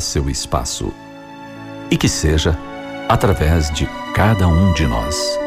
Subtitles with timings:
[0.00, 0.92] seu espaço.
[1.90, 2.58] E que seja
[3.08, 5.38] através de cada um de nós.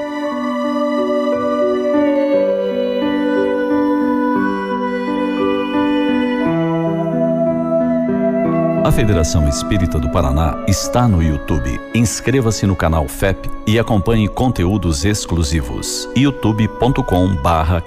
[8.84, 11.80] A Federação Espírita do Paraná está no YouTube.
[11.96, 16.10] Inscreva-se no canal FEP e acompanhe conteúdos exclusivos.
[16.18, 17.82] youtube.com/barra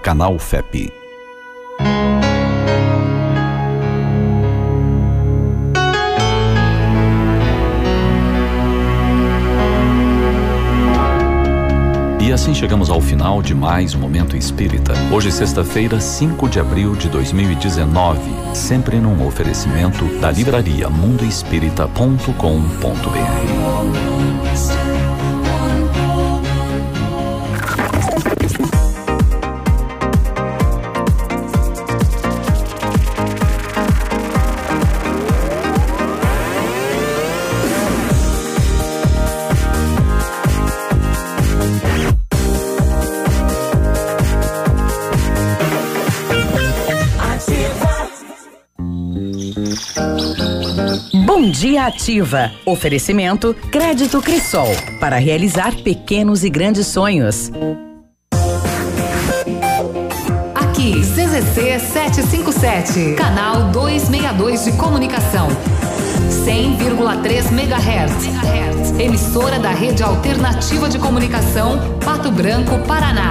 [12.46, 14.92] assim chegamos ao final de mais um Momento Espírita.
[15.12, 18.20] Hoje, sexta-feira, 5 de abril de 2019.
[18.54, 23.65] Sempre num oferecimento da livraria mundoespírita.com.br.
[51.58, 52.52] dia ativa.
[52.66, 54.68] Oferecimento Crédito Crisol
[55.00, 57.50] para realizar pequenos e grandes sonhos.
[60.54, 65.48] Aqui, CZC 757, canal 262 de comunicação.
[66.44, 69.00] 100,3 MHz.
[69.00, 73.30] Emissora da Rede Alternativa de Comunicação, Pato Branco, Paraná.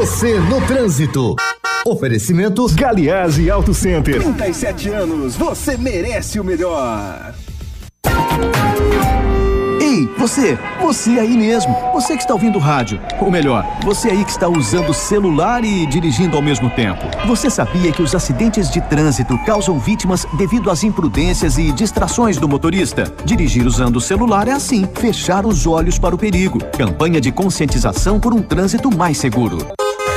[0.00, 1.36] Você no trânsito.
[1.84, 4.18] Oferecimento Galiase Auto Center.
[4.18, 7.34] 37 anos, você merece o melhor.
[9.78, 14.30] Ei, você, você aí mesmo, você que está ouvindo rádio, ou melhor, você aí que
[14.30, 17.04] está usando celular e dirigindo ao mesmo tempo.
[17.26, 22.48] Você sabia que os acidentes de trânsito causam vítimas devido às imprudências e distrações do
[22.48, 23.04] motorista?
[23.22, 26.58] Dirigir usando o celular é assim, fechar os olhos para o perigo.
[26.78, 29.58] Campanha de conscientização por um trânsito mais seguro.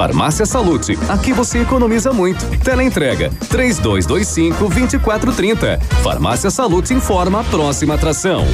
[0.00, 2.42] Farmácia Salute, aqui você economiza muito.
[2.60, 5.78] Teleentrega 3225 2430.
[6.02, 8.46] Farmácia Salute informa a próxima atração.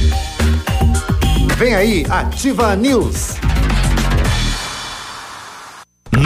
[1.56, 3.36] Vem aí, Ativa News.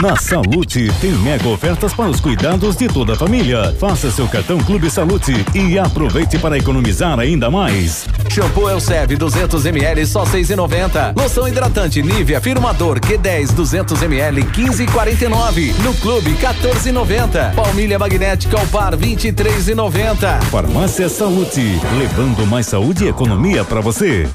[0.01, 3.75] Na Salute tem mega ofertas para os cuidados de toda a família.
[3.79, 8.07] Faça seu cartão Clube Salute e aproveite para economizar ainda mais.
[8.31, 11.13] Shampoo Elseve 200 ml só 6,90.
[11.21, 15.73] Loção hidratante Nivea Afirmador Q10 200 ml 15,49.
[15.83, 17.53] No Clube 14,90.
[17.53, 20.41] Palmilha magnética ao par 23,90.
[20.43, 24.29] Farmácia Salute, levando mais saúde e economia para você.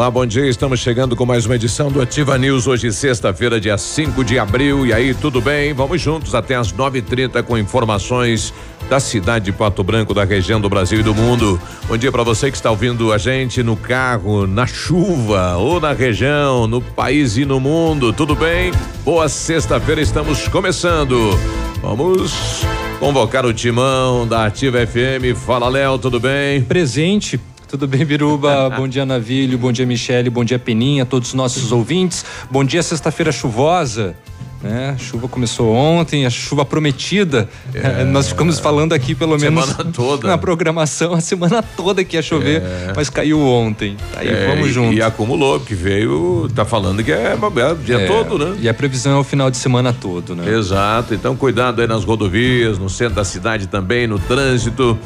[0.00, 0.46] Olá, bom dia.
[0.46, 2.66] Estamos chegando com mais uma edição do Ativa News.
[2.66, 4.86] Hoje, sexta-feira, dia 5 de abril.
[4.86, 5.74] E aí, tudo bem?
[5.74, 8.50] Vamos juntos até as 9h30 com informações
[8.88, 11.60] da cidade de Pato Branco, da região do Brasil e do mundo.
[11.86, 15.92] Bom dia para você que está ouvindo a gente no carro, na chuva ou na
[15.92, 18.10] região, no país e no mundo.
[18.10, 18.72] Tudo bem?
[19.04, 21.38] Boa sexta-feira, estamos começando.
[21.82, 22.64] Vamos
[22.98, 25.36] convocar o timão da Ativa FM.
[25.36, 26.62] Fala, Léo, tudo bem?
[26.62, 27.38] Presente.
[27.70, 28.68] Tudo bem, Biruba?
[28.76, 29.56] bom dia, Navilho.
[29.56, 30.28] Bom dia, Michele.
[30.28, 31.06] Bom dia, Peninha.
[31.06, 32.24] Todos os nossos ouvintes.
[32.50, 34.16] Bom dia, sexta-feira chuvosa.
[34.62, 34.90] Né?
[34.94, 37.48] A chuva começou ontem, a chuva prometida.
[37.72, 38.04] É.
[38.04, 40.28] Nós ficamos falando aqui pelo menos Semana toda.
[40.28, 42.92] na programação a semana toda que ia chover, É.
[42.94, 43.96] mas caiu ontem.
[44.16, 44.98] Aí É, vamos juntos.
[44.98, 48.58] E acumulou, porque veio, tá falando que é o dia É, todo, né?
[48.60, 50.52] E a previsão é o final de semana todo, né?
[50.52, 54.98] Exato, então cuidado aí nas rodovias, no centro da cidade também, no trânsito.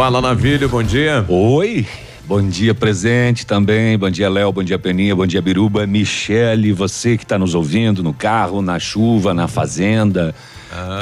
[0.00, 1.26] Fala, Navilho, bom dia.
[1.28, 1.86] Oi.
[2.24, 3.98] Bom dia, presente também.
[3.98, 4.50] Bom dia, Léo.
[4.50, 5.14] Bom dia, Peninha.
[5.14, 5.86] Bom dia, Biruba.
[5.86, 10.34] Michele, você que está nos ouvindo no carro, na chuva, na fazenda.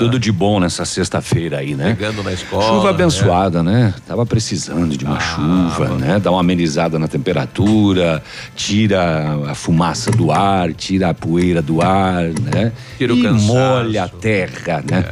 [0.00, 1.90] Tudo de bom nessa sexta-feira aí, né?
[1.90, 2.64] Chegando na escola.
[2.64, 3.94] Chuva abençoada, né?
[4.04, 6.18] Tava precisando de uma chuva, né?
[6.18, 8.20] Dá uma amenizada na temperatura,
[8.56, 12.72] tira a fumaça do ar, tira a poeira do ar, né?
[12.96, 13.46] Tira o e cansaço.
[13.46, 15.04] molha a terra, né?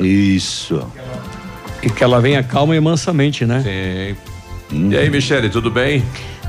[0.00, 0.82] Isso.
[1.84, 3.62] E que ela venha calma e mansamente, né?
[4.70, 4.88] Sim.
[4.90, 6.02] E aí, Michele, tudo bem?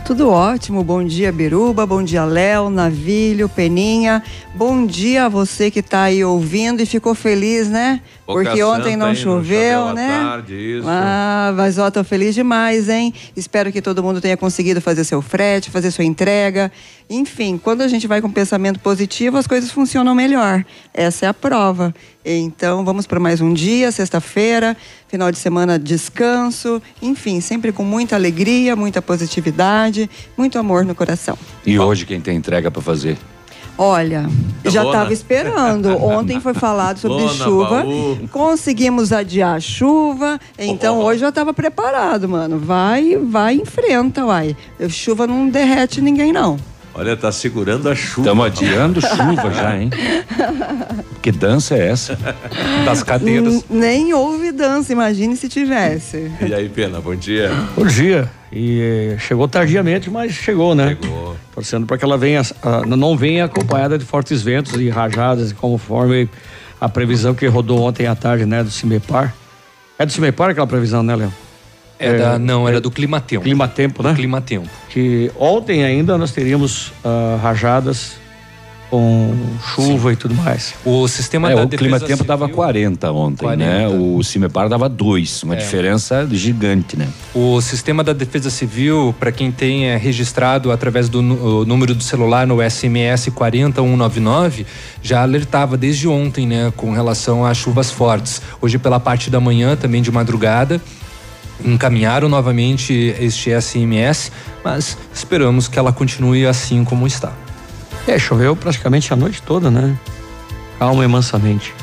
[0.05, 0.81] Tudo ótimo.
[0.81, 1.85] Bom dia, Biruba.
[1.85, 4.23] Bom dia, Léo, Navilho, Peninha.
[4.53, 7.99] Bom dia a você que está aí ouvindo e ficou feliz, né?
[8.25, 10.07] Boca Porque ontem não hein, choveu, à né?
[10.07, 10.87] tarde, isso.
[10.89, 13.13] Ah, mas ó, tô feliz demais, hein?
[13.35, 16.71] Espero que todo mundo tenha conseguido fazer seu frete, fazer sua entrega.
[17.07, 20.65] Enfim, quando a gente vai com pensamento positivo, as coisas funcionam melhor.
[20.91, 21.93] Essa é a prova.
[22.25, 24.75] Então, vamos para mais um dia, sexta-feira,
[25.07, 26.81] final de semana, descanso.
[27.03, 31.37] Enfim, sempre com muita alegria, muita positividade, muito amor no coração.
[31.63, 33.19] E hoje quem tem entrega para fazer?
[33.77, 34.29] Olha,
[34.63, 34.95] já Lona.
[34.95, 35.89] estava esperando.
[36.03, 37.83] Ontem foi falado sobre Lona, chuva.
[37.83, 38.17] baú.
[38.31, 40.39] Conseguimos adiar a chuva.
[40.57, 42.57] Então hoje eu estava preparado, mano.
[42.57, 44.55] Vai, vai, enfrenta, uai.
[44.89, 46.57] Chuva não derrete ninguém, não.
[46.97, 48.21] Olha, tá segurando a chuva.
[48.21, 49.89] Estamos adiando chuva já, hein?
[51.21, 52.17] Que dança é essa?
[52.85, 56.31] Das N- Nem houve dança, imagine se tivesse.
[56.39, 57.51] E aí, Pena, bom dia.
[57.75, 58.31] Bom dia.
[58.49, 58.79] E
[59.13, 60.97] eh, chegou tardiamente, mas chegou, né?
[61.01, 61.35] Chegou.
[61.53, 62.41] Torcendo para que ela venha,
[62.87, 66.29] não venha acompanhada de fortes ventos e rajadas, conforme
[66.79, 69.33] a previsão que rodou ontem à tarde, né, do Cimepar.
[69.99, 71.33] É do Cimepar aquela previsão, né, Léo?
[71.97, 73.43] É da- não, era do Climatempo.
[73.43, 74.13] Climatempo, né?
[74.13, 74.67] Climatempo.
[74.89, 78.13] Que ontem ainda nós teríamos ah, rajadas
[78.89, 79.33] com
[79.73, 80.75] chuva e tudo mais.
[80.85, 83.87] O sistema É, da o defesa clima tempo civil- dava 40 ontem, né?
[83.87, 83.89] 40.
[83.95, 85.57] O Cimepar dava 2, uma É.
[85.57, 87.07] diferença gigante, né?
[87.33, 92.45] O sistema da Defesa Civil, para quem tem é, registrado através do número do celular
[92.45, 94.65] no SMS 40199,
[95.01, 98.41] já alertava desde ontem, né, com relação a chuvas fortes.
[98.61, 100.79] Hoje pela parte da manhã, também de madrugada,
[101.63, 104.31] encaminharam novamente este SMS,
[104.63, 107.33] mas esperamos que ela continue assim como está.
[108.07, 109.97] É, choveu praticamente a noite toda, né?
[110.77, 111.73] Calma e mansamente.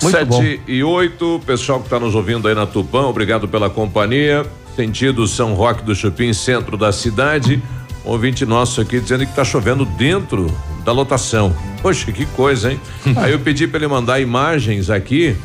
[0.00, 0.42] Muito Sete bom.
[0.66, 4.44] e oito, pessoal que está nos ouvindo aí na Tupã, obrigado pela companhia.
[4.74, 7.62] Sentido São Roque do Chupim, centro da cidade.
[8.04, 10.52] Um ouvinte nosso aqui dizendo que tá chovendo dentro
[10.84, 11.54] da lotação.
[11.80, 12.80] Poxa, que coisa, hein?
[13.16, 15.36] aí eu pedi para ele mandar imagens aqui.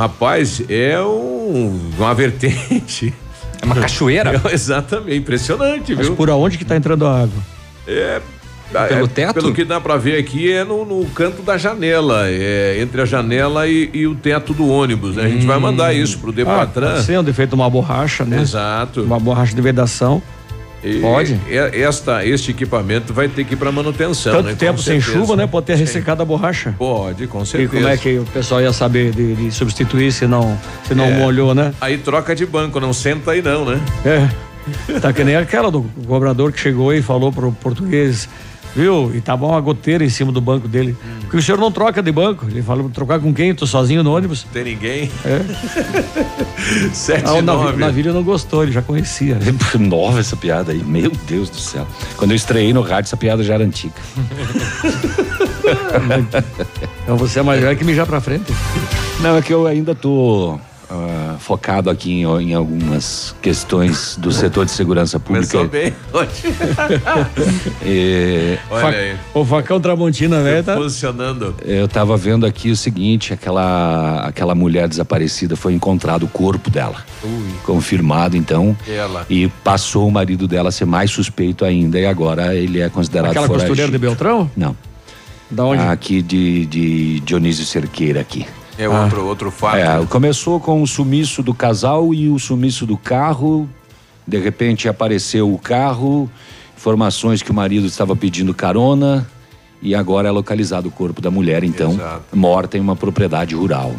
[0.00, 3.12] Rapaz, é um, uma vertente.
[3.60, 4.40] É uma cachoeira?
[4.50, 6.16] exatamente, impressionante, Mas viu?
[6.16, 7.42] por aonde que tá entrando a água?
[7.86, 8.22] É.
[8.88, 9.34] Pelo é, teto?
[9.34, 13.04] Pelo que dá pra ver aqui é no, no canto da janela, é entre a
[13.04, 15.24] janela e, e o teto do ônibus, né?
[15.24, 17.02] A gente vai mandar isso pro Ah, Depatran.
[17.02, 18.40] ser um defeito de uma borracha, né?
[18.40, 19.02] Exato.
[19.02, 20.22] Uma borracha de vedação.
[20.82, 21.38] E Pode.
[21.48, 24.52] e- Esta, este equipamento vai ter que ir para manutenção, Tanto né?
[24.52, 25.18] Com tempo sem certeza.
[25.18, 25.46] chuva, né?
[25.46, 26.74] Pode ter ressecado a borracha.
[26.78, 27.72] Pode, com E certeza.
[27.74, 31.18] como é que o pessoal ia saber de, de substituir se não, se não É.
[31.18, 31.74] molhou, né?
[31.80, 33.80] Aí troca de banco, não senta aí não, né?
[34.04, 34.28] É.
[35.00, 38.28] Tá que nem aquela do cobrador que chegou e falou pro português:
[38.74, 39.10] Viu?
[39.14, 40.96] E tava uma goteira em cima do banco dele.
[41.22, 42.46] Porque o senhor não troca de banco.
[42.48, 43.54] Ele falou, trocar com quem?
[43.54, 44.44] Tô sozinho no ônibus.
[44.52, 45.10] Tem ninguém?
[45.24, 45.40] É.
[46.94, 47.76] Sete Ah, o Navi- nove.
[47.78, 49.38] Navírio não gostou, ele já conhecia.
[49.78, 51.86] Nova essa piada aí, meu Deus do céu.
[52.16, 53.94] Quando eu estreiei no rádio, essa piada já era antiga.
[57.02, 58.52] Então você é mais velho que mijar pra frente.
[59.20, 60.58] Não, é que eu ainda tô
[60.90, 65.46] ah, focado aqui em, em algumas questões do setor de segurança pública.
[65.58, 66.30] Começou bem hoje.
[67.84, 69.16] E- Olha aí.
[69.34, 70.74] O facão Tramontina, velho, tá?
[70.76, 71.54] Posicionando.
[71.64, 76.96] Eu tava vendo aqui o seguinte, aquela aquela mulher desaparecida foi encontrado o corpo dela.
[77.64, 78.76] Confirmado então.
[78.88, 79.26] Ela.
[79.30, 83.30] E passou o marido dela a ser mais suspeito ainda e agora ele é considerado
[83.30, 84.50] Aquela costureira de Beltrão?
[84.56, 84.76] Não.
[85.50, 85.82] Da onde?
[85.82, 88.46] Aqui de, de Dionísio Cerqueira aqui.
[88.80, 89.76] É outro, outro fato.
[89.76, 93.68] É, começou com o sumiço do casal e o sumiço do carro.
[94.26, 96.30] De repente apareceu o carro,
[96.76, 99.26] informações que o marido estava pedindo carona
[99.82, 102.36] e agora é localizado o corpo da mulher, então, Exato.
[102.36, 103.94] morta em uma propriedade rural.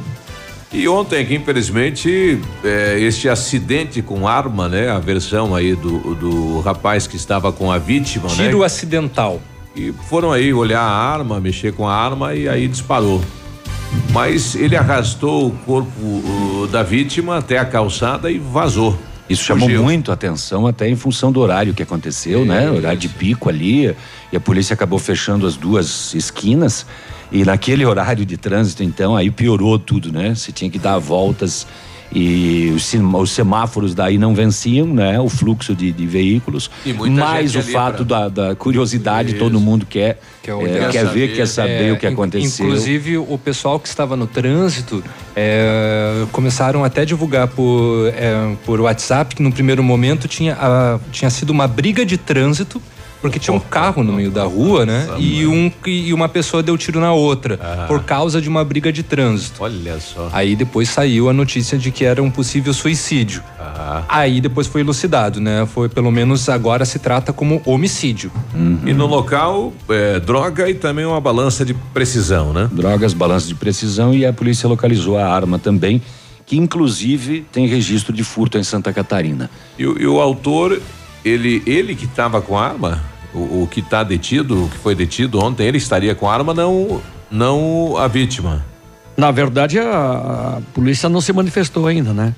[0.74, 4.90] E ontem aqui, infelizmente, é, este acidente com arma, né?
[4.90, 8.66] A versão aí do, do rapaz que estava com a vítima, Tiro né?
[8.66, 9.42] acidental.
[9.76, 13.22] E foram aí olhar a arma, mexer com a arma e aí disparou.
[14.12, 18.98] Mas ele arrastou o corpo o, da vítima até a calçada e vazou.
[19.30, 19.84] Isso chamou Fugiu.
[19.84, 22.70] muito a atenção, até em função do horário que aconteceu, né?
[22.70, 23.96] Horário de pico ali.
[24.32, 26.86] E a polícia acabou fechando as duas esquinas.
[27.32, 30.36] E naquele horário de trânsito, então, aí piorou tudo, né?
[30.36, 31.66] Você tinha que dar voltas
[32.14, 35.20] e os, semáforos daí não venciam, né?
[35.20, 36.70] O fluxo de, de veículos.
[36.86, 40.90] E muita Mais gente o fato da, da curiosidade, todo mundo quer, Quer é, olhar.
[40.92, 42.66] quer ver, quer saber É, o que aconteceu.
[42.66, 45.04] Inclusive, o pessoal que estava no trânsito
[45.36, 51.00] é, começaram até a divulgar por, é, por WhatsApp que no primeiro momento tinha, a-
[51.12, 52.82] tinha sido uma briga de trânsito.
[53.22, 55.08] Porque tinha um carro no meio da rua, né?
[55.20, 59.04] E, um, e uma pessoa deu tiro na outra, por causa de uma briga de
[59.04, 59.64] trânsito.
[59.64, 60.30] Olha só.
[60.34, 63.44] Aí depois saiu a notícia de que era um possível suicídio.
[64.10, 65.68] Aí depois foi elucidado, né?
[65.68, 68.32] Foi pelo menos agora se trata como homicídio.
[68.86, 72.70] E no local, é, droga e também uma balança de precisão, né?
[72.72, 76.02] Drogas, balanço de precisão e a polícia localizou a arma também,
[76.46, 79.50] que inclusive tem registro de furto em Santa Catarina.
[79.78, 80.82] E, e o autor,
[81.24, 83.02] ele, ele que estava com arma,
[83.34, 87.02] o, o que está detido, o que foi detido ontem, ele estaria com arma, não,
[87.30, 88.66] não a vítima.
[89.16, 92.34] Na verdade, a, a polícia não se manifestou ainda, né?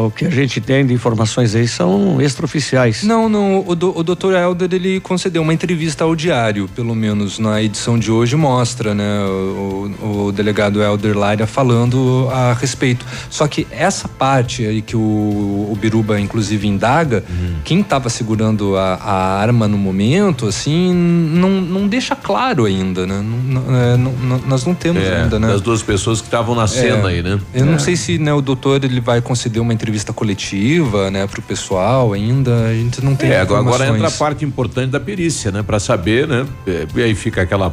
[0.00, 3.02] O que a gente tem de informações aí são extraoficiais.
[3.02, 3.64] Não, não.
[3.66, 4.32] O, do, o Dr.
[4.32, 9.24] Helder ele concedeu uma entrevista ao diário, pelo menos na edição de hoje mostra, né?
[9.24, 13.04] O, o- delegado Helder Laira falando a respeito.
[13.28, 17.24] Só que essa parte aí que o, o Biruba inclusive indaga,
[17.64, 23.20] quem estava segurando a, a arma no momento, assim, não, não deixa claro ainda, né?
[23.20, 25.48] Não- não- é, não- nós não temos É, ainda, né?
[25.48, 27.40] das duas pessoas que estavam na cena É, aí, né?
[27.52, 27.68] Eu É.
[27.68, 32.12] não sei se né, o doutor ele vai conceder uma entrevista coletiva, né, pro pessoal
[32.12, 32.66] ainda.
[32.66, 35.62] A gente não tem É, agora, entra a parte importante da perícia, né?
[35.62, 36.46] Pra saber, né?
[36.66, 37.72] É, E aí fica aquela,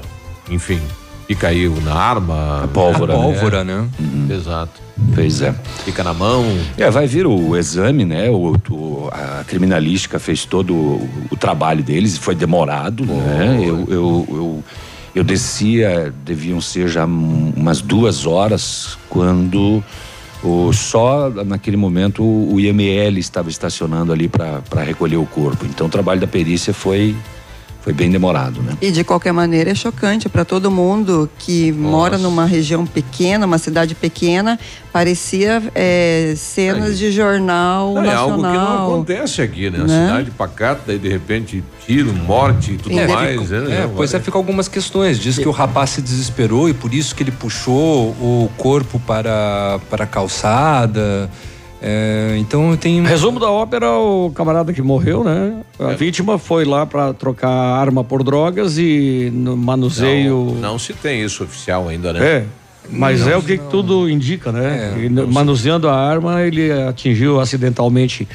[0.50, 0.80] enfim,
[1.28, 2.64] que caiu na arma.
[2.64, 3.88] A pólvora, A pólvora, né?
[4.30, 4.82] Exato.
[5.14, 5.54] Pois é.
[5.84, 6.46] Fica na mão.
[6.78, 8.30] É, vai vir o exame, né?
[8.30, 13.58] O, o- a criminalística fez todo o, o trabalho deles, foi demorado, né?
[13.62, 14.64] Eu, eu, eu,
[15.16, 19.84] eu descia, deviam ser já um- umas duas horas, quando
[20.48, 25.66] o, só naquele momento o, IML estava estacionando ali para recolher o corpo.
[25.66, 27.16] Então o trabalho da perícia foi,
[27.86, 28.74] foi bem demorado, né?
[28.82, 33.60] E de qualquer maneira é chocante para todo mundo que mora numa região pequena, uma
[33.60, 34.60] cidade pequena,
[34.92, 38.88] parecia é, cenas de jornal Não, é algo que não nacional.
[38.94, 39.82] acontece aqui, né?
[39.82, 40.08] A Né?
[40.08, 43.42] cidade pacata, daí de repente tiro, morte e tudo É, mais.
[43.44, 43.84] fica- né?
[43.84, 45.20] é, pois é, ficam algumas questões.
[45.20, 49.80] Diz que o rapaz se desesperou e por isso que ele puxou o corpo para,
[49.92, 51.30] para a calçada.
[51.88, 53.04] É, então tem.
[53.04, 55.62] Resumo da ópera, o camarada que morreu, né?
[55.80, 55.96] A É.
[55.96, 60.56] vítima foi lá para trocar arma por drogas e no manuseio.
[60.56, 62.26] Não, não se tem isso oficial ainda, né?
[62.26, 62.46] É.
[62.90, 64.94] Mas Não, é o que tudo indica, né?
[64.96, 68.28] É, manuseando a arma, ele atingiu acidentalmente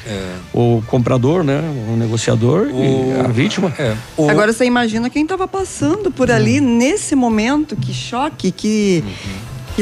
[0.53, 1.61] o comprador, né?
[1.89, 3.73] O negociador e a vítima.
[3.79, 3.95] É.
[4.29, 9.03] Agora você imagina quem estava passando por ali nesse momento, que choque, que,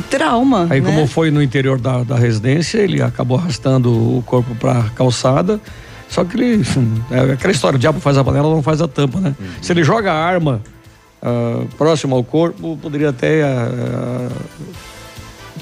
[0.01, 0.67] que trauma.
[0.69, 0.89] Aí, né?
[0.89, 5.59] como foi no interior da, da residência, ele acabou arrastando o corpo para calçada.
[6.07, 6.63] Só que ele.
[7.11, 9.35] É aquela história: o diabo faz a panela, não faz a tampa, né?
[9.61, 10.61] Se ele joga a arma
[11.21, 14.29] ah, próximo ao corpo, poderia até ah,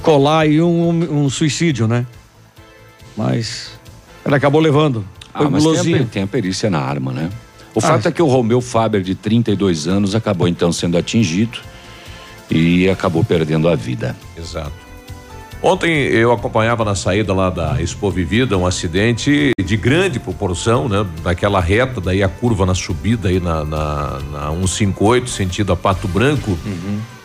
[0.02, 2.06] colar aí um, um suicídio, né?
[3.16, 3.72] Mas
[4.26, 5.06] ele acabou levando.
[5.36, 7.30] Foi Ah, mas tem a, tem a perícia na arma, né?
[7.74, 11.60] O fato é que o Romeu Faber, de 32 anos, acabou então sendo atingido
[12.50, 14.16] e acabou perdendo a vida.
[14.38, 14.88] Exato.
[15.62, 21.04] Ontem eu acompanhava na saída lá da Expo Vivida um acidente de grande proporção, né?
[21.24, 26.08] Naquela reta, daí a curva na subida aí na, na, na 158, sentido a Pato
[26.08, 26.58] Branco.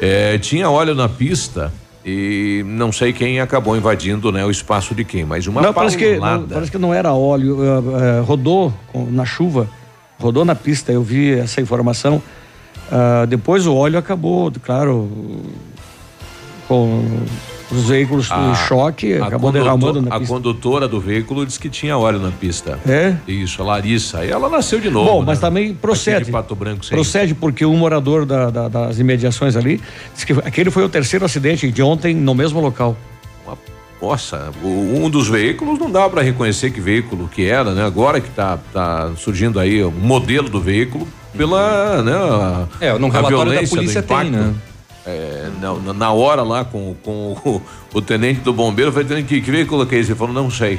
[0.01, 1.71] É, tinha óleo na pista
[2.05, 5.97] e não sei quem acabou invadindo né, o espaço de quem, mas uma não, parece
[5.97, 9.69] que, não, parece que não era óleo, eh, eh, rodou na chuva,
[10.19, 12.21] rodou na pista, eu vi essa informação.
[12.95, 15.11] Ah, depois o óleo acabou, claro,
[16.69, 17.03] com
[17.71, 20.35] os veículos em choque, a acabou condutor- derramando na A pista.
[20.35, 22.79] condutora do veículo disse que tinha óleo na pista.
[22.87, 23.17] É?
[23.27, 24.19] Isso, a Larissa.
[24.19, 25.09] Aí ela nasceu de novo.
[25.11, 25.27] Bom, né?
[25.29, 26.27] mas também procede.
[26.27, 26.91] de Pato Branco, sim.
[26.95, 29.81] Procede porque um morador da- da- das imediações ali
[30.13, 32.95] disse que aquele foi o terceiro acidente de ontem no mesmo local.
[34.03, 37.85] Nossa, o- um dos veículos não dá para reconhecer que veículo que era, né?
[37.87, 42.13] Agora que tá, tá surgindo aí o modelo do veículo pela, né?
[42.13, 44.55] A, É, a relatório da polícia tem, né?
[45.05, 47.63] É, na, na- hora lá com, com o,
[47.95, 50.13] o tenente do bombeiro, falei, "Tenente, que, que veículo que é esse?
[50.13, 50.79] Ele falou, não sei.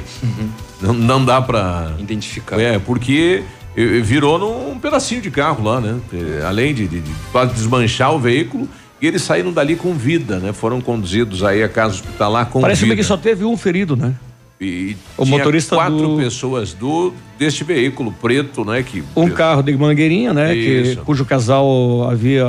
[0.80, 2.58] Não, não dá para Identificar.
[2.58, 3.42] É, porque
[3.76, 5.98] virou num pedacinho de carro lá, né?
[6.12, 8.66] Eh, Além de, de, de quase desmanchar o veículo,
[9.02, 10.52] e eles saíram dali com vida, né?
[10.54, 12.96] Foram conduzidos aí a casa hospitalar com Parece vida.
[12.96, 14.14] que só teve um ferido, né?
[14.60, 18.82] E O motorista quatro do- pessoas do deste veículo preto, né?
[18.82, 20.54] Que Um carro de mangueirinha, né?
[20.54, 22.46] Que, cujo casal havia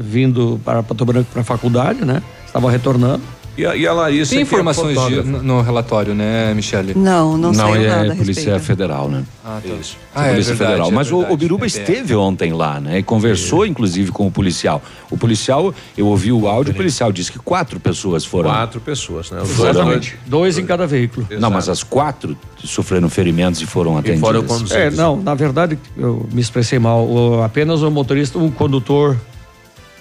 [0.00, 2.20] vindo para Pato Branco para a faculdade, né?
[2.44, 3.22] Estava retornando.
[3.56, 4.34] E a, e a Larissa.
[4.34, 5.28] Tem que é informações de- fotógrafa.
[5.30, 6.92] no, no relatório, né, Michele?
[6.94, 8.60] Não, não, Não, saiu é nada a Polícia respeito.
[8.60, 9.24] Federal, né?
[9.44, 9.74] Ah, tá.
[9.80, 9.96] Isso.
[10.14, 10.88] Ah, é Polícia verdade, Federal.
[10.90, 12.98] é Mas o- o, verdade, Biruba é esteve ontem lá, né?
[12.98, 14.82] E conversou, inclusive, com o policial.
[15.10, 18.50] O policial, eu ouvi o áudio, o policial disse que quatro pessoas foram.
[18.50, 19.40] Quatro pessoas, né?
[19.40, 20.18] Os Exatamente.
[20.26, 21.26] Dois em cada veículo.
[21.40, 24.70] Não, mas as quatro sofreram ferimentos e foram atendidas.
[24.72, 27.06] É, não, na verdade, eu me expressei mal.
[27.06, 29.16] O- apenas o motorista, o condutor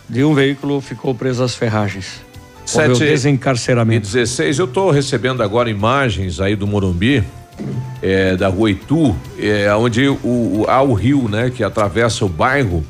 [0.09, 2.24] de um veículo ficou preso às ferragens.
[2.73, 4.07] Houve o Sete desencarceramento.
[4.07, 7.23] E 16, eu estou recebendo agora imagens aí do Morumbi,
[8.01, 12.29] é, da rua Itu, é, onde o, o- há o rio, né, que atravessa o
[12.29, 12.83] bairro.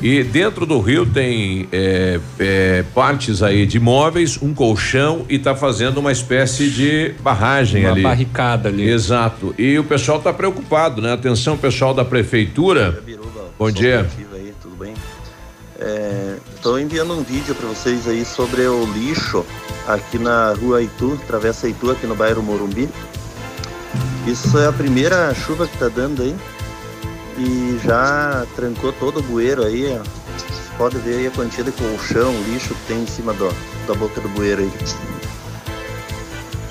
[0.00, 5.54] E dentro do rio tem é, é, partes aí de móveis, um colchão e está
[5.54, 8.02] fazendo uma espécie de barragem Uma ali.
[8.02, 8.88] barricada ali.
[8.88, 9.54] Exato.
[9.56, 11.12] E o pessoal está preocupado, né?
[11.12, 13.00] Atenção, pessoal da prefeitura.
[13.56, 14.00] Bom dia.
[14.00, 14.94] Ativa aí, tudo bem?
[16.62, 19.44] Estou enviando um vídeo para vocês aí sobre o lixo
[19.84, 22.88] aqui na rua Itu, Travessa Itu, aqui no bairro Morumbi.
[24.28, 26.36] Isso é a primeira chuva que tá dando aí
[27.36, 29.92] e já trancou todo o bueiro aí.
[29.98, 30.04] Ó.
[30.38, 33.52] Vocês podem ver aí a quantia de colchão, lixo que tem em cima do,
[33.88, 34.72] da boca do bueiro aí.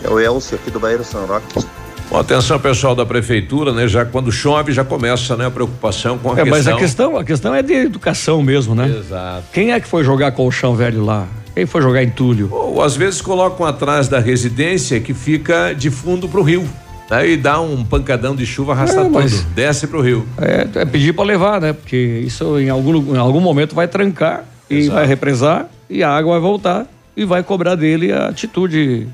[0.05, 1.67] É o Elcio aqui do bairro São Roque.
[2.11, 3.87] Bom, atenção, pessoal da prefeitura, né?
[3.87, 6.51] Já quando chove já começa, né, a preocupação com a É, questão.
[6.51, 8.93] mas a questão, a questão é de educação mesmo, né?
[8.99, 9.45] Exato.
[9.53, 11.25] Quem é que foi jogar colchão velho lá?
[11.55, 12.49] Quem foi jogar entulho?
[12.51, 16.67] Ou às vezes colocam atrás da residência que fica de fundo pro rio.
[17.09, 20.27] Aí dá um pancadão de chuva, arrasta É, tudo, desce pro rio.
[20.37, 21.71] É, é pedir para levar, né?
[21.71, 21.95] Porque
[22.25, 24.95] isso em algum, em algum momento vai trancar e Exato.
[24.95, 29.07] vai represar e a água vai voltar e vai cobrar dele a atitude.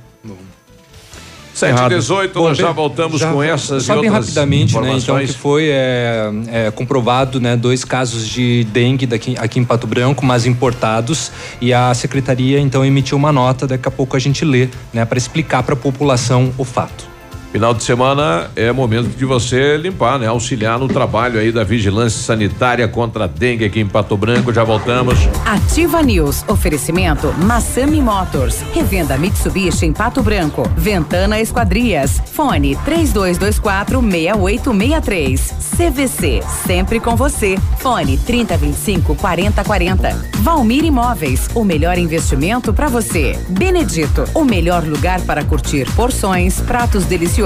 [1.58, 1.96] 7 e errada.
[1.96, 4.98] 18, Bom, nós já voltamos já- com essas Só e bem rapidamente, né?
[4.98, 7.56] Então, que foi é, é, comprovado, né?
[7.56, 11.32] Dois casos de dengue daqui, aqui em Pato Branco, mas importados.
[11.60, 13.66] E a secretaria, então, emitiu uma nota.
[13.66, 15.04] Daqui a pouco a gente lê, né?
[15.06, 17.17] Para explicar para a população o fato.
[17.52, 20.28] Final de semana é momento de você limpar, né?
[20.28, 24.54] Auxiliar no trabalho aí da vigilância sanitária contra a dengue aqui em Pato Branco.
[24.54, 25.18] Já voltamos.
[25.46, 26.44] Ativa News.
[26.48, 28.62] Oferecimento Massami Motors.
[28.74, 30.70] Revenda Mitsubishi em Pato Branco.
[30.76, 32.22] Ventana Esquadrias.
[32.34, 35.56] Fone 3224 6863.
[35.78, 36.44] CVC.
[36.66, 37.58] Sempre com você.
[37.80, 40.32] Fone 3025 4040.
[40.40, 41.50] Valmir Imóveis.
[41.56, 43.40] O melhor investimento para você.
[43.50, 44.26] Benedito.
[44.34, 47.37] O melhor lugar para curtir porções, pratos deliciosos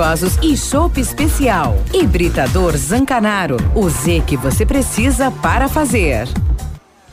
[0.41, 1.75] e chopp especial.
[1.93, 3.57] Hibridador Zancanaro.
[3.75, 6.29] O Z que você precisa para fazer.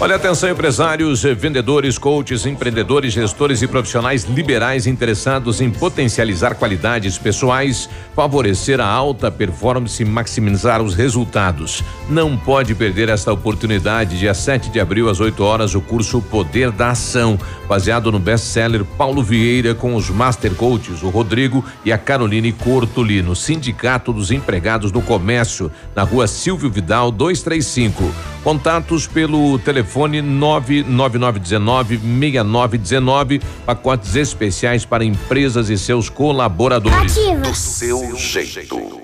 [0.00, 7.88] Olha, atenção, empresários, vendedores, coaches, empreendedores, gestores e profissionais liberais interessados em potencializar qualidades pessoais,
[8.12, 11.84] favorecer a alta performance e maximizar os resultados.
[12.10, 14.18] Não pode perder esta oportunidade.
[14.18, 18.84] Dia 7 de abril, às 8 horas, o curso Poder da Ação, baseado no best-seller
[18.84, 24.90] Paulo Vieira, com os Master Coaches, o Rodrigo e a Caroline Cortolino, Sindicato dos Empregados
[24.90, 28.12] do Comércio, na rua Silvio Vidal 235.
[28.42, 29.83] Contatos pelo telefone
[30.22, 37.14] 99919 6919, pacotes especiais para empresas e seus colaboradores.
[37.14, 39.03] Do seu jeito.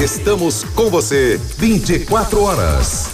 [0.00, 3.10] Estamos com você 24 horas.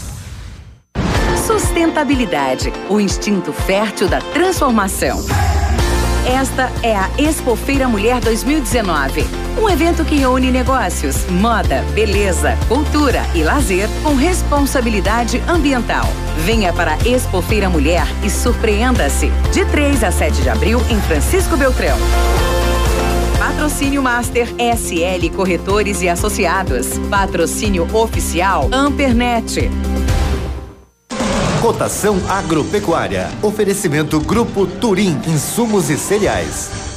[1.47, 5.25] Sustentabilidade, o instinto fértil da transformação.
[6.27, 9.25] Esta é a Expofeira Mulher 2019,
[9.59, 16.05] um evento que reúne negócios, moda, beleza, cultura e lazer com responsabilidade ambiental.
[16.45, 19.31] Venha para a Expofeira Mulher e surpreenda-se.
[19.53, 21.97] De 3 a 7 de abril em Francisco Beltrão.
[23.39, 26.99] Patrocínio Master SL Corretores e Associados.
[27.09, 29.71] Patrocínio Oficial Ampernet.
[31.63, 33.31] Cotação agropecuária.
[33.41, 36.88] Oferecimento Grupo Turim, insumos e cereais.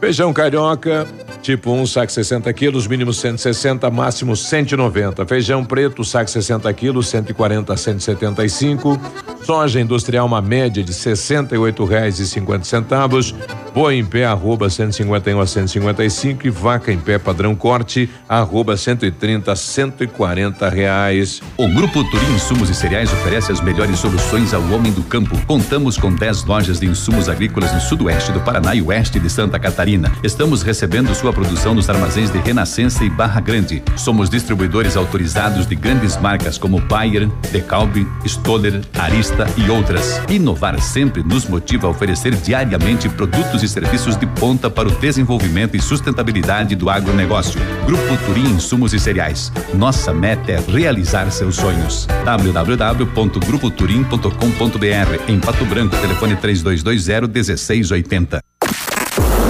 [0.00, 1.06] Feijão carioca,
[1.40, 5.26] tipo 1, um, saco 60 quilos, mínimo 160, máximo 190.
[5.26, 9.00] Feijão preto, saco 60 quilos, 140 a 175.
[9.42, 13.34] Soja industrial, uma média de R$ 68,50.
[13.72, 16.46] Boi em pé, arroba 151 a 155.
[16.46, 21.40] E vaca em pé, padrão corte, arroba 130 a 140 reais.
[21.56, 25.40] O Grupo Turim Insumos e Cereais oferece as melhores soluções ao homem do campo.
[25.46, 29.58] Contamos com 10 lojas de insumos agrícolas no sudoeste do Paraná e oeste de Santa
[29.58, 30.12] Catarina.
[30.22, 33.82] Estamos recebendo sua produção nos armazéns de Renascença e Barra Grande.
[33.96, 40.20] Somos distribuidores autorizados de grandes marcas como Bayer, Decalbe, Stoller, Arista e outras.
[40.28, 45.76] Inovar sempre nos motiva a oferecer diariamente produtos e serviços de ponta para o desenvolvimento
[45.76, 47.60] e sustentabilidade do agronegócio.
[47.86, 49.52] Grupo Turim Insumos e Cereais.
[49.74, 52.06] Nossa meta é realizar seus sonhos.
[52.24, 58.40] www.grupoturim.com.br Em Pato Branco, telefone 3220 1680.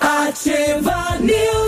[0.00, 1.67] Ativa News.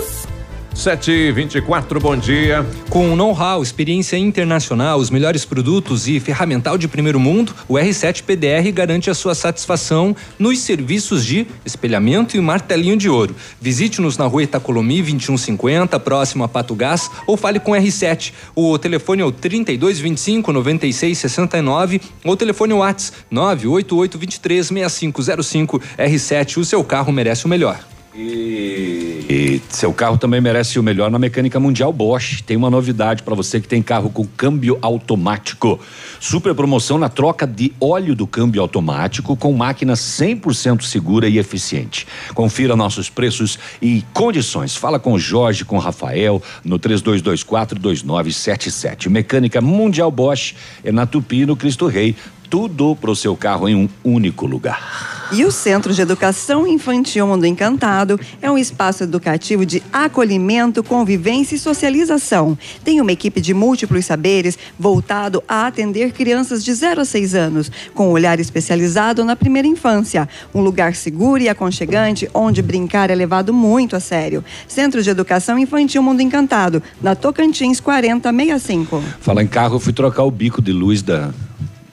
[0.81, 2.65] 724, bom dia.
[2.89, 8.71] Com know-how, experiência internacional, os melhores produtos e ferramental de primeiro mundo, o R7 PDR
[8.73, 13.35] garante a sua satisfação nos serviços de espelhamento e martelinho de ouro.
[13.61, 18.33] Visite-nos na rua Itacolomi 2150, próximo a Pato Gás, ou fale com R7.
[18.55, 25.79] O telefone é o 3225 9669 ou o telefone WhatsApp 988 23 6505.
[25.99, 27.79] R7, o seu carro merece o melhor.
[28.13, 32.41] E, seu carro também merece o melhor na mecânica mundial Bosch.
[32.41, 35.79] Tem uma novidade para você que tem carro com câmbio automático.
[36.19, 42.05] Super promoção na troca de óleo do câmbio automático com máquina 100% segura e eficiente.
[42.33, 44.75] Confira nossos preços e condições.
[44.75, 49.09] Fala com Jorge, com Rafael no 32242977.
[49.09, 52.13] Mecânica Mundial Bosch é na Tupi, no Cristo Rei.
[52.51, 55.29] Tudo pro seu carro em um único lugar.
[55.31, 61.55] E o Centro de Educação Infantil Mundo Encantado é um espaço educativo de acolhimento, convivência
[61.55, 62.57] e socialização.
[62.83, 67.71] Tem uma equipe de múltiplos saberes voltado a atender crianças de 0 a 6 anos,
[67.95, 70.27] com um olhar especializado na primeira infância.
[70.53, 74.43] Um lugar seguro e aconchegante onde brincar é levado muito a sério.
[74.67, 79.01] Centro de Educação Infantil Mundo Encantado, na Tocantins 4065.
[79.21, 81.31] Falar em carro, eu fui trocar o bico de luz da,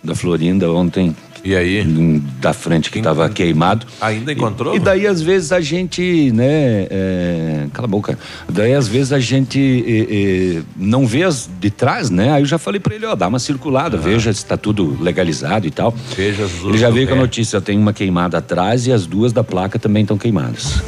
[0.08, 1.14] da Florinda ontem.
[1.44, 1.84] E aí?
[2.40, 3.86] Da frente que estava queimado.
[4.00, 4.74] Ainda encontrou?
[4.74, 6.86] E, e, daí, às vezes, a gente, né?
[6.90, 8.18] É, cala a boca.
[8.48, 12.32] Daí, às vezes, a gente é, é, não vê as de trás, né?
[12.32, 14.02] Aí eu já falei para ele, ó, dá uma circulada, uhum.
[14.02, 15.94] veja se está tudo legalizado e tal.
[16.16, 19.32] Veja as Ele já veio com a notícia, tem uma queimada atrás e as duas
[19.32, 20.82] da placa também estão queimadas.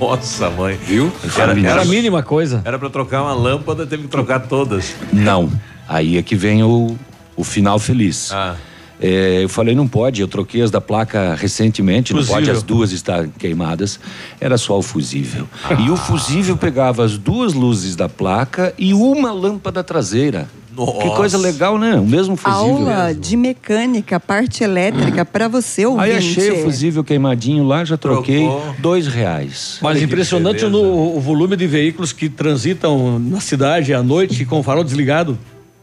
[0.00, 0.78] Nossa, mãe.
[0.86, 1.10] Viu?
[1.36, 2.62] Era, era a mínima coisa.
[2.64, 4.94] Era para trocar uma lâmpada, teve que trocar todas.
[5.12, 5.50] Não.
[5.88, 6.96] Aí é que vem o,
[7.38, 8.30] o final feliz.
[8.32, 8.56] Ah.
[9.00, 12.34] É, eu falei, não pode, eu troquei as da placa recentemente, fusível.
[12.34, 14.00] não pode as duas estar queimadas.
[14.40, 15.46] Era só o fusível.
[15.62, 15.74] Ah.
[15.74, 20.48] E o fusível pegava as duas luzes da placa e uma lâmpada traseira.
[20.76, 20.98] Nossa.
[20.98, 21.94] Que coisa legal, né?
[21.94, 22.66] O mesmo fusível.
[22.66, 23.20] Aula mesmo.
[23.20, 26.02] de mecânica, parte elétrica para você ouvir.
[26.02, 28.74] Aí achei o fusível queimadinho lá, já troquei Trocou.
[28.78, 29.78] dois reais.
[29.80, 34.60] Mas Olha impressionante no, o volume de veículos que transitam na cidade à noite com
[34.60, 35.36] o farol desligado.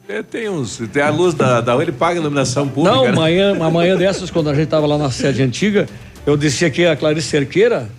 [0.07, 0.77] É, tem uns.
[0.93, 2.95] Tem a luz da, da ele paga a iluminação pública.
[2.95, 3.09] Não, né?
[3.09, 5.87] amanhã, uma manhã dessas, quando a gente tava lá na sede antiga,
[6.25, 7.89] eu desci aqui a Clarice Cerqueira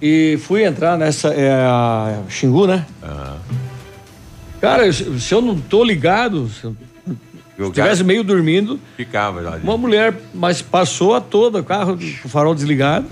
[0.00, 1.28] e fui entrar nessa.
[1.28, 2.86] É a Xingu, né?
[3.02, 3.36] Ah.
[4.60, 6.64] Cara, se eu não tô ligado, se
[7.58, 8.78] eu estivesse meio dormindo.
[8.96, 9.58] Ficava.
[9.62, 13.06] Uma mulher, mas passou a toda, o carro com o farol desligado.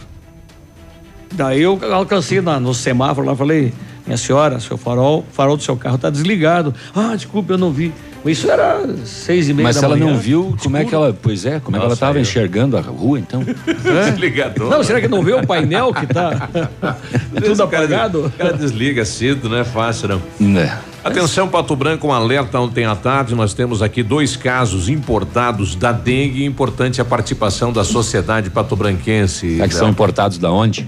[1.33, 3.73] Daí eu alcancei na, no semáforo lá, falei,
[4.07, 6.75] minha senhora, seu farol, farol do seu carro tá desligado.
[6.95, 7.93] Ah, desculpe, eu não vi.
[8.25, 10.13] Isso era seis e meia Mas da ela manhã.
[10.13, 11.17] não viu, como é que ela.
[11.21, 13.43] Pois é, como é que ela estava enxergando a rua, então?
[14.05, 14.69] Desligador.
[14.69, 16.49] Não, será que não vê o painel que tá
[17.45, 18.27] tudo apagado?
[18.27, 20.23] O cara desliga cedo, não é fácil, não.
[20.39, 20.79] Né.
[21.03, 23.35] Atenção, Pato Branco, um alerta ontem à tarde.
[23.35, 26.45] Nós temos aqui dois casos importados da dengue.
[26.45, 29.63] Importante a participação da sociedade patobranquense.
[29.63, 30.87] É que são importados da onde?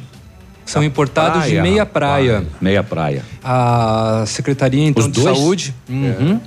[0.66, 2.46] São importados de praia, meia praia.
[2.60, 3.22] Meia praia.
[3.42, 5.36] A Secretaria então Os de dois?
[5.36, 6.40] Saúde uhum,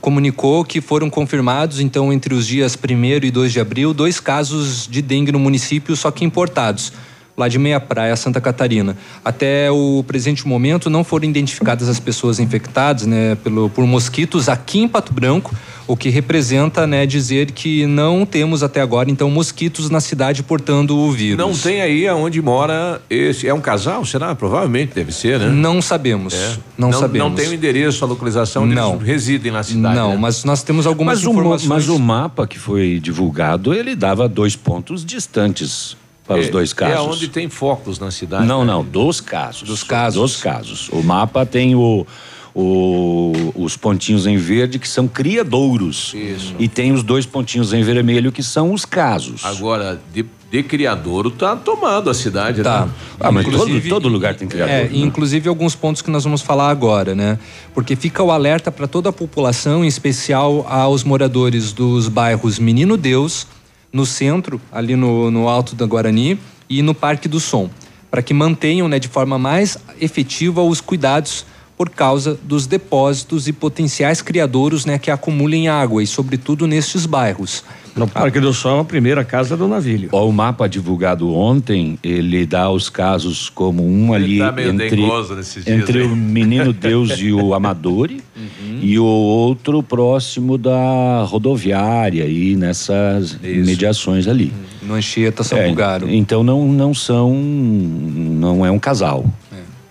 [0.00, 4.86] comunicou que foram confirmados então entre os dias 1 e 2 de abril dois casos
[4.86, 6.92] de dengue no município, só que importados.
[7.36, 8.96] Lá de Meia Praia, Santa Catarina.
[9.24, 14.80] Até o presente momento não foram identificadas as pessoas infectadas, né, pelo, por mosquitos aqui
[14.80, 15.54] em Pato Branco,
[15.86, 20.96] o que representa, né, dizer que não temos até agora então mosquitos na cidade portando
[20.96, 21.38] o vírus.
[21.38, 23.48] Não tem aí aonde mora esse.
[23.48, 24.34] É um casal, será?
[24.34, 25.48] Provavelmente deve ser, né?
[25.48, 26.34] Não sabemos.
[26.34, 26.56] É.
[26.76, 27.28] Não, sabemos.
[27.30, 28.94] Não tem o endereço, a localização onde Não.
[28.94, 29.96] eles residem na cidade.
[29.96, 30.16] Não, né?
[30.16, 31.68] mas nós temos algumas Mas o, informações.
[31.68, 35.96] mas o mapa que foi divulgado, ele dava dois pontos distantes
[36.30, 36.94] para os É- dois casos.
[36.96, 38.46] É onde tem focos na cidade.
[38.46, 38.72] Não, né?
[38.72, 39.68] não, dos casos.
[39.68, 40.20] Dos casos.
[40.20, 40.88] Dos casos.
[40.92, 42.06] O mapa tem o,
[42.54, 46.12] o- os pontinhos em verde que são criadouros.
[46.14, 46.54] Isso.
[46.58, 49.44] E tem os dois pontinhos em vermelho que são os casos.
[49.44, 52.86] Agora, de, de criadouro tá tomado a cidade, Tá.
[52.86, 52.92] né?
[53.18, 54.80] Ah, mas todo, Inclusive- todo lugar tem criadouro.
[54.80, 54.90] É, né?
[54.92, 57.38] inclusive alguns pontos que nós vamos falar agora, né?
[57.74, 62.96] Porque fica o alerta para toda a população, em especial aos moradores dos bairros Menino
[62.96, 63.46] Deus,
[63.92, 67.68] no centro, ali no, no Alto da Guarani, e no Parque do Som,
[68.10, 71.44] para que mantenham né, de forma mais efetiva os cuidados
[71.76, 77.64] por causa dos depósitos e potenciais criadouros né, que acumulem água, e sobretudo nestes bairros.
[77.96, 80.08] No Parque do Sol, a primeira casa do navilho.
[80.12, 85.02] Ó, o mapa divulgado ontem, ele dá os casos como um ali tá meio entre,
[85.36, 86.06] nesses dias entre aí.
[86.06, 88.22] o Menino Deus e o Amadori
[88.80, 94.52] e o outro próximo da rodoviária aí nessas mediações ali.
[94.82, 96.08] No Anchieta, São É, Bugaro.
[96.08, 99.24] Então não, não são, não é um casal,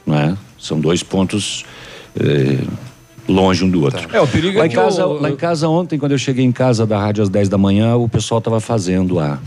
[0.06, 0.38] não é?
[0.58, 1.64] São dois pontos
[2.20, 2.58] eh,
[3.30, 4.08] longe um do outro.
[4.12, 6.18] É, o perigo lá é em que casa, o- lá em casa ontem, quando eu
[6.18, 9.38] cheguei em casa da rádio às 10 da manhã, o pessoal estava fazendo a,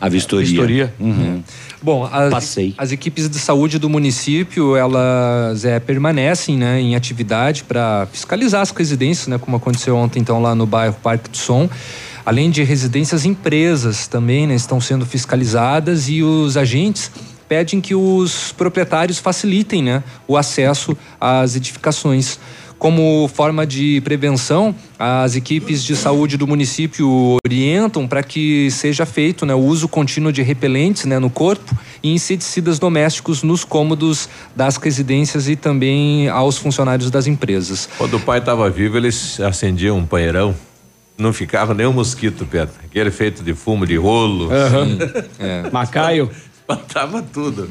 [0.00, 0.46] a vistoria.
[0.46, 0.94] Vistoria?
[1.00, 1.42] Uhum.
[1.82, 2.74] Bom, as, Passei.
[2.78, 8.70] as equipes de saúde do município, elas é, permanecem né, em atividade para fiscalizar as
[8.70, 11.68] residências, né, como aconteceu ontem então lá no bairro Parque do Som.
[12.24, 17.10] Além de residências, empresas também né, estão sendo fiscalizadas e os agentes
[17.46, 22.38] pedem que os proprietários facilitem né, o acesso às edificações.
[22.84, 29.46] Como forma de prevenção, as equipes de saúde do município orientam para que seja feito
[29.46, 34.76] né, o uso contínuo de repelentes né, no corpo e inseticidas domésticos nos cômodos das
[34.76, 37.88] residências e também aos funcionários das empresas.
[37.96, 40.54] Quando o pai estava vivo, eles acendiam um panheirão.
[41.16, 42.74] Não ficava nem um mosquito perto.
[42.84, 44.52] Aquele feito de fumo de rolo.
[44.52, 44.98] Aham.
[45.38, 45.70] É.
[45.70, 46.30] Macaio.
[46.60, 47.66] Espantava tudo.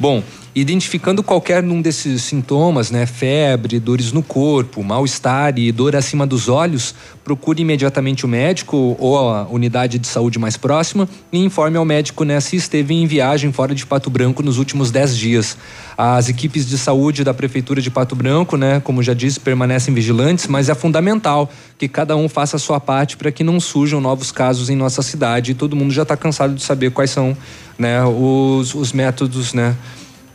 [0.00, 0.20] Bom,
[0.56, 6.48] identificando qualquer um desses sintomas, né, febre, dores no corpo, mal-estar e dor acima dos
[6.48, 11.84] olhos, procure imediatamente o médico ou a unidade de saúde mais próxima e informe ao
[11.84, 15.58] médico né, se esteve em viagem fora de Pato Branco nos últimos 10 dias.
[15.94, 20.46] As equipes de saúde da Prefeitura de Pato Branco, né, como já disse, permanecem vigilantes,
[20.46, 24.32] mas é fundamental que cada um faça a sua parte para que não surjam novos
[24.32, 25.50] casos em nossa cidade.
[25.50, 27.36] E todo mundo já está cansado de saber quais são
[27.78, 29.76] né, os, os métodos, né?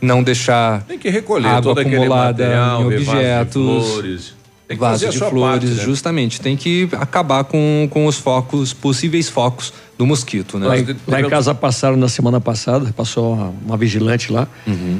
[0.02, 3.52] Não deixar Tem que recolher água acumulada material, em ver vaso de objetos.
[3.92, 4.34] flores.
[4.68, 5.84] Tem que vaso fazer a de sua flores, parte, né?
[5.84, 6.40] justamente.
[6.40, 10.66] Tem que acabar com, com os focos, possíveis focos do mosquito, né?
[10.66, 14.98] Lá, em, lá em casa passaram na semana passada, passou uma, uma vigilante lá, Uhum.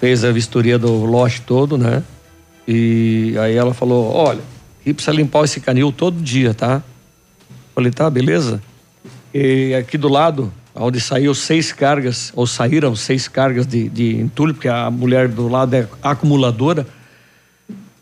[0.00, 2.02] fez a vistoria do lote todo, né?
[2.68, 4.40] E aí ela falou: olha,
[4.84, 6.82] e precisa limpar esse canil todo dia, tá?
[7.74, 8.60] Falei, tá, beleza.
[9.32, 14.54] E aqui do lado, onde saiu seis cargas, ou saíram seis cargas de, de entulho,
[14.54, 16.86] porque a mulher do lado é acumuladora.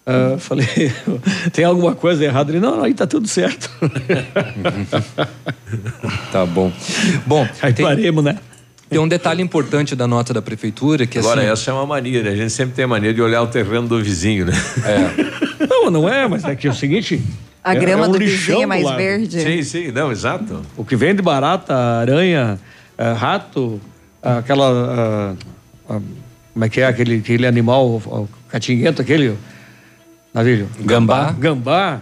[0.06, 0.92] ah, falei,
[1.52, 2.50] tem alguma coisa errada?
[2.50, 3.70] Ele, não, não, aí tá tudo certo.
[6.30, 6.70] Tá bom.
[7.26, 8.38] Bom, aí tem, paremos, né?
[8.92, 12.22] tem um detalhe importante da nota da prefeitura que Agora, assim, essa é uma mania,
[12.22, 12.30] né?
[12.30, 14.52] A gente sempre tem a mania de olhar o terreno do vizinho, né?
[14.85, 15.66] É.
[15.66, 17.22] Não, não é, mas é que é o seguinte.
[17.64, 19.40] A é- grama é um do lixão vizinho é mais verde.
[19.40, 20.62] Sim, sim, não, exato.
[20.77, 22.59] O que vem de barata, aranha,
[22.98, 23.81] eh, rato,
[24.22, 25.37] aquela.
[25.88, 26.01] ah,
[26.53, 29.38] como é que é aquele, aquele animal, o, catinguento, aquele.
[30.35, 30.68] Navilho?
[30.81, 31.33] Gambá.
[31.38, 32.01] Gambá.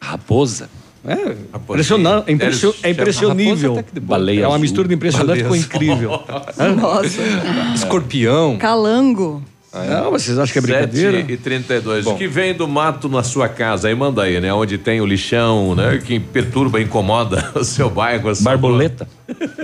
[0.00, 0.68] Raposa.
[1.04, 3.84] É, impressionante, é, impressio, é impressionível.
[4.02, 4.60] Baleia É uma azul.
[4.60, 6.22] mistura de impressionante com Baleia incrível.
[6.58, 6.74] Hã?
[6.74, 7.20] Nossa.
[7.74, 8.58] escorpião.
[8.58, 9.42] Calango.
[9.72, 11.18] Não, vocês acham que é brincadeira?
[11.18, 12.04] 7 e 32.
[12.04, 12.14] Bom.
[12.14, 14.52] O que vem do mato na sua casa, aí manda aí, né?
[14.52, 15.98] Onde tem o lixão, né?
[15.98, 18.30] Que perturba, incomoda o seu bairro.
[18.30, 18.56] a sua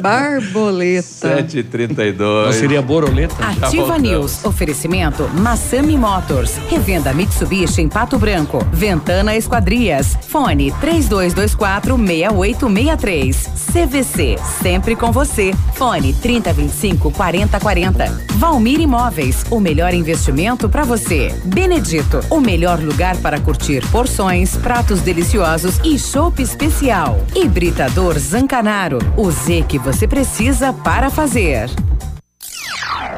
[0.01, 0.03] Barboleta.
[0.03, 1.03] Barboleta.
[1.03, 2.47] 7 e 32.
[2.47, 3.35] Não seria boroleta?
[3.45, 4.03] Ativa voltando.
[4.03, 4.45] News.
[4.45, 6.57] Oferecimento Massami Motors.
[6.69, 8.65] Revenda Mitsubishi em Pato Branco.
[8.73, 10.17] Ventana Esquadrias.
[10.29, 13.49] Fone 3224 6863.
[13.73, 14.37] CVC.
[14.63, 15.53] Sempre com você.
[15.75, 18.25] Fone 3025 4040.
[18.35, 19.45] Valmir Imóveis.
[19.51, 21.35] O melhor investimento para você.
[21.45, 22.21] Benedito.
[22.31, 27.25] O melhor lugar para curtir porções, pratos deliciosos e chopp especial.
[27.35, 28.99] Hibridador Zancanaro.
[29.17, 31.71] O Z que você precisa para fazer.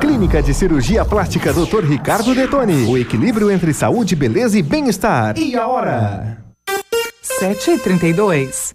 [0.01, 1.85] Clínica de Cirurgia Plástica Dr.
[1.85, 2.85] Ricardo Detoni.
[2.85, 5.38] O equilíbrio entre saúde, beleza e bem-estar.
[5.38, 6.44] E a hora?
[7.22, 8.75] 7 e 32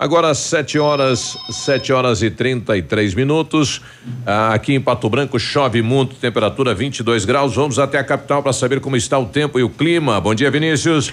[0.00, 3.82] Agora, 7 horas, 7 horas e 33 minutos.
[4.24, 7.54] Ah, aqui em Pato Branco chove muito, temperatura 22 graus.
[7.54, 10.18] Vamos até a capital para saber como está o tempo e o clima.
[10.18, 11.12] Bom dia, Vinícius.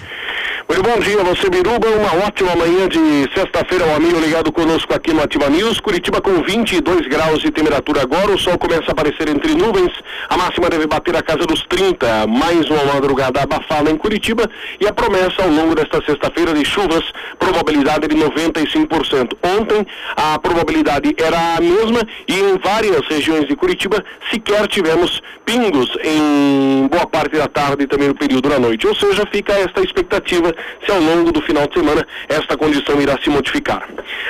[0.68, 3.00] Muito bom dia, você Biruba, uma ótima manhã de
[3.34, 8.02] sexta-feira, um amigo ligado conosco aqui no Ativa News, Curitiba com 22 graus de temperatura
[8.02, 9.90] agora, o sol começa a aparecer entre nuvens,
[10.28, 14.46] a máxima deve bater a casa dos 30, mais uma madrugada abafada em Curitiba
[14.78, 17.02] e a promessa ao longo desta sexta-feira de chuvas,
[17.38, 19.38] probabilidade de 95%.
[19.58, 25.96] Ontem a probabilidade era a mesma e em várias regiões de Curitiba sequer tivemos pingos
[26.04, 29.80] em boa parte da tarde e também no período da noite, ou seja, fica esta
[29.80, 33.88] expectativa se ao longo do final de semana esta condição irá se modificar.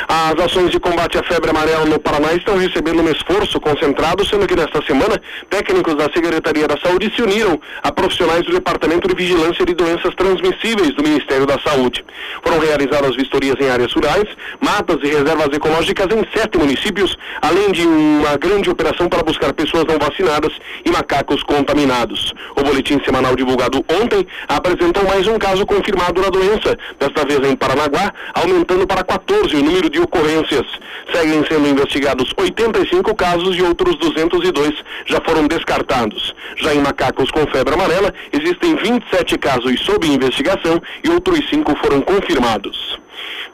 [0.09, 4.47] As ações de combate à febre amarela no Paraná estão recebendo um esforço concentrado, sendo
[4.47, 5.21] que nesta semana
[5.51, 10.15] técnicos da Secretaria da Saúde se uniram a profissionais do Departamento de Vigilância de Doenças
[10.15, 12.05] Transmissíveis do Ministério da Saúde.
[12.43, 14.29] Foram realizadas vistorias em áreas rurais,
[14.61, 19.85] matas e reservas ecológicas em sete municípios, além de uma grande operação para buscar pessoas
[19.85, 20.53] não vacinadas
[20.85, 22.33] e macacos contaminados.
[22.57, 27.57] O boletim semanal divulgado ontem apresentou mais um caso confirmado da doença, desta vez em
[27.57, 30.67] Paranaguá, aumentando para 14 o número de ocorrências.
[31.13, 34.75] Seguem sendo investigados 85 casos e outros 202
[35.07, 36.35] já foram descartados.
[36.57, 42.01] Já em macacos com febre amarela, existem 27 casos sob investigação e outros 5 foram
[42.01, 42.99] confirmados.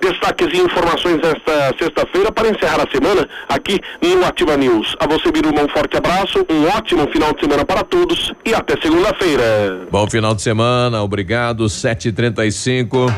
[0.05, 4.94] Destaques e informações nesta sexta-feira para encerrar a semana aqui no Ativa News.
[5.00, 8.78] A você, Biruba, um forte abraço, um ótimo final de semana para todos e até
[8.82, 9.86] segunda-feira.
[9.90, 11.64] Bom final de semana, obrigado.
[11.64, 13.11] 7h35.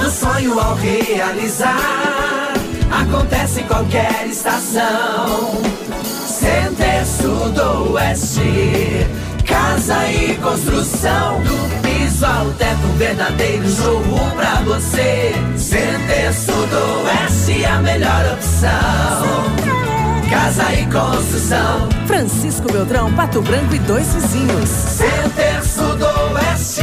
[0.00, 2.54] Do sonho ao realizar,
[2.92, 5.60] acontece em qualquer estação.
[6.04, 8.42] Center Sudoeste,
[9.44, 11.42] casa e construção.
[12.22, 15.32] Ao teto, verdadeiro showroom pra você.
[15.56, 18.70] Center Sudoeste, a melhor opção.
[20.30, 21.88] Casa e construção.
[22.06, 24.68] Francisco Beltrão, Pato Branco e dois vizinhos.
[24.68, 26.82] Center Sudoeste,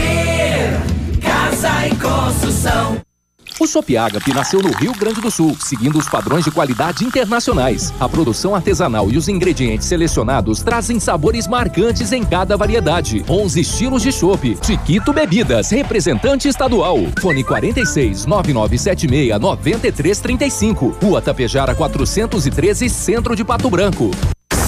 [1.19, 3.12] casa e construção.
[3.59, 7.93] O Chopp Agape nasceu no Rio Grande do Sul, seguindo os padrões de qualidade internacionais.
[7.99, 13.23] A produção artesanal e os ingredientes selecionados trazem sabores marcantes em cada variedade.
[13.29, 14.57] 11 estilos de chopp.
[14.63, 16.97] Chiquito Bebidas, representante estadual.
[17.21, 20.97] Fone 46 9976 9335.
[21.01, 24.09] Rua Tapejara 413, Centro de Pato Branco.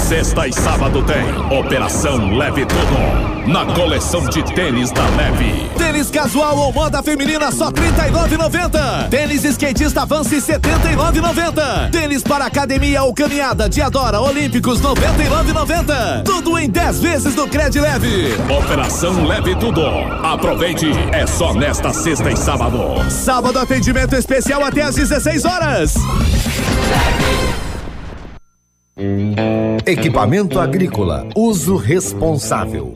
[0.08, 3.51] Sexta e sábado tem Operação Leve Tudo.
[3.51, 5.68] Na coleção de tênis da Leve.
[5.76, 9.10] Tênis casual ou moda feminina só R$ 39,90.
[9.10, 11.89] Tênis skatista Vance R$ 79,90.
[11.89, 16.24] Tênis para academia ou caminhada Diadora Olímpicos R$ 99,90.
[16.24, 18.36] Tudo em 10 vezes no Cred Leve.
[18.47, 19.82] Operação Leve Tudo.
[20.24, 23.10] Aproveite, é só nesta sexta e sábado.
[23.10, 25.95] Sábado atendimento especial até às 16 horas.
[29.86, 32.96] Equipamento agrícola, uso responsável.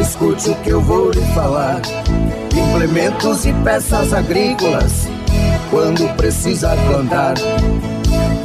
[0.00, 1.80] escute o que eu vou lhe falar.
[2.54, 5.08] Implementos e peças agrícolas,
[5.70, 7.34] quando precisa plantar.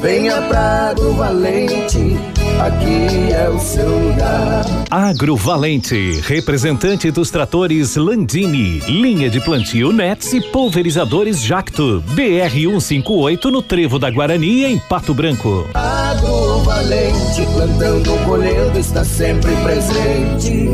[0.06, 2.16] Venha pra Agrovalente,
[2.60, 4.64] aqui é o seu lugar.
[4.92, 13.64] Agrovalente, representante dos tratores Landini, linha de plantio Nets e pulverizadores Jacto, BR 158 no
[13.64, 15.68] Trevo da Guarani em Pato Branco.
[15.74, 20.70] Agrovalente, plantando, colhendo, está sempre presente.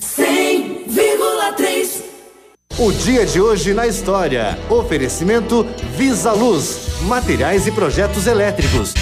[0.00, 2.02] 100,3
[2.78, 4.58] O dia de hoje na história.
[4.70, 5.66] Oferecimento
[5.98, 8.92] Visa Luz, materiais e projetos elétricos.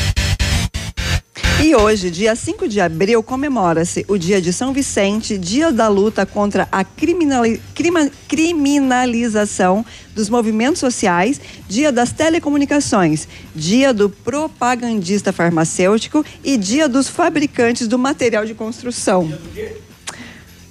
[1.63, 6.27] E hoje, dia 5 de abril, comemora-se o Dia de São Vicente, dia da luta
[6.27, 9.85] contra a criminali- crima- criminalização
[10.15, 17.99] dos movimentos sociais, dia das telecomunicações, dia do propagandista farmacêutico e dia dos fabricantes do
[17.99, 19.33] material de construção.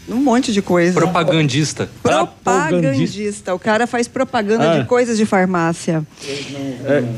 [0.08, 0.94] Um monte de coisa.
[0.94, 1.90] Propagandista.
[2.04, 3.54] Propagandista.
[3.56, 4.80] O cara faz propaganda Ah.
[4.80, 6.04] de coisas de farmácia.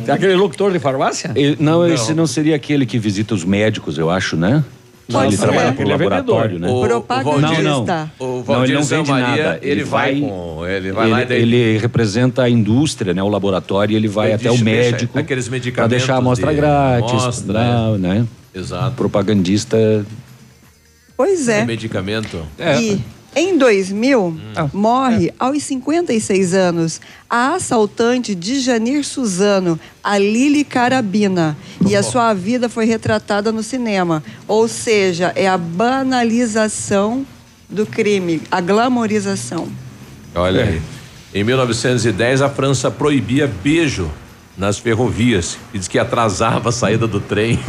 [0.06, 1.32] É, aquele locutor de farmácia?
[1.36, 4.64] Ele- não, esse não seria aquele que visita os médicos, eu acho, né?
[5.10, 5.44] Pode ele ser.
[5.44, 6.68] trabalha pro Ele é laboratório, né?
[6.70, 7.62] O- Propagandista.
[7.64, 8.10] Não, não.
[8.20, 9.60] O Não, ele não Zé vende Maria, nada.
[9.62, 13.24] ele vai com- ele vai lá e daí- ele representa a indústria, né?
[13.24, 16.50] O laboratório, e ele vai Ele até o deixa- médico aqueles para deixar a amostra
[16.52, 18.26] de grátis, amostra, não, né?
[18.54, 18.96] Exato.
[18.98, 20.06] Propagandista.
[21.18, 21.62] Pois é.
[21.62, 22.46] É medicamento.
[22.80, 23.02] E
[23.36, 24.70] em 2000, Ah.
[24.72, 31.58] morre aos 56 anos a assaltante de Janir Suzano, a Lili Carabina.
[31.88, 34.24] E a sua vida foi retratada no cinema.
[34.48, 37.26] Ou seja, é a banalização
[37.70, 39.68] do crime, a glamorização.
[40.36, 40.82] Olha aí.
[41.34, 44.10] Em 1910, a França proibia beijo
[44.58, 47.60] nas ferrovias e diz que atrasava a saída do trem.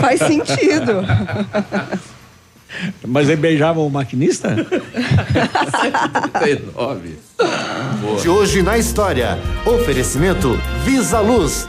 [0.00, 1.02] Faz sentido.
[3.06, 4.54] Mas ele beijava o maquinista?
[6.40, 7.18] 39.
[8.22, 9.38] De hoje na história.
[9.66, 11.68] Oferecimento Visa Luz.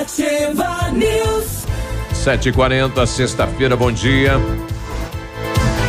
[0.00, 1.66] Ativa News.
[2.14, 4.32] 7h40, sexta-feira, bom dia.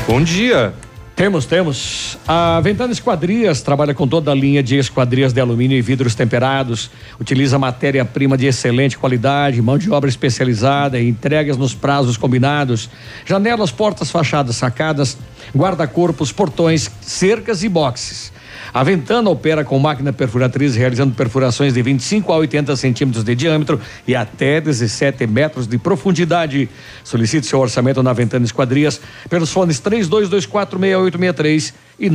[0.06, 0.74] Bom dia.
[1.16, 2.18] Temos, temos.
[2.28, 6.92] A Ventana Esquadrias trabalha com toda a linha de esquadrias de alumínio e vidros temperados.
[7.22, 12.90] Utiliza matéria-prima de excelente qualidade, mão de obra especializada e entregas nos prazos combinados.
[13.26, 15.18] Janelas, portas, fachadas, sacadas,
[15.56, 18.34] guarda-corpos, portões, cercas e boxes.
[18.74, 23.82] A Ventana opera com máquina perfuratriz, realizando perfurações de 25 a 80 centímetros de diâmetro
[24.08, 26.70] e até 17 metros de profundidade.
[27.04, 32.10] Solicite seu orçamento na Ventana Esquadrias pelos fones 32246863 e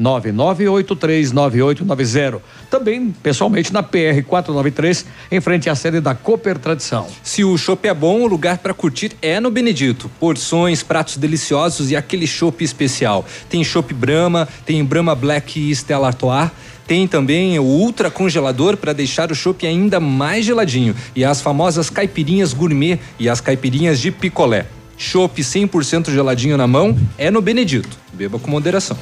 [0.00, 2.40] 999839890.
[2.70, 7.06] Também pessoalmente na PR 493, em frente à sede da Cooper Tradição.
[7.22, 10.10] Se o chopp é bom, o lugar para curtir é no Benedito.
[10.18, 13.26] Porções, pratos deliciosos e aquele chopp especial.
[13.48, 16.50] Tem chopp Brahma, tem Brahma Black e Stella Artois.
[16.86, 21.88] Tem também o ultra congelador para deixar o chopp ainda mais geladinho e as famosas
[21.88, 24.66] caipirinhas gourmet e as caipirinhas de picolé.
[24.98, 27.96] Chopp 100% geladinho na mão é no Benedito.
[28.12, 28.98] Beba com moderação.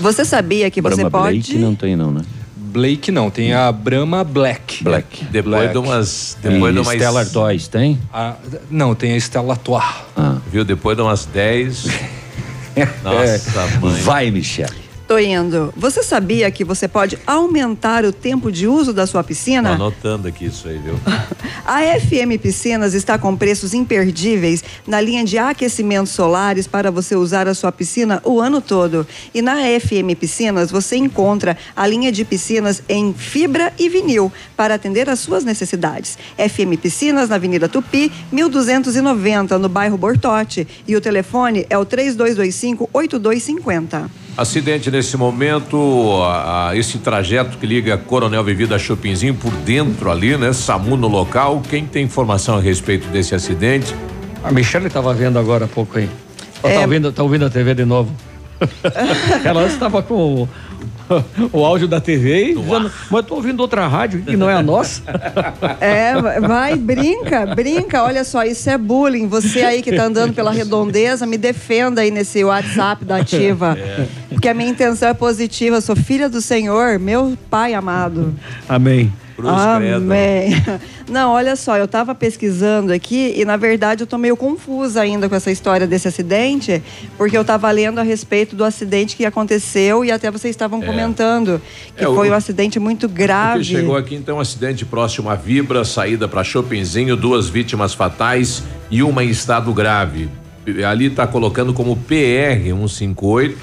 [0.00, 1.38] Você sabia que você Brahma pode.
[1.38, 2.22] Blake não tem não, né?
[2.56, 4.82] Blake não, tem a Brahma Black.
[4.82, 5.24] Black.
[5.26, 5.72] Depois Black.
[5.72, 6.36] de umas.
[6.42, 6.94] Depois E de umas.
[6.94, 8.00] Stella Artois tem?
[8.12, 8.34] Ah,
[8.70, 9.84] não, tem a Stella Artois.
[10.50, 10.64] Viu?
[10.64, 11.86] Depois de umas 10.
[13.04, 14.00] Nossa, mãe.
[14.02, 14.83] Vai, Michele.
[15.06, 15.72] Tô indo.
[15.76, 19.72] Você sabia que você pode aumentar o tempo de uso da sua Tô piscina?
[19.72, 20.94] anotando aqui isso aí, viu?
[21.66, 27.46] A FM Piscinas está com preços imperdíveis na linha de aquecimentos solares para você usar
[27.48, 29.06] a sua piscina o ano todo.
[29.34, 34.74] E na FM Piscinas você encontra a linha de piscinas em fibra e vinil para
[34.74, 36.18] atender às suas necessidades.
[36.36, 40.66] FM Piscinas na Avenida Tupi, 1290, no bairro Bortote.
[40.86, 44.23] E o telefone é o 3225 8250.
[44.36, 45.76] Acidente nesse momento,
[46.24, 50.52] a- a- esse trajeto que liga Coronel Vivida a Chopinzinho por dentro ali, né?
[50.52, 51.62] SAMU no local.
[51.70, 53.94] Quem tem informação a respeito desse acidente?
[54.42, 56.08] A Michelle estava vendo agora há pouco aí.
[56.64, 56.76] Ela É.
[56.76, 58.10] tá, ouvindo, tá ouvindo a TV de novo.
[59.44, 60.48] Ela estava com
[61.52, 64.54] o, áudio da TV e dizendo, mas eu tô ouvindo outra rádio que não é
[64.54, 65.02] a nossa.
[65.80, 68.02] É, vai, brinca, brinca.
[68.02, 69.26] Olha só, isso é bullying.
[69.28, 73.76] Você aí que tá andando pela redondeza, me defenda aí nesse WhatsApp da Ativa.
[74.28, 75.76] Porque a minha intenção é positiva.
[75.76, 78.34] Eu sou filha do Senhor, meu pai amado.
[78.68, 79.12] Amém.
[79.38, 80.50] Amém.
[81.10, 85.28] Não, olha só, eu tava pesquisando aqui e na verdade eu tô meio confusa ainda
[85.28, 86.82] com essa história desse acidente,
[87.18, 90.86] porque eu tava lendo a respeito do acidente que aconteceu e até vocês estavam É.
[90.86, 91.60] comentando
[91.96, 93.64] que É, o- foi um acidente muito O grave.
[93.64, 99.02] chegou aqui então um acidente próximo à Vibra, saída para Chopinzinho, duas vítimas fatais e
[99.02, 100.28] uma em estado grave.
[100.88, 103.58] Ali está colocando como PR 158,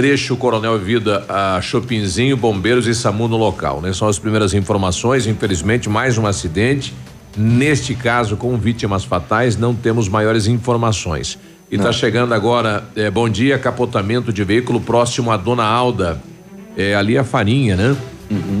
[0.00, 3.94] trecho Coronel Vida a Chopinzinho, bombeiros e SAMU no local, né?
[3.94, 6.92] São as primeiras informações, infelizmente mais um acidente.
[7.34, 11.38] Neste caso com vítimas fatais, não temos maiores informações.
[11.70, 16.20] E está chegando agora, eh, bom dia, capotamento de veículo próximo à Dona Alda.
[16.76, 17.96] É, ali a farinha, né?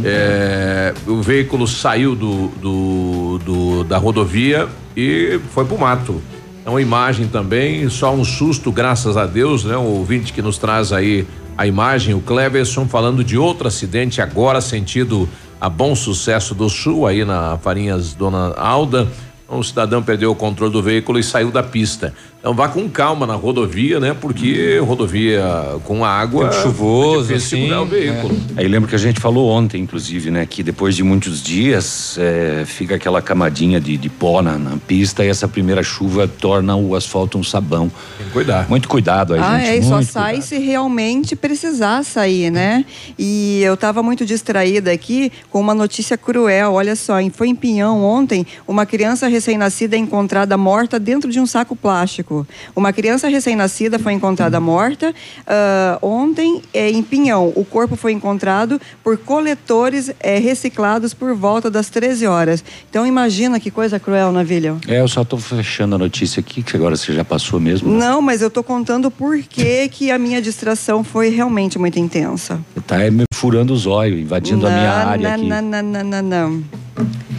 [0.04, 4.66] É, o veículo saiu do, do- do- da rodovia
[4.96, 6.22] e foi pro mato.
[6.66, 9.76] É uma imagem também, só um susto, graças a Deus, né?
[9.76, 11.24] O ouvinte que nos traz aí
[11.56, 15.28] a imagem, o Cleverson, falando de outro acidente agora, sentido
[15.60, 19.06] a Bom Sucesso do Sul, aí na Farinhas Dona Alda.
[19.48, 22.12] O cidadão perdeu o controle do veículo e saiu da pista.
[22.40, 24.14] Então vá com calma na rodovia, né?
[24.20, 25.42] Porque rodovia
[25.84, 26.48] com água.
[26.48, 28.36] Tempo chuvoso, é assim, segurar o veículo.
[28.56, 32.64] Aí lembro que a gente falou ontem, inclusive, né, que depois de muitos dias é,
[32.64, 36.94] fica aquela camadinha de, de pó na, na pista e essa primeira chuva torna o
[36.94, 37.90] asfalto um sabão.
[38.18, 38.68] Tem que cuidar.
[38.68, 39.68] Muito cuidado aí, Ah, gente.
[39.68, 42.84] é, e só sai se realmente precisar sair, né?
[43.18, 46.74] E eu estava muito distraída aqui com uma notícia cruel.
[46.74, 51.38] Olha só, em- foi em Pinhão ontem, uma criança recém-nascida é encontrada morta dentro de
[51.38, 52.46] um saco plástico.
[52.74, 55.14] Uma criança recém-nascida foi encontrada morta
[55.46, 57.52] ah, ontem é, em Pinhão.
[57.54, 62.64] O corpo foi encontrado por coletores é, reciclados por volta das 13 horas.
[62.88, 64.80] Então imagina que coisa cruel, Navilho.
[64.88, 67.92] É, eu só tô fechando a notícia aqui, que agora você já passou mesmo.
[67.92, 67.98] né?
[67.98, 72.58] Não, mas eu tô contando por que que a minha distração foi realmente muito intensa.
[72.86, 75.48] Tá é, me furando os olhos, invadindo a minha Não, área não, aqui.
[75.48, 76.85] Não, não, não, não, não.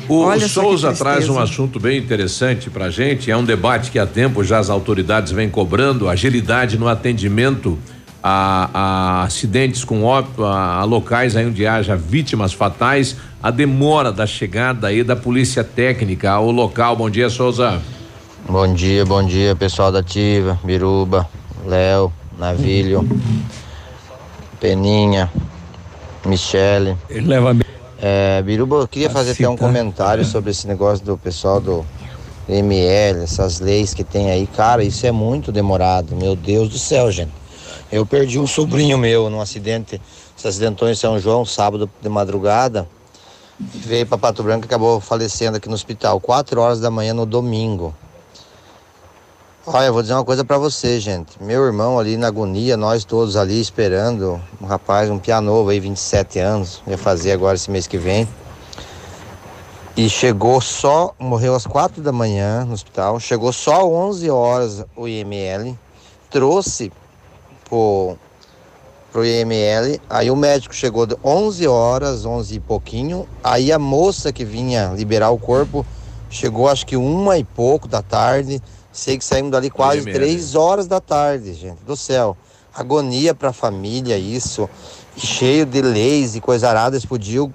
[0.10, 3.30] O Olha Souza traz um assunto bem interessante pra gente.
[3.30, 7.78] É um debate que há tempo já as autoridades vêm cobrando, agilidade no atendimento
[8.24, 14.12] a, a acidentes com óbito, a, a locais aí onde haja vítimas fatais, a demora
[14.12, 16.95] da chegada aí da polícia técnica ao local.
[16.95, 17.82] Bom dia, Souza.
[18.47, 21.28] Bom dia, bom dia, pessoal da Ativa, Biruba,
[21.66, 23.08] Léo, Navilho,
[24.60, 25.30] Peninha,
[26.26, 26.95] Michele.
[27.10, 27.53] Ele leva
[28.00, 31.86] É, Biruba, eu queria fazer até um comentário sobre esse negócio do pessoal do
[32.48, 34.45] ML, essas leis que tem aí.
[34.48, 37.32] Cara, isso é muito demorado, meu Deus do céu, gente.
[37.91, 40.00] Eu perdi um sobrinho meu num acidente,
[40.36, 42.88] se acidentou em São João, sábado de madrugada.
[43.60, 47.26] Veio para Pato Branco e acabou falecendo aqui no hospital, 4 horas da manhã no
[47.26, 47.95] domingo.
[49.70, 51.43] Olha, eu vou dizer uma coisa pra você, gente.
[51.43, 56.39] Meu irmão ali na agonia, nós todos ali esperando, um rapaz, um pianovo aí, 27
[56.39, 58.26] anos, ia fazer agora esse mês que vem.
[59.97, 64.86] E chegou só, morreu às quatro da manhã no hospital, chegou só às 11 horas
[64.95, 65.78] o IML,
[66.30, 66.89] trouxe
[67.68, 68.15] pro,
[69.11, 74.32] pro IML, aí o médico chegou de 11 horas, 11 e pouquinho, aí a moça
[74.32, 75.86] que vinha liberar o corpo
[76.30, 78.61] chegou acho que uma e pouco da tarde,
[78.98, 80.12] sei que saímos dali quase IML.
[80.14, 82.36] três horas da tarde, gente, do céu.
[82.74, 84.70] Agonia pra família isso,
[85.16, 87.52] cheio de leis e coisa arada, eles podiam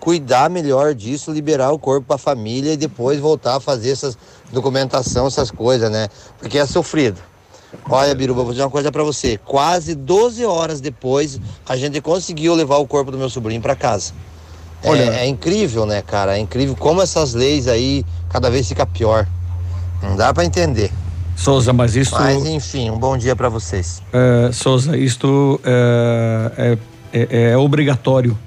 [0.00, 4.18] cuidar melhor disso, liberar o corpo para a família e depois voltar a fazer essas
[4.52, 6.08] documentação, essas coisas, né?
[6.38, 7.20] Porque é sofrido.
[7.88, 9.38] Olha, Biruba, vou dizer uma coisa para você.
[9.38, 14.12] Quase 12 horas depois, a gente conseguiu levar o corpo do meu sobrinho para casa.
[14.82, 16.36] É- Olha- é, incrível, né, cara?
[16.36, 19.26] É incrível como essas leis aí cada vez fica pior.
[20.02, 20.90] Não dá para entender.
[21.36, 22.14] Souza, mas isso.
[22.14, 24.00] Mas enfim, um bom dia para vocês.
[24.12, 26.78] É, Souza, isto é,
[27.12, 28.38] é- é- é obrigatório.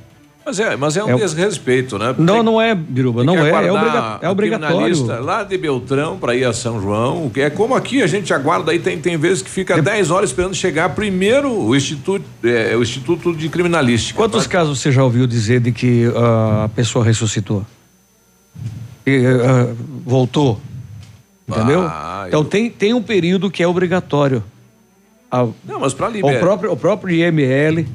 [0.46, 2.16] Mas é, mas é um É desrespeito, né?
[2.18, 3.50] Não, não é, Biruba, não é.
[3.50, 4.78] É, obriga- é obrigatório.
[4.78, 8.34] criminalista Lá de Beltrão para ir a São João, que é como aqui a gente
[8.34, 12.74] aguarda aí, tem, tem vezes que fica 10 horas esperando chegar primeiro o Instituto, é,
[12.78, 14.18] o Instituto de Criminalística.
[14.18, 17.66] Quantos casos você já ouviu dizer de que ah, a pessoa ressuscitou?
[19.06, 19.74] E, ah,
[20.06, 20.62] voltou?
[21.48, 21.82] Entendeu?
[21.88, 24.44] Ah, então tem, tem um período que é obrigatório.
[25.32, 26.40] A- Não, mas para o, liberar.
[26.40, 27.88] próprio, o próprio IML,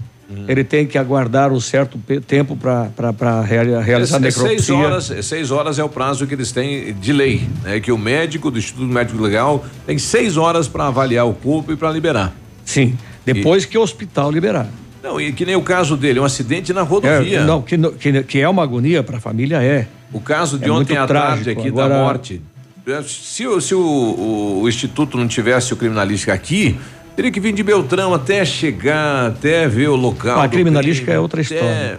[0.48, 4.74] ele tem que aguardar um certo tempo para realizar a É, seis necropsia.
[4.76, 7.78] horas, é, seis horas é o prazo que eles têm de lei, né?
[7.80, 11.76] Que o médico do Instituto Médico Legal tem seis horas para avaliar o corpo e
[11.76, 12.32] para liberar.
[12.64, 14.66] Sim, depois que o hospital liberar.
[15.02, 17.40] Não, e que nem o caso dele, um acidente na rodovia.
[17.40, 19.86] É, não, que, que, que é uma agonia para a família, é.
[20.12, 22.40] O caso de É ontem à tarde aqui Agora- da morte.
[22.86, 26.78] É, Se, o, se o, o- o Instituto não tivesse o criminalística aqui,
[27.14, 30.40] teria que vir de Beltrão até chegar, até ver o local.
[30.40, 31.98] A do criminalística crime, é outra história.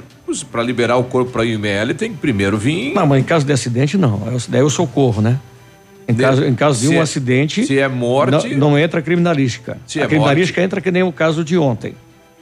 [0.51, 2.93] Para liberar o corpo para a IML, tem que primeiro vir.
[2.93, 4.23] Não, mas em caso de acidente, não.
[4.27, 5.39] É o- Daí é o socorro, né?
[6.07, 7.65] Em De- caso, em caso de um é- acidente.
[7.65, 9.77] se é morte- Não, não entra a criminalística.
[9.85, 11.93] Se a é criminalística entra que nem o caso de ontem.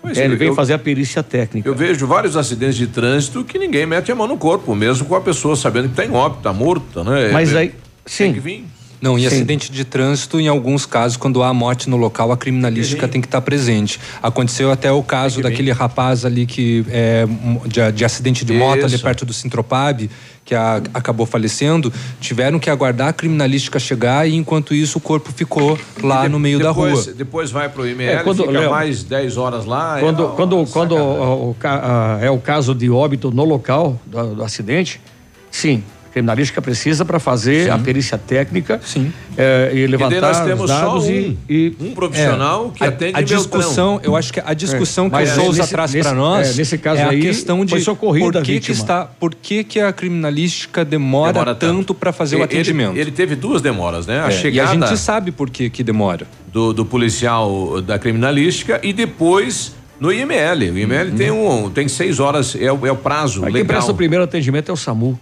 [0.02, 1.68] Pois É, ele eu- fazer a perícia técnica.
[1.70, 5.14] Eu vejo vários acidentes de trânsito que ninguém mete a mão no corpo, mesmo com
[5.16, 7.30] a pessoa sabendo que está em óbito, está morta, né?
[7.32, 7.72] Mas É-
[8.06, 8.34] aí, Tem sim.
[8.34, 8.66] que vir.
[9.02, 9.28] Não, e Sim.
[9.30, 13.26] acidente de trânsito, em alguns casos, quando há morte no local, a criminalística tem que
[13.26, 14.00] estar presente.
[14.22, 17.26] Aconteceu até o caso daquele rapaz ali que é
[17.66, 19.04] de, de acidente de moto ali Isso.
[19.04, 20.08] perto do Sintropab,
[20.46, 21.92] que a- acabou falecendo.
[22.20, 26.60] Tiveram que aguardar a criminalística chegar e enquanto isso o corpo ficou lá no meio
[26.60, 27.14] depois, da rua.
[27.18, 29.98] Depois vai pro IML, É, quando- fica Léo, mais 10 horas lá.
[29.98, 31.24] é Quando, uma- quando, uma quando sacanagem.
[31.24, 35.02] o, o ca- a- é o caso de óbito no local do, do acidente,
[35.50, 37.70] sim, criminalística precisa para fazer Sim.
[37.72, 39.12] a perícia técnica Sim.
[39.38, 42.72] é, e levantar E daí nós os temos dados só um, e, e- um profissional
[42.72, 46.14] que a, atende a discussão, eu acho que a discussão que o Souza traz para
[46.14, 49.34] nós é, nesse caso é a aí, questão de por a que, que está, por
[49.34, 52.98] que, que a criminalística demora, Demora tanto para fazer o Ele- atendimento.
[52.98, 54.22] Ele, teve duas demoras, né?
[54.22, 56.28] A É, chegada E a gente sabe por que, que demora.
[56.52, 60.72] do, do policial da criminalística e depois no IML.
[60.72, 63.68] O IML tem um tem seis horas, é, o- é o prazo Quem legal.
[63.68, 65.18] presta o primeiro atendimento é o SAMU.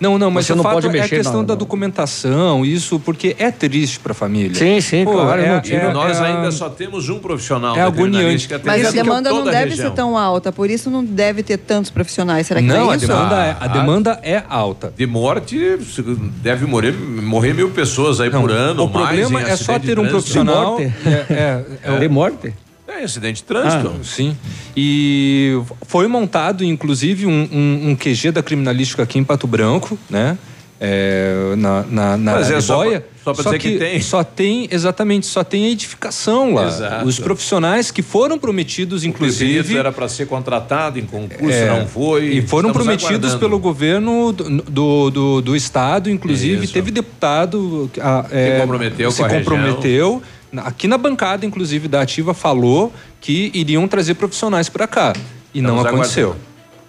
[0.00, 2.98] Não, não, mas Você o não fato pode é a questão na- da documentação, isso
[2.98, 4.54] porque é triste para a família.
[4.54, 8.48] Sim, sim, claro, é, E nós é- ainda só temos um profissional É agoniante.
[8.64, 9.88] Mas a demanda não a deve região.
[9.90, 12.46] ser tão alta, por isso não deve ter tantos profissionais.
[12.46, 13.06] Será que Não, é a isso?
[13.06, 13.68] demanda, é, a Ah.
[13.68, 14.92] demanda é alta.
[14.96, 15.78] De morte,
[16.42, 18.84] deve morrer, morrer mil pessoas aí por ano.
[18.84, 20.76] o problema mais em é só ter um profissional.
[20.78, 20.94] De morte?
[21.06, 21.64] É, é,
[21.94, 22.54] é, De morte?
[22.98, 23.92] É, acidente de trânsito.
[24.00, 24.36] Ah, sim.
[24.76, 30.38] E foi montado, inclusive, um, um, um QG da criminalística aqui em Pato Branco, né?
[30.80, 32.84] É, na, na, na Mas é só
[33.24, 34.00] pra dizer que tem.
[34.00, 36.66] Só tem, exatamente, só tem a edificação lá.
[36.66, 37.06] Exato.
[37.06, 39.76] Os profissionais que foram prometidos, inclusive.
[39.76, 42.24] era para ser contratado em concurso, é, não foi.
[42.24, 43.38] E foram prometidos aguardando.
[43.38, 46.72] pelo governo do, do, do, do estado, inclusive Isso.
[46.74, 50.22] teve deputado a, é, comprometeu se com a região.
[50.62, 55.12] Aqui na bancada, inclusive, da Ativa falou que iriam trazer profissionais para cá.
[55.52, 56.28] E não Estamos aconteceu.
[56.30, 56.53] aguardando.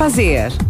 [0.00, 0.69] fazer.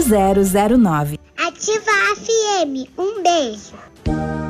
[0.00, 1.18] 0009.
[1.36, 2.88] Ativa FM.
[2.98, 4.49] Um beijo.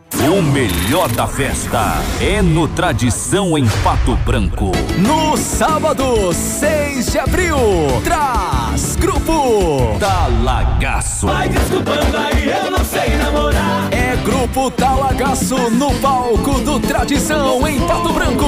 [0.19, 4.71] O melhor da festa é no Tradição em Pato Branco.
[4.97, 7.57] No sábado, 6 de abril,
[8.03, 11.27] traz Grupo Talagaço.
[11.27, 13.87] Vai desculpando aí, eu não sei namorar.
[13.91, 18.45] É Grupo Talagaço no palco do Tradição em Pato Branco.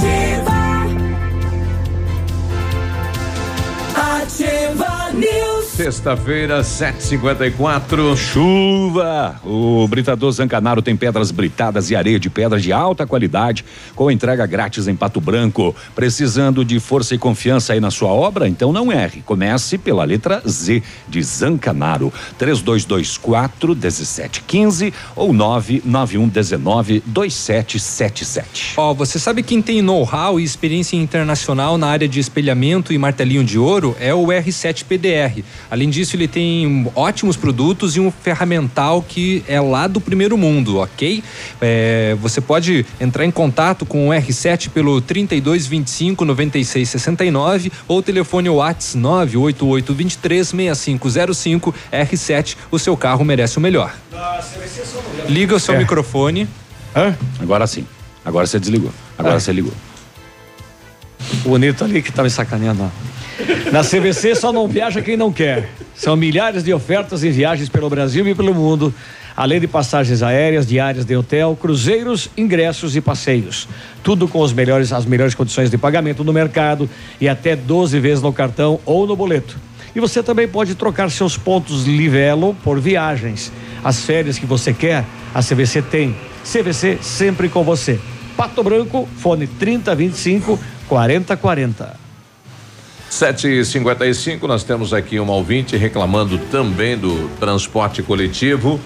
[0.00, 0.60] Ativa.
[3.94, 5.49] Ativa News.
[5.82, 8.14] Sexta-feira, 7h54.
[8.14, 9.40] Chuva!
[9.42, 13.64] O Britador Zancanaro tem pedras britadas e areia de pedra de alta qualidade,
[13.94, 15.74] com entrega grátis em Pato Branco.
[15.94, 18.46] Precisando de força e confiança aí na sua obra?
[18.46, 19.22] Então não erre.
[19.24, 22.12] Comece pela letra Z de Zancanaro.
[22.36, 28.74] 3224 1715 ou 99119 2777.
[28.76, 33.42] Ó, você sabe quem tem know-how e experiência internacional na área de espelhamento e martelinho
[33.42, 33.96] de ouro?
[33.98, 35.42] É o R7 PDR.
[35.70, 40.78] Além disso, ele tem ótimos produtos e um ferramental que é lá do primeiro mundo,
[40.78, 41.22] ok?
[41.60, 48.98] É, você pode entrar em contato com o R7 pelo 3225 9669 ou telefone WhatsApp
[48.98, 52.56] 98823 6505 R7.
[52.70, 53.94] O seu carro merece o melhor.
[55.28, 55.78] Liga o seu É.
[55.78, 56.48] microfone.
[57.38, 57.86] Agora sim.
[58.24, 58.92] Agora você desligou.
[59.16, 59.40] Agora Ah.
[59.40, 59.72] você ligou.
[61.44, 62.82] O bonito ali que tá me sacaneando.
[62.82, 62.88] ó.
[63.72, 65.68] Na CVC só não viaja quem não quer.
[65.94, 68.92] São milhares de ofertas em viagens pelo Brasil e pelo mundo,
[69.36, 73.68] além de passagens aéreas, diárias de hotel, cruzeiros, ingressos e passeios.
[74.02, 76.88] Tudo com os melhores, as melhores condições de pagamento no mercado
[77.20, 79.56] e até 12 vezes no cartão ou no boleto.
[79.94, 83.52] E você também pode trocar seus pontos Livelo por viagens.
[83.82, 86.16] As férias que você quer, a CVC tem.
[86.44, 87.98] CVC sempre com você.
[88.36, 91.99] Pato Branco, fone 3025 4040.
[93.10, 98.80] 7h55, nós temos aqui uma ouvinte reclamando também do transporte coletivo.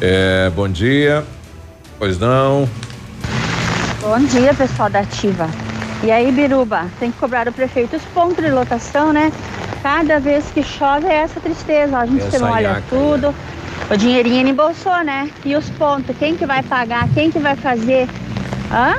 [0.00, 1.24] É, bom dia.
[1.98, 2.68] Pois não.
[4.02, 5.48] Bom dia, pessoal da Ativa.
[6.04, 9.32] E aí, Biruba, tem que cobrar o prefeito os pontos de lotação, né?
[9.82, 13.34] Cada vez que chove é essa tristeza, a gente Essa nhaca, tudo.
[13.90, 15.30] O dinheirinho ele embolsou, né?
[15.44, 17.08] E os pontos, quem que vai pagar?
[17.14, 18.06] Quem que vai fazer?
[18.70, 18.96] Hã?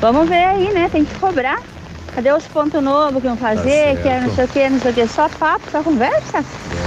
[0.00, 0.88] Vamos ver aí, né?
[0.90, 1.62] Tem que cobrar.
[2.14, 4.00] Cadê os pontos novos que vão fazer?
[4.02, 5.06] que é não sei o que, não sei o que.
[5.06, 6.44] Só papo, só conversa.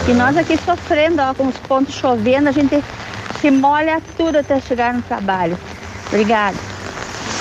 [0.08, 2.84] E nós aqui sofrendo, ó, com os pontos chovendo, a gente
[3.40, 5.58] se molha tudo até chegar no trabalho.
[6.08, 6.58] Obrigada.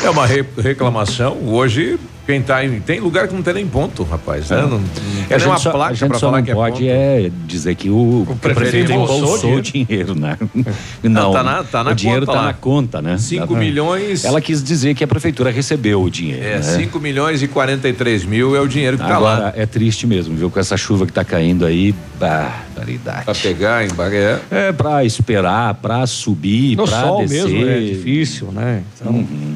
[0.04, 1.36] É uma re- reclamação.
[1.44, 2.80] Hoje, quem tá em.
[2.80, 4.48] Tem lugar que não tem nem ponto, rapaz.
[4.50, 4.60] Né?
[4.62, 4.80] Não, não
[5.28, 5.36] É.
[5.38, 6.86] Nem uma só, placa só falar não que é pode ponto.
[6.88, 10.38] é dizer que o, o prefeito prefeito embolsou o dinheiro, né?
[11.02, 12.46] Não, tá na- tá na o dinheiro conta tá lá.
[12.48, 13.18] na conta, né?
[13.18, 16.42] Cinco Tá- milhões- Ela quis dizer que a prefeitura recebeu o dinheiro.
[16.44, 16.62] É, né?
[16.62, 19.52] 5 milhões e 43 mil é o dinheiro que tá Agora, lá.
[19.56, 20.50] é triste mesmo, viu?
[20.50, 23.24] Com essa chuva que tá caindo aí, barbaridade.
[23.24, 24.40] Pra pegar, embargar.
[24.50, 27.44] É pra esperar, pra subir, No pra sol descer.
[27.48, 28.82] mesmo é difícil, né?
[29.00, 29.54] Então, Uhum.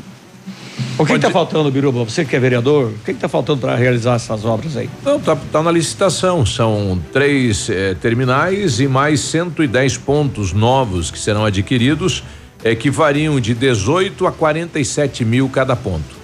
[0.98, 2.04] O que está faltando, Biruba?
[2.04, 4.88] Você que é vereador, o que está faltando para realizar essas obras aí?
[5.04, 6.44] Não, tá, tá na licitação.
[6.44, 12.22] São três eh, terminais e mais 110 pontos novos que serão adquiridos,
[12.64, 16.16] eh, que variam de 18 a 47 mil cada ponto.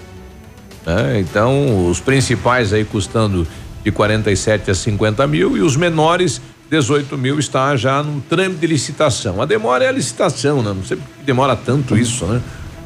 [0.86, 1.20] né?
[1.20, 3.46] Então, os principais aí custando
[3.84, 6.40] de 47 a 50 mil e os menores
[6.70, 9.42] 18 mil está já no trâmite de licitação.
[9.42, 10.72] A demora é a licitação, né?
[10.74, 12.40] Não sei por que demora tanto isso, né?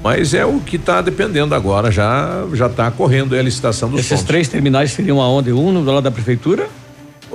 [0.07, 4.11] Mas é o que está dependendo agora, já já está correndo a licitação dos Esses
[4.11, 4.25] pontos.
[4.25, 5.53] três terminais seriam aonde?
[5.53, 6.69] Um no lado da prefeitura?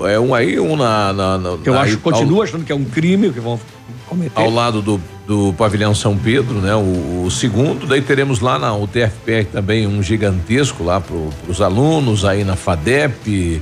[0.04, 1.12] É um aí, um na.
[1.12, 3.60] na, na Eu na- acho, ao- continuo achando que é um crime que vão
[4.08, 4.40] cometer.
[4.40, 6.74] Ao lado do, do pavilhão São Pedro, né?
[6.74, 11.16] O, o segundo, daí teremos lá na UTFPR também um gigantesco lá para
[11.50, 13.62] os alunos, aí na FADEP.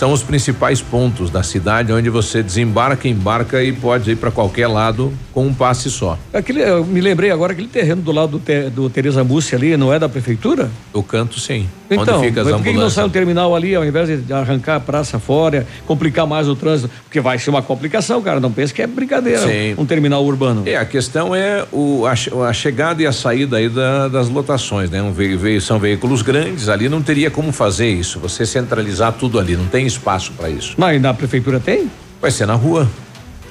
[0.00, 4.66] São os principais pontos da cidade onde você desembarca, embarca e pode ir para qualquer
[4.66, 6.18] lado com um passe só.
[6.32, 9.76] Aquele, eu me lembrei agora, aquele terreno do lado do, te, do Teresa Mussi ali,
[9.76, 10.70] não é da prefeitura?
[10.94, 11.68] O canto, sim.
[11.90, 14.76] Então, onde fica as por que não sai um terminal ali, ao invés de arrancar
[14.76, 16.88] a praça fora, complicar mais o trânsito?
[17.04, 18.40] Porque vai ser uma complicação, cara.
[18.40, 19.74] Não pense que é brincadeira Sim.
[19.76, 20.62] um terminal urbano.
[20.66, 22.14] É, a questão é o, a,
[22.48, 25.02] a chegada e a saída aí da- das lotações, né?
[25.02, 29.38] Um ve- ve- são veículos grandes, ali não teria como fazer isso, você centralizar tudo
[29.38, 30.74] ali, não tem espaço para isso.
[30.76, 31.90] Mas na prefeitura tem?
[32.20, 32.88] Vai ser na rua.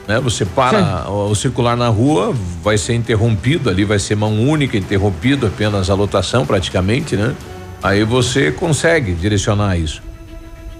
[0.07, 0.19] Né?
[0.21, 2.33] Você para o, o circular na rua,
[2.63, 7.35] vai ser interrompido ali, vai ser mão única, interrompido apenas a lotação praticamente, né?
[7.81, 10.01] Aí você consegue direcionar isso.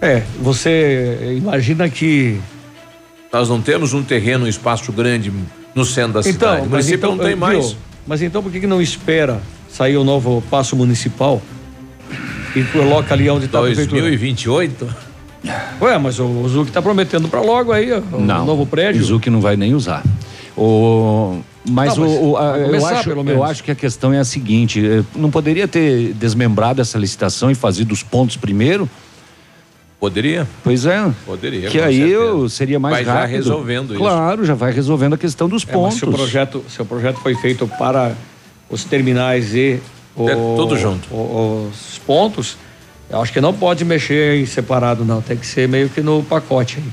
[0.01, 2.39] É, você imagina que.
[3.32, 5.32] Nós não temos um terreno, um espaço grande
[5.76, 6.66] no centro da cidade.
[6.66, 7.76] o município então, não tem viu, mais.
[8.07, 9.39] Mas então por que, que não espera
[9.70, 11.39] sair o novo passo municipal
[12.55, 14.01] e coloca ali onde está a prefeitura?
[14.01, 15.09] 2028?
[15.82, 19.02] Ué, mas o Zuc está prometendo para logo aí ó, o Não, novo prédio.
[19.02, 20.04] O Zuc não vai nem usar.
[20.58, 24.12] O, mas, Não, mas o, o- a- vai eu, acho, eu acho que a questão
[24.12, 28.90] é a seguinte: eh, não poderia ter desmembrado essa licitação e fazido os pontos primeiro?
[30.00, 30.48] Poderia?
[30.64, 31.10] Pois é.
[31.26, 31.70] Poderia.
[31.70, 32.16] Que aí certeza.
[32.22, 33.32] eu seria mais Vai já rápido.
[33.36, 34.00] resolvendo isso.
[34.00, 35.98] Claro, já vai resolvendo a questão dos É, mas pontos.
[36.00, 38.14] se o projeto, se o projeto foi feito para
[38.70, 39.80] os terminais e
[40.16, 41.14] o- É, tudo junto.
[41.14, 42.58] o- os pontos,
[43.10, 45.22] eu acho que não pode mexer em separado, não.
[45.22, 46.84] Tem que ser meio que no pacote aí.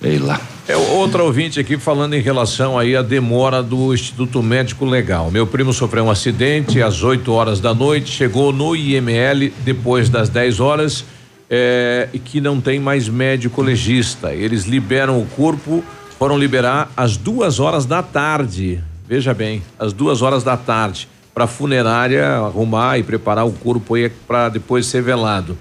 [0.00, 0.40] Sei lá.
[0.66, 5.30] É outro ouvinte aqui falando em relação aí à demora do Instituto Médico Legal.
[5.30, 10.30] Meu primo sofreu um acidente às 8 horas da noite, chegou no IML depois das
[10.30, 11.04] 10 horas
[11.50, 14.32] eh, e que não tem mais médico legista.
[14.32, 15.84] Eles liberam o corpo,
[16.18, 18.82] foram liberar às duas horas da tarde.
[19.06, 23.94] Veja bem, às duas horas da tarde para a funerária arrumar e preparar o corpo
[24.26, 25.56] para depois ser velado.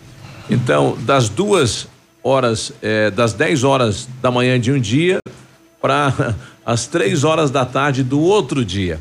[0.50, 1.88] Então, das duas
[2.24, 5.20] horas, eh, das 10 horas da manhã de um dia
[5.82, 9.00] para as três horas da tarde do outro dia.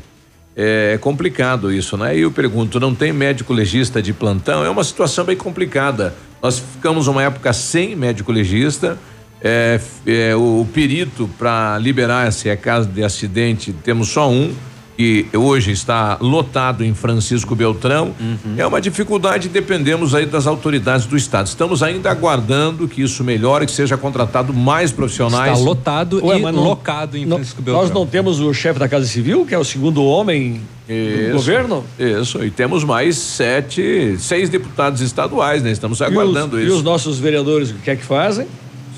[0.55, 2.17] É complicado isso, né?
[2.17, 4.65] E eu pergunto, não tem médico legista de plantão?
[4.65, 6.13] É uma situação bem complicada.
[6.41, 8.97] Nós ficamos uma época sem médico legista.
[9.41, 14.53] É, é, o, o perito para liberar se é caso de acidente temos só um
[15.01, 18.13] que hoje está lotado em Francisco Beltrão.
[18.55, 21.47] É uma dificuldade, dependemos aí das autoridades do estado.
[21.47, 25.53] Estamos ainda aguardando que isso melhore, que seja contratado mais profissionais.
[25.53, 27.81] Está lotado Ué, e não- locado em não- Francisco Beltrão.
[27.83, 31.33] Nós não temos o chefe da Casa Civil, que é o segundo homem Isso, do
[31.33, 31.83] governo?
[31.97, 35.71] Isso, e temos mais sete, seis deputados estaduais, né?
[35.71, 36.75] Estamos aguardando e os, isso.
[36.75, 38.45] E os nossos vereadores, o que é que fazem?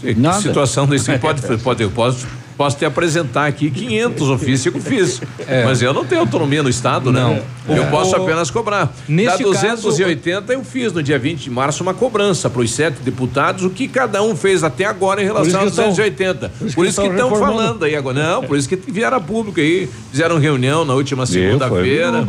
[0.01, 2.27] Que situação desse pode, pode, eu posso,
[2.57, 5.21] posso te apresentar aqui 500 ofícios que eu fiz.
[5.47, 5.63] É.
[5.65, 7.33] Mas eu não tenho autonomia no estado, Não.
[7.35, 7.43] né?
[7.67, 7.85] Eu É.
[7.87, 8.93] posso apenas cobrar.
[9.07, 13.01] Neste da 280 eu fiz no dia 20 de março uma cobrança para os sete
[13.01, 16.49] deputados, o que cada um fez até agora em relação aos que estão- 280.
[16.49, 18.21] por isso que isso que estão estão falando aí agora.
[18.21, 22.23] Não, por isso que vieram a público aí, fizeram reunião na última segunda-feira.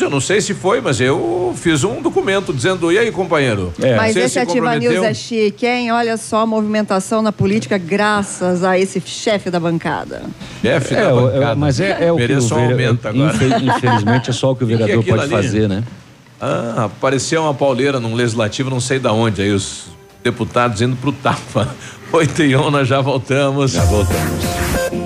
[0.00, 3.72] Eu não sei se foi, mas eu fiz um documento dizendo, e aí, companheiro?
[3.96, 4.76] Mas Você esse se Ativa?
[4.76, 5.92] News é chique, hein?
[5.92, 10.22] Olha só a movimentação na política graças a esse chefe da bancada.
[10.60, 11.52] Chefe É, da bancada.
[11.52, 13.32] é, mas é, é o que o vere- aumento agora.
[13.32, 15.42] infe- Infelizmente é só o que o Que que é vereador aquilo pode ali?
[15.44, 15.84] fazer, né?
[16.40, 19.84] Ah, apareceu uma pauleira num legislativo, não sei da onde, aí os
[20.22, 21.68] deputados indo pro tapa.
[22.12, 23.70] Oito e um, nós já voltamos.
[23.72, 25.05] Já voltamos.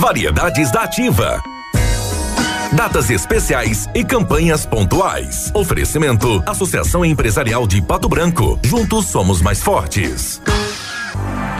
[0.00, 1.42] Variedades da Ativa.
[2.72, 5.50] Datas especiais e campanhas pontuais.
[5.54, 8.58] Oferecimento: Associação Empresarial de Pato Branco.
[8.64, 10.40] Juntos somos mais fortes.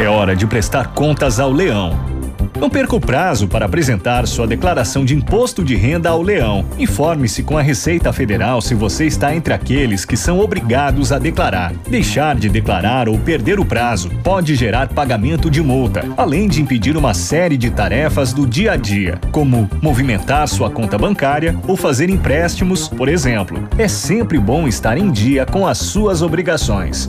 [0.01, 2.12] É hora de prestar contas ao Leão.
[2.59, 6.65] Não perca o prazo para apresentar sua declaração de imposto de renda ao Leão.
[6.79, 11.73] Informe-se com a Receita Federal se você está entre aqueles que são obrigados a declarar.
[11.89, 16.97] Deixar de declarar ou perder o prazo pode gerar pagamento de multa, além de impedir
[16.97, 22.11] uma série de tarefas do dia a dia, como movimentar sua conta bancária ou fazer
[22.11, 23.69] empréstimos, por exemplo.
[23.79, 27.09] É sempre bom estar em dia com as suas obrigações.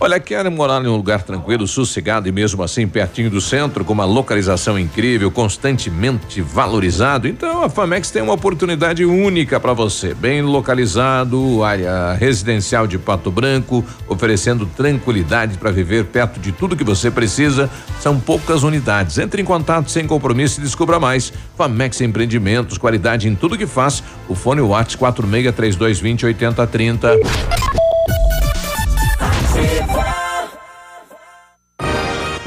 [0.00, 3.92] Olha, quer morar em um lugar tranquilo, sossegado e mesmo assim pertinho do centro, com
[3.92, 7.26] uma localização incrível, constantemente valorizado?
[7.26, 10.14] Então a Famex tem uma oportunidade única para você.
[10.14, 16.84] Bem localizado, área residencial de Pato Branco, oferecendo tranquilidade para viver perto de tudo que
[16.84, 17.68] você precisa.
[17.98, 19.18] São poucas unidades.
[19.18, 21.32] Entre em contato sem compromisso e descubra mais.
[21.56, 24.04] Famex Empreendimentos, qualidade em tudo que faz.
[24.28, 27.87] O fone WhatsApp 463220 8030.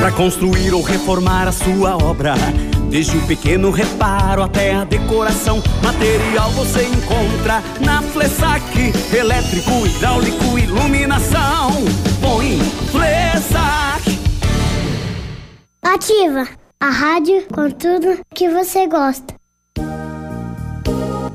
[0.00, 2.34] Para construir ou reformar a sua obra,
[2.90, 11.70] desde o pequeno reparo até a decoração, material você encontra na Flessac, elétrico, hidráulico, iluminação.
[12.20, 12.58] Põe
[12.90, 14.18] Flessac.
[15.82, 16.46] Ativa
[16.80, 19.34] a rádio com tudo que você gosta.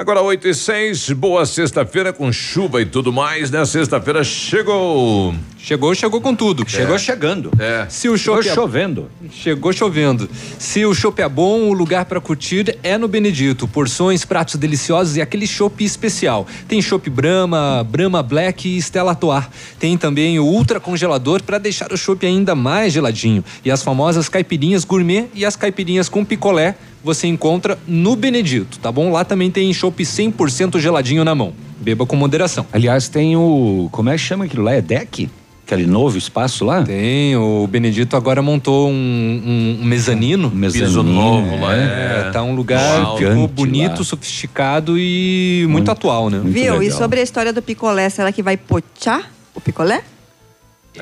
[0.00, 3.62] Agora 8 e 6, boa sexta-feira com chuva e tudo mais, né?
[3.66, 5.34] Sexta-feira chegou.
[5.58, 6.64] Chegou, chegou com tudo.
[6.66, 7.52] Chegou chegando.
[7.58, 7.84] É.
[7.90, 9.10] Se o chopp Chegou chovendo.
[9.30, 10.30] Chegou chovendo.
[10.58, 13.68] Se o chopp é bom, o lugar para curtir é no Benedito.
[13.68, 16.46] Porções, pratos deliciosos e aquele chopp especial.
[16.66, 19.44] Tem chopp Brahma, Brahma Black e Stella Artois.
[19.78, 23.44] Tem também o ultra congelador para deixar o chopp ainda mais geladinho.
[23.62, 28.90] E as famosas caipirinhas gourmet e as caipirinhas com picolé você encontra no Benedito, tá
[28.92, 29.10] bom?
[29.10, 31.52] Lá também tem chopp 100% geladinho na mão.
[31.80, 32.66] Beba com moderação.
[32.72, 33.88] Aliás, tem o.
[33.90, 34.74] Como é que chama aquilo lá?
[34.74, 35.30] É deck?
[35.64, 36.82] Aquele novo espaço lá?
[36.82, 40.50] Tem, o Benedito agora montou um, um, um mezanino.
[40.50, 43.16] mezanino, Piso novo lá, É, tá um lugar Uau.
[43.16, 44.04] ficou Gigante bonito, lá.
[44.04, 46.40] sofisticado e muito, atual, né?
[46.44, 46.82] Viu?
[46.82, 50.02] E sobre a história do picolé, será que vai pochar o picolé?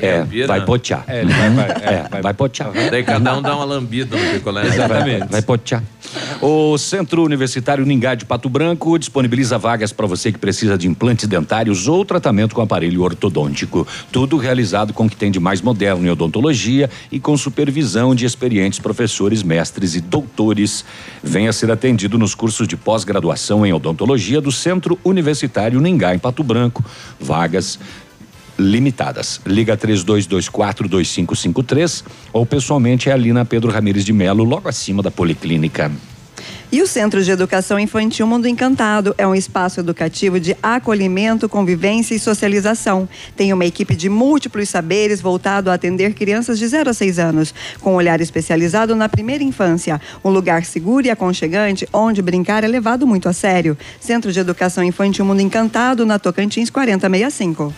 [0.01, 1.05] É, vai potear.
[1.07, 2.71] É, ele vai, vai, É, vai, potear.
[2.91, 4.63] Daí cada um dá uma lambida no picolé.
[4.65, 5.83] Vai, vai potear.
[6.41, 11.27] O Centro Universitário Ningá de Pato Branco disponibiliza vagas para você que precisa de implantes
[11.27, 13.87] dentários ou tratamento com aparelho ortodôntico.
[14.11, 18.25] Tudo realizado com o que tem de mais moderno em odontologia e com supervisão de
[18.25, 20.85] experientes professores, mestres e doutores.
[21.23, 26.43] Venha ser atendido nos cursos de pós-graduação em odontologia do Centro Universitário Ningá em Pato
[26.43, 26.85] Branco.
[27.21, 27.79] Vagas
[28.59, 29.41] limitadas.
[29.47, 32.03] Liga 32242553
[32.33, 35.91] ou pessoalmente é ali na Pedro Ramires de Melo, logo acima da Policlínica.
[36.71, 42.15] E o Centro de Educação Infantil Mundo Encantado é um espaço educativo de acolhimento, convivência
[42.15, 43.09] e socialização.
[43.35, 47.55] Tem uma equipe de múltiplos saberes voltado a atender crianças de 0 a 6 anos,
[47.81, 49.99] com um olhar especializado na primeira infância.
[50.23, 53.75] Um lugar seguro e aconchegante onde brincar é levado muito a sério.
[53.99, 57.73] Centro de Educação Infantil Mundo Encantado, na Tocantins 4065.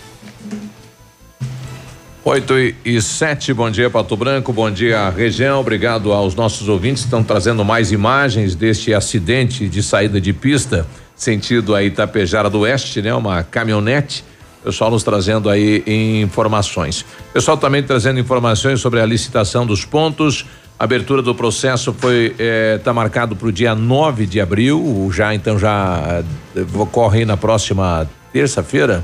[2.24, 7.02] 8 e- e 7, bom dia Pato Branco, bom dia região, obrigado aos nossos ouvintes
[7.02, 12.60] que estão trazendo mais imagens deste acidente de saída de pista, sentido aí Itapejara do
[12.60, 13.14] Oeste, né?
[13.14, 14.22] Uma caminhonete,
[14.62, 15.82] pessoal nos trazendo aí
[16.22, 17.06] informações.
[17.32, 20.44] Pessoal também trazendo informações sobre a licitação dos pontos,
[20.78, 22.34] a abertura do processo foi,
[22.76, 26.22] está marcado para o dia 9 de abril, já então já
[26.54, 29.02] eh, ocorre na próxima terça-feira,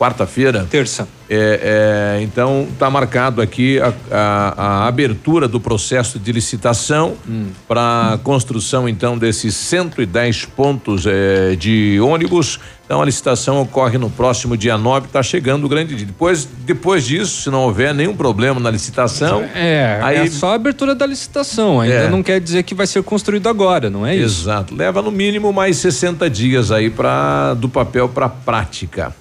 [0.00, 0.66] quarta-feira.
[0.70, 1.06] Terça.
[1.28, 7.48] É, é, então está marcado aqui a, a, a, abertura do processo de licitação hum.
[7.68, 12.58] para construção então desses 110 pontos é, de ônibus.
[12.86, 16.06] Então a licitação ocorre no próximo dia 9, está chegando o grande dia.
[16.06, 19.42] Depois, depois disso, se não houver nenhum problema na licitação.
[19.54, 21.78] É, aí, é só a abertura da licitação.
[21.78, 22.08] Ainda é.
[22.08, 24.44] não quer dizer que vai ser construído agora, não é isso?
[24.44, 24.74] Exato.
[24.74, 29.14] Leva no mínimo mais 60 dias aí para do papel para prática.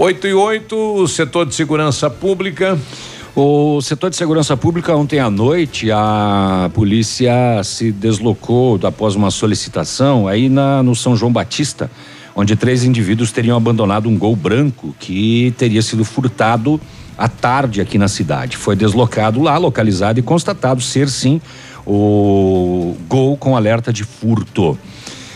[0.00, 2.78] 8 e 8, o setor de segurança pública.
[3.34, 7.32] O setor de segurança pública, ontem à noite, a polícia
[7.64, 11.90] se deslocou após uma solicitação aí na, no São João Batista,
[12.36, 16.80] onde três indivíduos teriam abandonado um gol branco que teria sido furtado
[17.16, 18.56] à tarde aqui na cidade.
[18.56, 21.40] Foi deslocado lá, localizado e constatado ser sim
[21.84, 24.78] o gol com alerta de furto.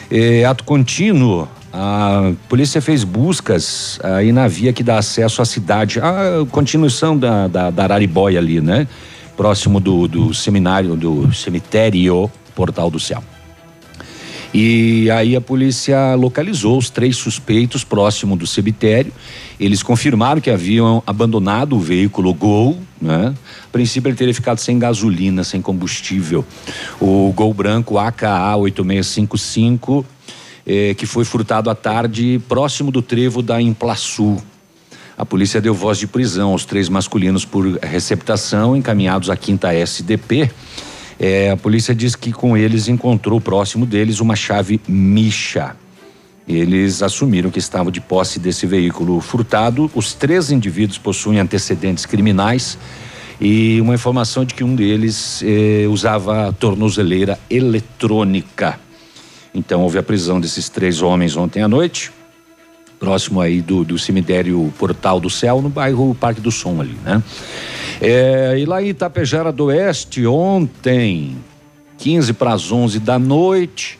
[0.08, 5.98] É, ato contínuo a polícia fez buscas aí na via que dá acesso à cidade,
[6.00, 8.86] a continuação da, da, da Araribóia ali, né?
[9.36, 13.22] Próximo do, do seminário, do cemitério Portal do Céu.
[14.54, 19.10] E aí a polícia localizou os três suspeitos próximo do cemitério.
[19.58, 23.32] Eles confirmaram que haviam abandonado o veículo Gol, né?
[23.64, 26.44] A princípio ele teria ficado sem gasolina, sem combustível.
[27.00, 30.04] O Gol branco AKA 8655
[30.66, 34.42] eh, que foi furtado à tarde próximo do trevo da Implaçu.
[35.16, 40.50] A polícia deu voz de prisão aos três masculinos por receptação, encaminhados à quinta SDP.
[41.20, 45.76] Eh, a polícia diz que com eles encontrou próximo deles uma chave Misha.
[46.48, 49.90] Eles assumiram que estavam de posse desse veículo furtado.
[49.94, 52.76] Os três indivíduos possuem antecedentes criminais
[53.40, 58.78] e uma informação de que um deles eh, usava tornozeleira eletrônica.
[59.54, 62.10] Então houve a prisão desses três homens ontem à noite,
[62.98, 67.22] próximo aí do, do cemitério Portal do Céu, no bairro Parque do Som ali, né?
[68.00, 71.36] É, e lá em Itapejara do Oeste, ontem,
[71.98, 73.98] 15 para as 11 da noite,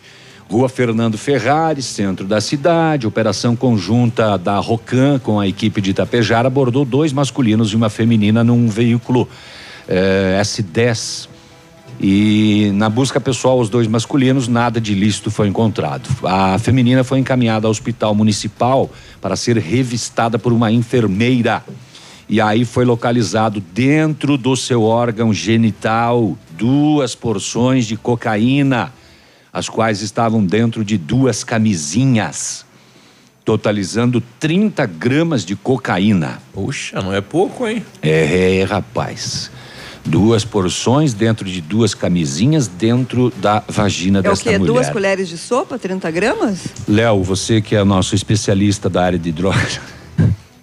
[0.51, 6.49] Rua Fernando Ferrari, centro da cidade, operação conjunta da Rocan com a equipe de Itapejara
[6.49, 9.29] abordou dois masculinos e uma feminina num veículo
[9.89, 11.32] é, S10
[12.03, 16.11] e na busca pessoal, os dois masculinos, nada de ilícito foi encontrado.
[16.25, 21.65] A feminina foi encaminhada ao hospital municipal para ser revistada por uma enfermeira.
[22.29, 28.93] E aí foi localizado dentro do seu órgão genital duas porções de cocaína,
[29.53, 32.67] as quais estavam dentro de duas camisinhas,
[33.45, 36.43] totalizando 30 gramas de cocaína.
[36.53, 37.85] Puxa, não é pouco, hein?
[38.03, 39.52] É, é rapaz
[40.05, 44.55] duas porções dentro de duas camisinhas dentro da vagina é desta mulher.
[44.55, 44.73] É o quê?
[44.73, 46.65] Duas colheres de sopa, 30 gramas?
[46.89, 49.81] Léo, você que é nosso especialista da área de drogas.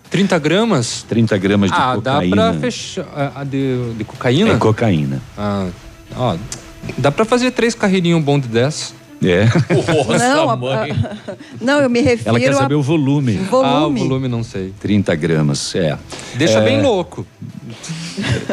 [0.10, 1.06] 30 gramas?
[1.08, 2.36] 30 gramas de ah, cocaína.
[2.36, 3.32] Ah, dá pra fechar.
[3.36, 4.52] A de, de cocaína?
[4.52, 5.22] É cocaína.
[5.38, 5.68] Ah,
[6.16, 6.36] ó.
[6.98, 8.96] Dá pra fazer três carreirinhos bom de 10.
[9.24, 9.46] É.
[10.08, 10.92] Nossa, não, mãe.
[10.92, 12.30] A, não, eu me refiro.
[12.30, 13.34] Ela quer saber o volume.
[13.38, 13.70] volume.
[13.70, 14.74] Ah, o volume não sei.
[14.80, 15.98] 30 gramas, é.
[16.36, 16.64] Deixa é...
[16.64, 17.26] bem louco.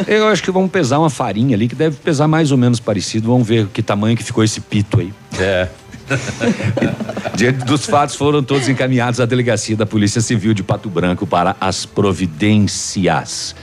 [0.07, 3.29] Eu acho que vamos pesar uma farinha ali que deve pesar mais ou menos parecido.
[3.29, 5.13] Vamos ver que tamanho que ficou esse pito aí.
[5.39, 5.69] É.
[7.35, 11.57] Diante dos fatos, foram todos encaminhados à delegacia da Polícia Civil de Pato Branco para
[11.61, 13.55] as providências.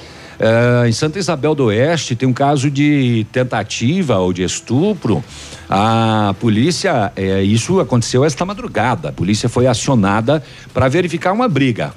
[0.44, 5.24] Uh, em Santa Isabel do Oeste tem um caso de tentativa ou de estupro.
[5.70, 9.07] A polícia, é, isso aconteceu esta madrugada.
[9.07, 10.44] A polícia foi acionada
[10.74, 11.94] para verificar uma briga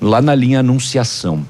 [0.00, 1.46] lá na linha Anunciação.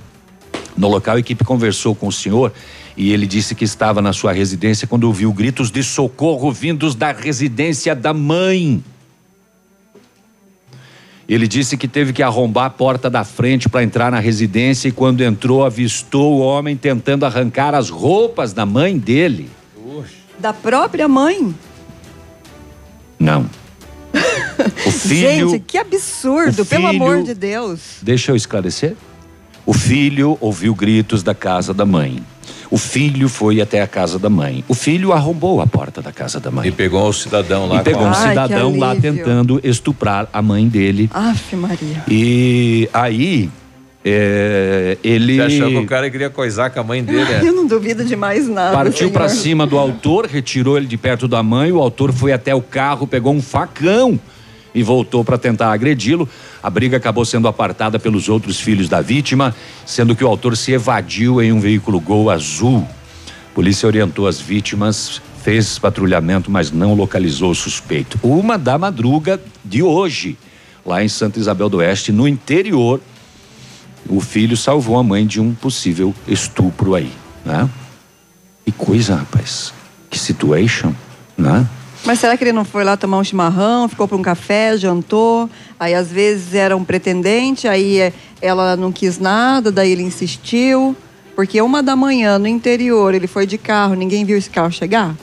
[0.77, 2.53] No local, a equipe conversou com o senhor
[2.97, 7.13] e ele disse que estava na sua residência quando ouviu gritos de socorro vindos da
[7.13, 8.83] residência da mãe.
[11.29, 14.93] Ele disse que teve que arrombar a porta da frente para entrar na residência e
[14.93, 19.51] quando entrou avistou o homem tentando arrancar as roupas da mãe dele.
[20.39, 21.55] Da própria mãe?
[23.19, 23.49] Não.
[24.87, 25.51] O filho.
[25.51, 27.97] Gente, que absurdo, filho, pelo amor de Deus.
[28.01, 28.95] Deixa eu esclarecer.
[29.65, 32.23] O filho ouviu gritos da casa da mãe.
[32.71, 34.65] O filho foi até a casa da mãe.
[34.69, 36.69] O filho arrombou a porta da casa da mãe.
[36.69, 37.81] E pegou o cidadão lá.
[37.81, 41.11] E pegou um cidadão lá tentando estuprar a mãe dele.
[41.13, 42.05] Aff, Maria.
[42.09, 43.51] E aí
[44.05, 45.37] é, ele.
[45.37, 47.33] Você achou que o cara queria coisar com a mãe dele?
[47.33, 47.41] É?
[47.47, 48.77] Eu não duvido de mais nada.
[48.77, 51.71] Partiu para cima do autor, retirou ele de perto da mãe.
[51.71, 54.19] O autor foi até o carro, pegou um facão
[54.75, 56.29] e voltou para tentar agredi-lo.
[56.63, 59.55] A briga acabou sendo apartada pelos outros filhos da vítima,
[59.85, 62.87] sendo que o autor se evadiu em um veículo Gol azul.
[63.51, 68.19] A polícia orientou as vítimas, fez patrulhamento, mas não localizou o suspeito.
[68.23, 70.39] Uma da madruga de hoje.
[70.85, 73.01] lá em Santa Isabel do Oeste, no interior.
[74.09, 77.13] O filho salvou a mãe de um possível estupro aí,
[77.45, 77.71] né?
[78.65, 79.73] Que coisa, rapaz.
[80.11, 80.93] Que situation,
[81.37, 81.69] né?
[82.05, 85.49] Mas será que ele não foi lá tomar um chimarrão, ficou para um café, jantou?
[85.79, 90.97] Aí às vezes era um pretendente, aí é, ela não quis nada, daí ele insistiu.
[91.37, 95.15] Porque uma da manhã no interior ele foi de carro, ninguém viu esse carro chegar?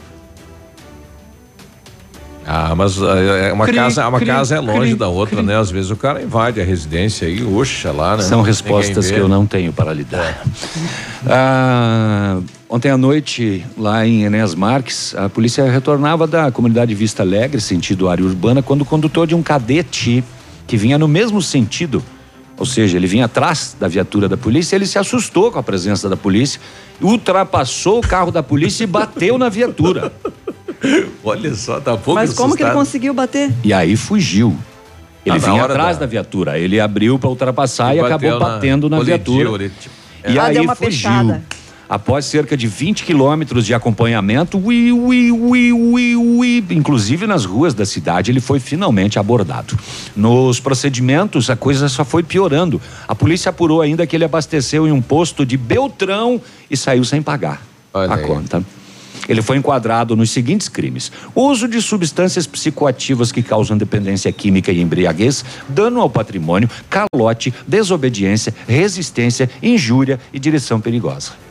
[2.52, 5.44] Ah, mas é, é uma cri, casa, uma cri, casa é longe cri, da outra,
[5.44, 5.56] né?
[5.56, 8.24] Às vezes o cara invade a residência e oxa lá, né?
[8.24, 10.26] São respostas que eu não tenho para lhe dar.
[10.26, 10.36] É.
[11.28, 12.40] Ah,
[12.70, 18.08] ontem à noite, lá em Enéas Marques, a polícia retornava da comunidade Vista Alegre, sentido
[18.08, 20.24] área urbana, quando o condutor de um cadete
[20.68, 22.04] que vinha no mesmo sentido,
[22.56, 26.08] ou seja, ele vinha atrás da viatura da polícia, ele se assustou com a presença
[26.08, 26.62] da polícia,
[27.02, 30.14] ultrapassou o carro da polícia e bateu na viatura.
[31.24, 32.58] Olha só, tá pouco Mas como assustado.
[32.58, 33.52] que ele conseguiu bater?
[33.64, 34.56] E aí fugiu.
[35.26, 36.02] Ele ah, vinha atrás da...
[36.02, 36.10] da...
[36.10, 36.58] viatura.
[36.58, 39.72] Ele abriu para ultrapassar e, e acabou batendo na, na viatura.
[40.28, 40.76] E ah, aí fugiu.
[40.76, 41.44] Fechada.
[41.90, 47.74] Após cerca de 20 quilômetros de acompanhamento, ui, ui, ui, ui, ui, inclusive nas ruas
[47.74, 49.76] da cidade, ele foi finalmente abordado.
[50.16, 52.80] Nos procedimentos, a coisa só foi piorando.
[53.08, 56.40] A polícia apurou ainda que ele abasteceu em um posto de Beltrão
[56.70, 57.60] e saiu sem pagar
[57.92, 58.24] Olha a aí.
[58.24, 58.64] conta.
[59.28, 64.80] Ele foi enquadrado nos seguintes crimes: uso de substâncias psicoativas que causam dependência química e
[64.80, 71.49] embriaguez, dano ao patrimônio, calote, desobediência, resistência, injúria e direção perigosa.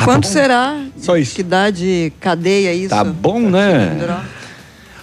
[0.00, 0.32] Tá Quanto bom?
[0.32, 0.80] será?
[0.96, 1.34] Só isso.
[1.34, 2.88] Que dá de cadeia isso?
[2.88, 3.98] Tá bom, né?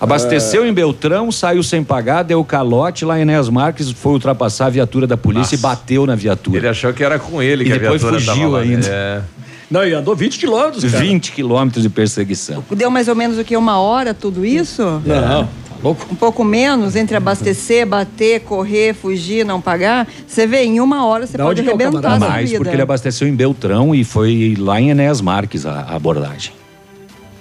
[0.02, 0.68] Abasteceu é...
[0.68, 5.06] em Beltrão, saiu sem pagar, deu calote lá em Enéas Marques, foi ultrapassar a viatura
[5.06, 5.56] da polícia Nossa.
[5.56, 6.58] e bateu na viatura.
[6.58, 8.88] Ele achou que era com ele que e a depois viatura fugiu ainda.
[8.88, 9.22] É.
[9.70, 10.84] Não, e andou 20 quilômetros.
[10.84, 12.64] 20 quilômetros de perseguição.
[12.72, 13.56] Deu mais ou menos o que?
[13.56, 14.82] Uma hora tudo isso?
[15.06, 15.48] Não.
[15.84, 20.08] Um pouco menos entre abastecer, bater, correr, fugir, não pagar.
[20.28, 22.64] Você vê, em uma hora você da pode é arrebentar a Mais, vida.
[22.64, 26.54] porque ele abasteceu em Beltrão e foi lá em Enéas Marques a, a abordagem.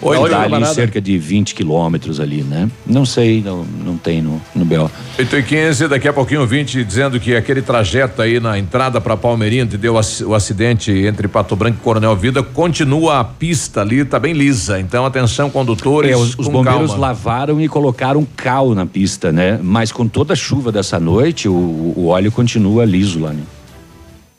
[0.01, 2.71] Oi, tá ali cerca de 20 quilômetros ali, né?
[2.87, 4.91] Não sei, não, não tem no, no BO.
[5.19, 9.17] 8 e 15 daqui a pouquinho 20 dizendo que aquele trajeto aí na entrada para
[9.17, 14.05] Palmeirinha, onde deu o acidente entre Pato Branco e Coronel Vida, continua a pista ali,
[14.05, 14.79] tá bem lisa.
[14.79, 16.11] Então, atenção, condutores.
[16.11, 17.07] É, os, os bombeiros calma.
[17.09, 19.59] lavaram e colocaram cal na pista, né?
[19.63, 21.53] Mas com toda a chuva dessa noite, o,
[21.97, 23.43] o óleo continua liso lá, né?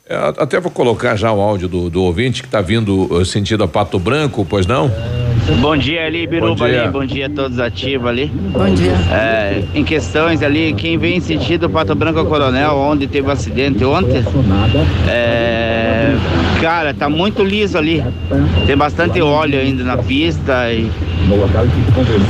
[0.08, 3.62] É, até vou colocar já o áudio do, do ouvinte que está vindo uh, sentido
[3.62, 4.90] a Pato Branco, pois não?
[5.60, 6.82] Bom dia ali, Biruba bom dia.
[6.82, 8.26] ali, bom dia a todos ativos ali.
[8.26, 8.92] Bom dia.
[9.12, 13.84] É, em questões ali, quem vem sentido Pato Branco Coronel, onde teve o um acidente
[13.84, 14.24] ontem,
[15.06, 16.14] é,
[16.60, 18.02] cara, tá muito liso ali.
[18.66, 20.90] Tem bastante óleo ainda na pista e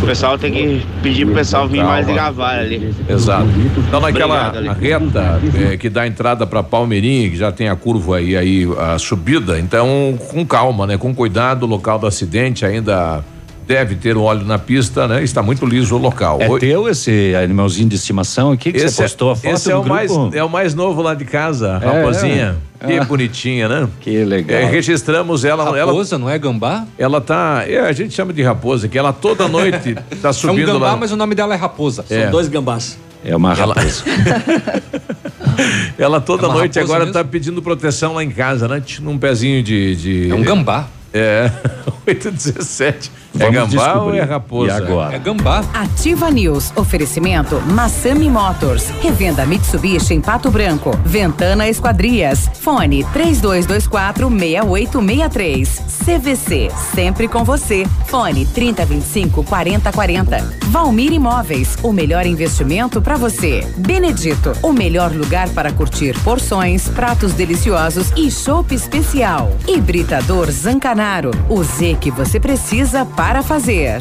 [0.03, 2.95] o pessoal tem que pedir pro pessoal vir mais devagar ali.
[3.09, 3.49] Exato.
[3.87, 5.41] Então naquela reta
[5.73, 9.59] é, que dá entrada para Palmeirinha, que já tem a curva aí, aí a subida,
[9.59, 10.97] então com calma, né?
[10.97, 13.25] Com cuidado, o local do acidente ainda
[13.69, 15.23] deve ter o óleo na pista, né?
[15.23, 16.39] Está muito liso o local.
[16.41, 16.59] É Oi?
[16.59, 19.85] teu esse animalzinho de estimação aqui que esse você postou a foto Esse é o
[19.85, 22.57] mais é o mais novo lá de casa, é, raposinha.
[22.65, 22.68] É.
[22.87, 23.89] Que ah, bonitinha, né?
[24.01, 24.61] Que legal.
[24.61, 25.65] É, registramos ela.
[25.65, 26.87] Raposa, ela, não é gambá?
[26.97, 27.65] Ela tá.
[27.67, 30.61] É, a gente chama de raposa, que ela toda noite tá subindo.
[30.61, 30.97] É um gambá, lá.
[30.97, 32.05] mas o nome dela é raposa.
[32.09, 32.23] É.
[32.23, 32.97] São dois gambás.
[33.25, 34.05] É uma raposa.
[35.99, 37.15] Ela, ela toda é noite agora mesmo?
[37.15, 38.81] tá pedindo proteção lá em casa, né?
[39.01, 39.97] Num pezinho de.
[39.97, 40.31] de...
[40.31, 40.87] É um gambá.
[41.13, 41.51] É,
[42.07, 43.11] 817.
[43.39, 43.99] É gambá descobrir.
[43.99, 44.73] ou é raposa?
[44.73, 45.15] E agora?
[45.17, 45.65] É gambá.
[45.75, 46.73] Ativa News.
[46.77, 48.89] Oferecimento Massami Motors.
[49.01, 50.91] Revenda Mitsubishi em Pato Branco.
[51.05, 52.49] Ventana Esquadrias.
[52.61, 55.83] Fone 3224 6863.
[56.05, 56.71] CVC.
[56.95, 57.87] Sempre com você.
[58.07, 60.59] Fone 3025 4040.
[60.69, 61.77] Valmir Imóveis.
[61.83, 63.67] O melhor investimento para você.
[63.77, 64.53] Benedito.
[64.63, 69.51] O melhor lugar para curtir porções, pratos deliciosos e chopp especial.
[69.67, 71.31] Hibridador Zancanaro.
[71.49, 74.01] O Z que você precisa para fazer.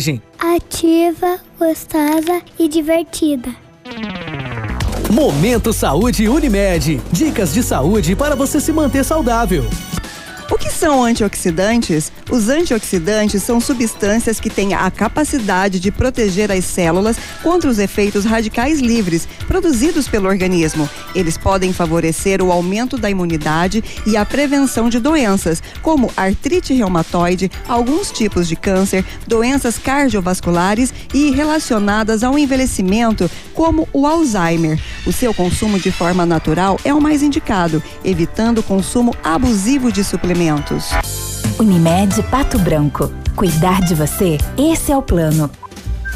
[0.39, 3.49] Ativa, gostosa e divertida.
[5.11, 6.99] Momento Saúde Unimed.
[7.11, 9.63] Dicas de saúde para você se manter saudável.
[10.49, 12.11] O que são antioxidantes?
[12.31, 18.23] Os antioxidantes são substâncias que têm a capacidade de proteger as células contra os efeitos
[18.23, 20.89] radicais livres produzidos pelo organismo.
[21.13, 27.51] Eles podem favorecer o aumento da imunidade e a prevenção de doenças, como artrite reumatoide,
[27.67, 34.79] alguns tipos de câncer, doenças cardiovasculares e relacionadas ao envelhecimento, como o Alzheimer.
[35.05, 40.01] O seu consumo de forma natural é o mais indicado, evitando o consumo abusivo de
[40.01, 40.91] suplementos.
[41.59, 43.11] Unimed Pato Branco.
[43.35, 44.37] Cuidar de você?
[44.57, 45.49] Esse é o plano.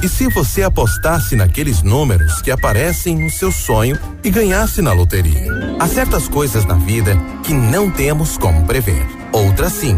[0.03, 5.51] E se você apostasse naqueles números que aparecem no seu sonho e ganhasse na loteria?
[5.79, 9.07] Há certas coisas na vida que não temos como prever.
[9.31, 9.97] Outras sim.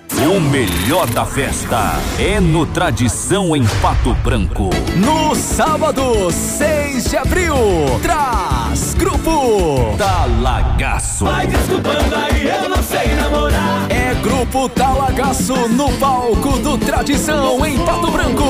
[0.19, 4.69] O melhor da festa é no Tradição em Pato Branco.
[4.95, 7.55] No sábado, 6 de abril,
[8.03, 11.25] traz Grupo Talagaço.
[11.25, 12.80] Vai desculpando aí, eu não
[13.15, 13.87] namorar.
[13.89, 18.43] É Grupo Talagaço no palco do Tradição em Pato Branco.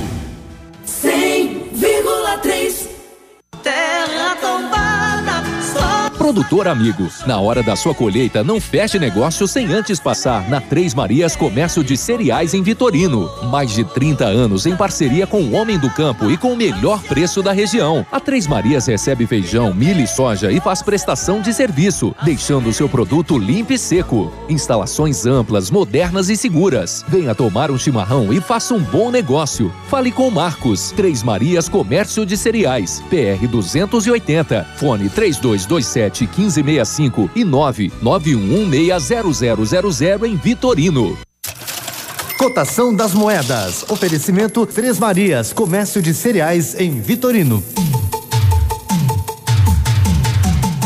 [0.86, 2.88] 100,3
[3.62, 5.11] Terra tombada,
[6.18, 10.94] Produtor amigo, na hora da sua colheita, não feche negócio sem antes passar na Três
[10.94, 13.30] Marias Comércio de Cereais em Vitorino.
[13.50, 17.02] Mais de 30 anos em parceria com o Homem do Campo e com o melhor
[17.02, 18.06] preço da região.
[18.12, 22.72] A Três Marias recebe feijão, milho e soja e faz prestação de serviço, deixando o
[22.72, 24.32] seu produto limpo e seco.
[24.48, 27.04] Instalações amplas, modernas e seguras.
[27.08, 29.72] Venha tomar um chimarrão e faça um bom negócio.
[29.88, 30.92] Fale com Marcos.
[30.92, 33.02] Três Marias Comércio de Cereais.
[33.08, 34.66] PR 280.
[34.76, 41.18] Fone 3227 1565 e 991160000 em Vitorino.
[42.38, 43.84] Cotação das moedas.
[43.88, 47.62] Oferecimento Três Marias, comércio de cereais em Vitorino.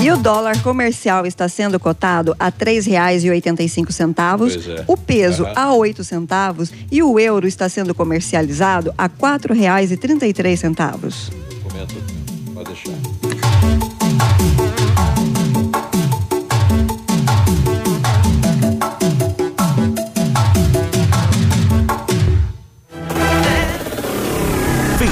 [0.03, 4.55] E o dólar comercial está sendo cotado a três reais e oitenta e cinco centavos,
[4.69, 4.85] é.
[4.87, 5.53] o peso Aham.
[5.57, 10.33] a oito centavos e o euro está sendo comercializado a quatro reais e trinta e
[10.33, 11.31] três centavos.
[11.63, 11.95] Comenta,
[12.55, 12.93] pode deixar.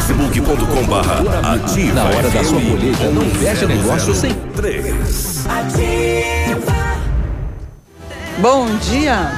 [0.05, 5.45] facebook.com barra ativa Na hora da sua colheita, não feche negócio sem- 3
[8.39, 9.31] Bom dia!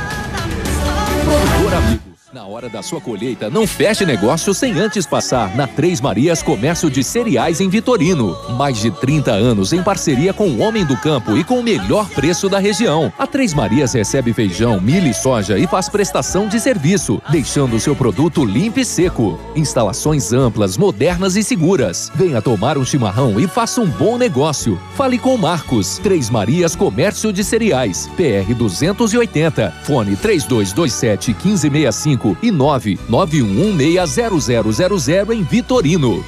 [1.24, 2.05] Produtor amigo.
[2.36, 6.90] Na hora da sua colheita, não feche negócio sem antes passar na Três Marias Comércio
[6.90, 8.36] de Cereais em Vitorino.
[8.58, 12.06] Mais de 30 anos em parceria com o Homem do Campo e com o melhor
[12.10, 13.10] preço da região.
[13.18, 17.80] A Três Marias recebe feijão, milho e soja e faz prestação de serviço, deixando o
[17.80, 19.40] seu produto limpo e seco.
[19.56, 22.12] Instalações amplas, modernas e seguras.
[22.14, 24.78] Venha tomar um chimarrão e faça um bom negócio.
[24.94, 25.96] Fale com Marcos.
[26.02, 28.10] Três Marias Comércio de Cereais.
[28.14, 29.72] PR 280.
[29.84, 36.24] Fone 3227 1565 e 991160000 em Vitorino.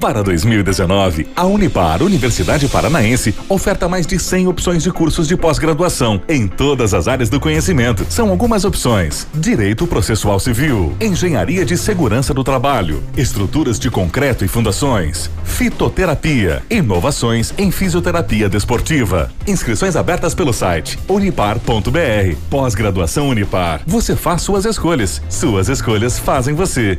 [0.00, 6.22] Para 2019, a Unipar, Universidade Paranaense, oferta mais de 100 opções de cursos de pós-graduação
[6.26, 8.06] em todas as áreas do conhecimento.
[8.08, 14.48] São algumas opções: Direito Processual Civil, Engenharia de Segurança do Trabalho, Estruturas de Concreto e
[14.48, 19.30] Fundações, Fitoterapia, Inovações em Fisioterapia Desportiva.
[19.46, 22.36] Inscrições abertas pelo site unipar.br.
[22.48, 23.82] Pós-graduação Unipar.
[23.86, 25.20] Você faz suas escolhas.
[25.28, 26.98] Suas escolhas fazem você.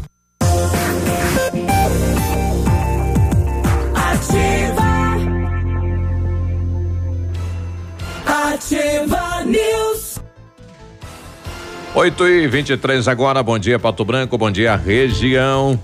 [4.31, 4.81] Ativa.
[8.25, 10.21] Ativa News.
[11.93, 15.77] 8 e 23 agora, bom dia Pato Branco, bom dia região.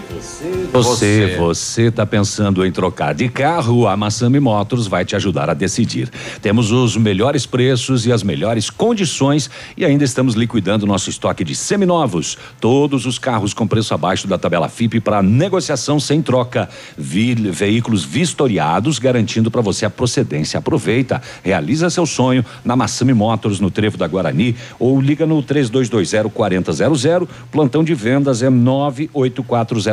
[0.00, 3.86] Você, você, você está pensando em trocar de carro?
[3.86, 6.08] A Massami Motors vai te ajudar a decidir.
[6.40, 11.54] Temos os melhores preços e as melhores condições e ainda estamos liquidando nosso estoque de
[11.54, 12.38] seminovos.
[12.58, 16.70] Todos os carros com preço abaixo da tabela FIP para negociação sem troca.
[16.96, 20.58] Vi, veículos vistoriados, garantindo para você a procedência.
[20.58, 26.30] Aproveita, realiza seu sonho na Massami Motors no Trevo da Guarani ou liga no 3220
[26.32, 27.28] 4000.
[27.50, 28.48] Plantão de vendas é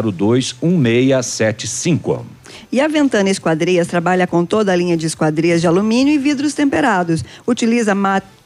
[0.02, 2.26] 98402 1675.
[2.72, 6.54] E a Ventana Esquadrias trabalha com toda a linha de esquadrias de alumínio e vidros
[6.54, 7.24] temperados.
[7.48, 7.96] Utiliza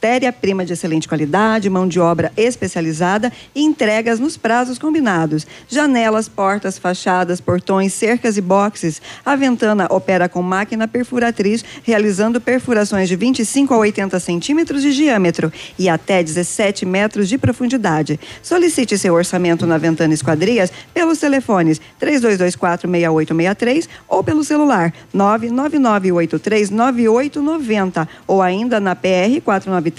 [0.04, 5.46] matéria-prima de excelente qualidade, mão de obra especializada e entregas nos prazos combinados.
[5.66, 9.00] Janelas, portas, fachadas, portões, cercas e boxes.
[9.24, 15.50] A Ventana opera com máquina perfuratriz, realizando perfurações de 25 a 80 centímetros de diâmetro
[15.78, 18.20] e até 17 metros de profundidade.
[18.42, 28.42] Solicite seu orçamento na Ventana Esquadrias pelos telefones 3224 6863 ou pelo celular 999839890 ou
[28.42, 29.93] ainda na PR 493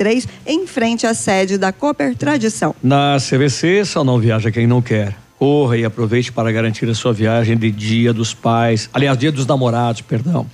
[0.46, 2.76] em frente à sede da Cooper Tradição.
[2.84, 5.16] Na CVC, só não viaja quem não quer.
[5.38, 9.46] Corra e aproveite para garantir a sua viagem de Dia dos Pais, aliás, Dia dos
[9.46, 10.46] Namorados, perdão.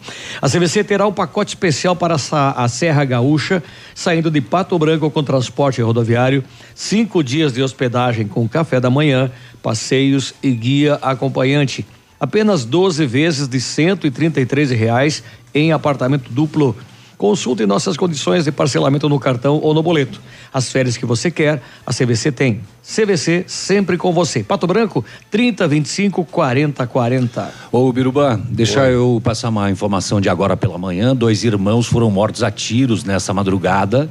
[0.42, 3.62] A CVC terá um pacote especial para a Serra Gaúcha,
[3.94, 6.44] saindo de Pato Branco com transporte rodoviário,
[6.74, 9.32] cinco dias de hospedagem com café da manhã,
[9.62, 11.86] passeios e guia acompanhante.
[12.20, 15.24] Apenas 12 vezes de R$ reais
[15.54, 16.76] em apartamento duplo.
[17.22, 20.20] Consulte nossas condições de parcelamento no cartão ou no boleto.
[20.52, 22.62] As férias que você quer, a CVC tem.
[22.82, 24.42] CVC sempre com você.
[24.42, 27.54] Pato Branco, 30 25 40 40.
[27.72, 28.96] Ô Biruba, deixa Oi.
[28.96, 31.16] eu passar uma informação de agora pela manhã.
[31.16, 34.10] Dois irmãos foram mortos a tiros nessa madrugada.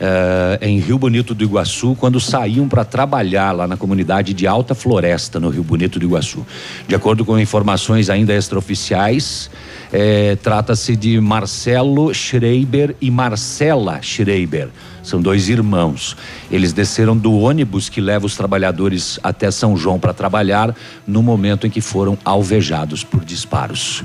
[0.00, 4.74] Eh, em Rio Bonito do Iguaçu, quando saíam para trabalhar lá na comunidade de Alta
[4.74, 6.46] Floresta, no Rio Bonito do Iguaçu.
[6.86, 9.50] De acordo com informações ainda extraoficiais,
[9.92, 14.68] eh, trata-se de Marcelo Schreiber e Marcela Schreiber.
[15.02, 16.16] São dois irmãos.
[16.50, 20.74] Eles desceram do ônibus que leva os trabalhadores até São João para trabalhar
[21.06, 24.04] no momento em que foram alvejados por disparos.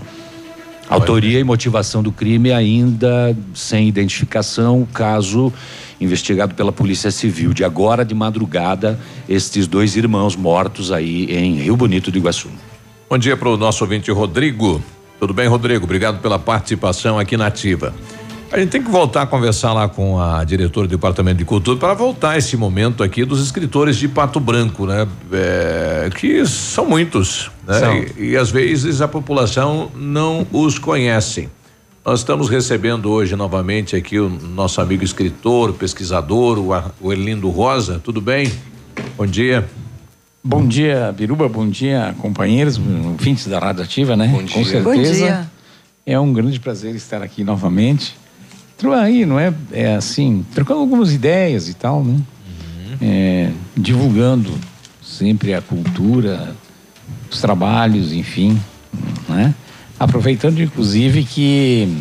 [0.89, 5.53] Autoria e motivação do crime ainda sem identificação, caso
[6.01, 7.53] investigado pela Polícia Civil.
[7.53, 8.99] De agora de madrugada,
[9.29, 12.49] estes dois irmãos mortos aí em Rio Bonito do Iguaçu.
[13.09, 14.81] Bom dia para o nosso ouvinte Rodrigo.
[15.19, 15.83] Tudo bem, Rodrigo?
[15.85, 17.93] Obrigado pela participação aqui na Ativa.
[18.51, 21.79] A gente tem que voltar a conversar lá com a diretora do Departamento de Cultura
[21.79, 25.07] para voltar esse momento aqui dos escritores de Pato Branco, né?
[25.31, 27.79] É, que são muitos, né?
[27.79, 27.97] São.
[28.17, 31.47] E, e às vezes a população não os conhece.
[32.03, 37.47] Nós estamos recebendo hoje novamente aqui o nosso amigo escritor, pesquisador, o, Ar- o Erlindo
[37.49, 38.01] Rosa.
[38.03, 38.51] Tudo bem?
[39.17, 39.65] Bom dia.
[40.43, 41.47] Bom dia, Biruba.
[41.47, 44.27] Bom dia, companheiros, ouvintes da Rádio Ativa, né?
[44.27, 44.65] Bom Com dia.
[44.65, 44.83] certeza.
[44.83, 45.51] Bom dia.
[46.05, 48.19] É um grande prazer estar aqui novamente.
[48.81, 49.53] Tro- Aí, não é?
[49.71, 52.19] É assim, trocando algumas ideias e tal, né?
[52.99, 54.51] É, divulgando
[55.01, 56.55] sempre a cultura,
[57.31, 58.59] os trabalhos, enfim,
[59.29, 59.53] né?
[59.99, 61.95] Aproveitando, inclusive, que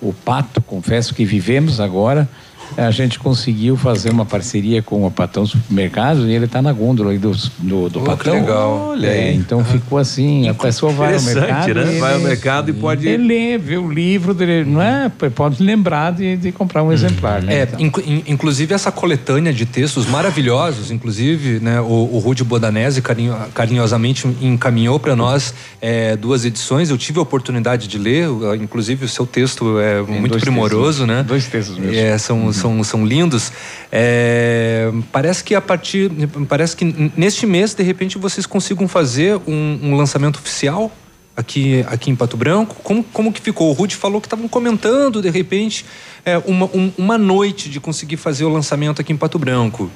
[0.00, 2.28] o Pato, confesso que vivemos agora,
[2.76, 7.10] a gente conseguiu fazer uma parceria com o Patão Supermercados e ele está na gôndola
[7.12, 8.34] aí do, do, do Oh, que Patão.
[8.34, 8.88] legal.
[8.90, 9.36] Olha É, aí.
[9.36, 11.74] então ficou assim, a pessoa vai ao Interessante, mercado.
[11.74, 11.96] né?
[11.96, 15.10] e Vai ao ele- mercado e pode- Ele lê, vê o livro dele, não é?
[15.34, 17.54] Pode lembrar de, de comprar um exemplar, né?
[17.54, 17.80] É, Então.
[17.80, 23.36] inclu- in- inclusive essa coletânea de textos maravilhosos, inclusive, né, o, o Rude Bodanese carinho-
[23.54, 26.90] carinhosamente encaminhou para nós é, duas edições.
[26.90, 28.28] Eu tive a oportunidade de ler,
[28.60, 31.22] inclusive o seu texto é muito dois primoroso, textos, né?
[31.22, 31.94] Dois textos mesmo.
[31.96, 33.52] É, são, são, são lindos.
[33.90, 36.10] É, parece que a partir.
[36.48, 36.84] Parece que
[37.16, 40.90] neste mês, de repente, vocês consigam fazer um, um lançamento oficial
[41.36, 42.76] aqui, aqui em Pato Branco.
[42.82, 43.70] Como, como que ficou?
[43.70, 45.84] O Rude falou que estavam comentando, de repente,
[46.24, 49.90] é, uma, um- uma noite de conseguir fazer o lançamento aqui em Pato Branco.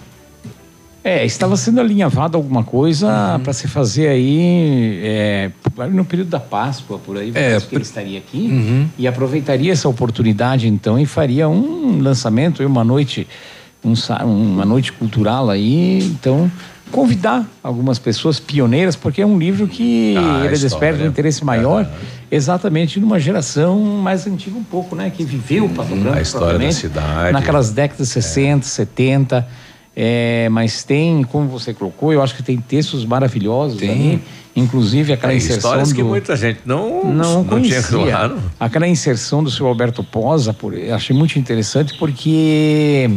[1.05, 5.51] É, estava sendo alinhavado alguma coisa para se fazer aí é,
[5.91, 8.89] no período da Páscoa, por aí, É, que ele estaria aqui Uhum.
[8.97, 13.27] e aproveitaria essa oportunidade então e faria um lançamento, uma noite,
[13.85, 16.49] um uma noite cultural aí, então
[16.93, 21.89] convidar algumas pessoas pioneiras, porque é um livro que Ah, ele desperta um interesse maior,
[22.31, 26.15] exatamente numa geração mais antiga um pouco, né, que viveu o Pato Branco Uhum.
[26.15, 27.33] a história da cidade.
[27.33, 29.49] naquelas décadas 60, 70.
[29.95, 34.23] É, mas tem, como você colocou, eu acho que tem textos maravilhosos ali,
[34.57, 37.99] inclusive aquela Tem inserção histórias do que muita gente não, não, não tinha conhecia.
[38.13, 38.39] claro.
[38.59, 43.11] Aquela inserção do seu Alberto Posa, por, eu achei muito interessante porque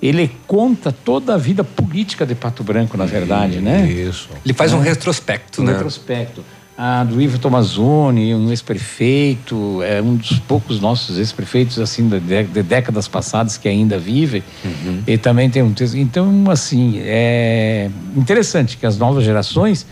[0.00, 3.84] ele conta toda a vida política de Pato Branco, na verdade, né?
[3.90, 4.28] Isso.
[4.44, 4.84] Ele faz um É.
[4.84, 5.72] retrospecto, Um né?
[5.72, 6.44] retrospecto.
[6.80, 12.62] A do Ivo Tomazoni, um ex-prefeito, é um dos poucos nossos ex-prefeitos, assim, de, de
[12.62, 14.44] décadas passadas que ainda vive.
[15.04, 15.96] E também tem um texto.
[15.96, 19.84] Então, assim, é interessante que as novas gerações,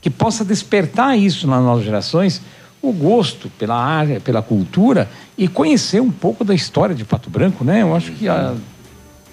[0.00, 2.40] que possa despertar isso nas novas gerações,
[2.80, 7.64] o gosto pela área, pela cultura e conhecer um pouco da história de Pato Branco,
[7.64, 7.82] né?
[7.82, 8.54] Eu acho que a-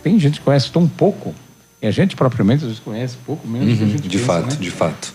[0.01, 1.35] tem gente que conhece tão pouco.
[1.79, 4.17] E a gente propriamente às vezes conhece pouco menos do que a Uhum, gente de
[4.17, 4.57] pensa, fato, né?
[4.59, 5.13] de fato.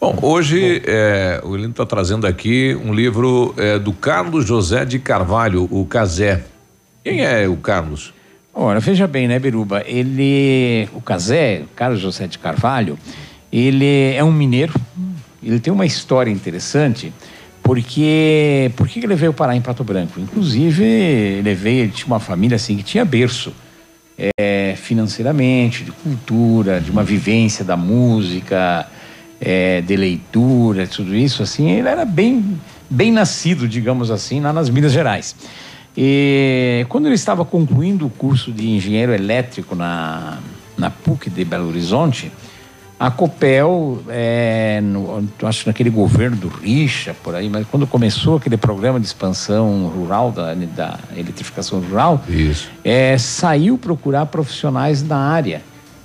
[0.00, 4.98] Bom, hoje é, o Lino está trazendo aqui um livro é, do Carlos José de
[4.98, 6.42] Carvalho, o Casé.
[7.04, 8.14] Quem é o Carlos?
[8.54, 9.84] Ora, veja bem, né, Biruba?
[9.86, 12.98] Ele, o Casé, Carlos José de Carvalho,
[13.52, 14.72] ele é um mineiro.
[15.42, 17.12] Ele tem uma história interessante,
[17.62, 20.18] porque por que ele veio parar em Pato Branco?
[20.18, 23.52] Inclusive, ele veio, ele tinha uma família assim que tinha berço
[24.38, 28.88] é, financeiramente, de cultura, de uma vivência da música,
[29.40, 34.68] é, de leitura, tudo isso, assim, ele era bem, bem nascido, digamos assim, lá nas
[34.68, 35.34] Minas Gerais.
[35.96, 40.38] E quando ele estava concluindo o curso de engenheiro elétrico na,
[40.76, 42.30] na PUC de Belo Horizonte,
[42.98, 48.58] a Copel, é, no, acho naquele governo do Richa, por aí, mas quando começou aquele
[48.58, 52.22] programa de expansão rural, da, da eletrificação rural,
[52.84, 55.62] é, saiu procurar profissionais da área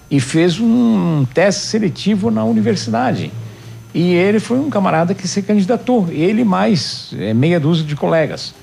[0.09, 3.31] e fez um teste seletivo na universidade.
[3.93, 8.53] E ele foi um camarada que se candidatou, ele mais é, meia dúzia de colegas.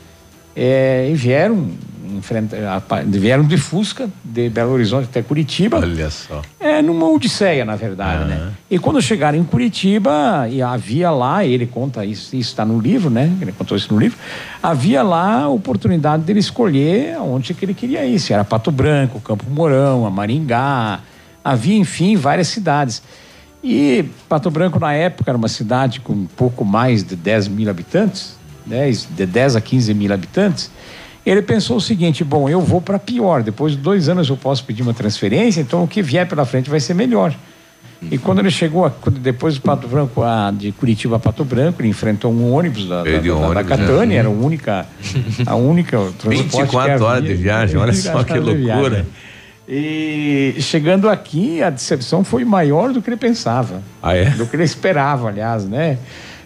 [0.54, 1.70] É, e vieram,
[2.14, 2.56] enfrenta,
[3.06, 5.78] vieram de Fusca, de Belo Horizonte até Curitiba.
[5.78, 6.42] Olha só.
[6.60, 8.52] É, numa odisseia, na verdade, né?
[8.70, 13.08] E quando chegaram em Curitiba, e havia lá, ele conta isso, isso está no livro,
[13.08, 13.32] né?
[13.40, 14.18] Ele contou isso no livro,
[14.62, 19.18] havia lá a oportunidade dele escolher onde que ele queria ir, se era Pato Branco,
[19.18, 21.00] Campo Mourão, a Maringá,
[21.44, 23.02] havia, enfim, várias cidades.
[23.64, 27.70] E Pato Branco, na época, era uma cidade com um pouco mais de 10 mil
[27.70, 28.36] habitantes,
[28.66, 30.70] 10, de 10 a 15 mil habitantes.
[31.24, 33.42] Ele pensou o seguinte: bom, eu vou para pior.
[33.42, 36.68] Depois de dois anos eu posso pedir uma transferência, então o que vier pela frente
[36.68, 37.32] vai ser melhor.
[38.10, 41.80] E quando ele chegou, quando- depois do Pato Branco, a- de Curitiba a Pato Branco,
[41.80, 43.10] ele enfrentou um ônibus da, da,
[43.40, 44.14] da- da Catânia, né?
[44.16, 44.86] era a única,
[45.46, 49.06] a única transporte que 24 horas de viagem, olha só que 24 horas de loucura.
[49.74, 53.82] E chegando aqui, a decepção foi maior do que ele pensava.
[54.02, 54.26] Ah, é?
[54.28, 55.96] Do que ele esperava, aliás, né?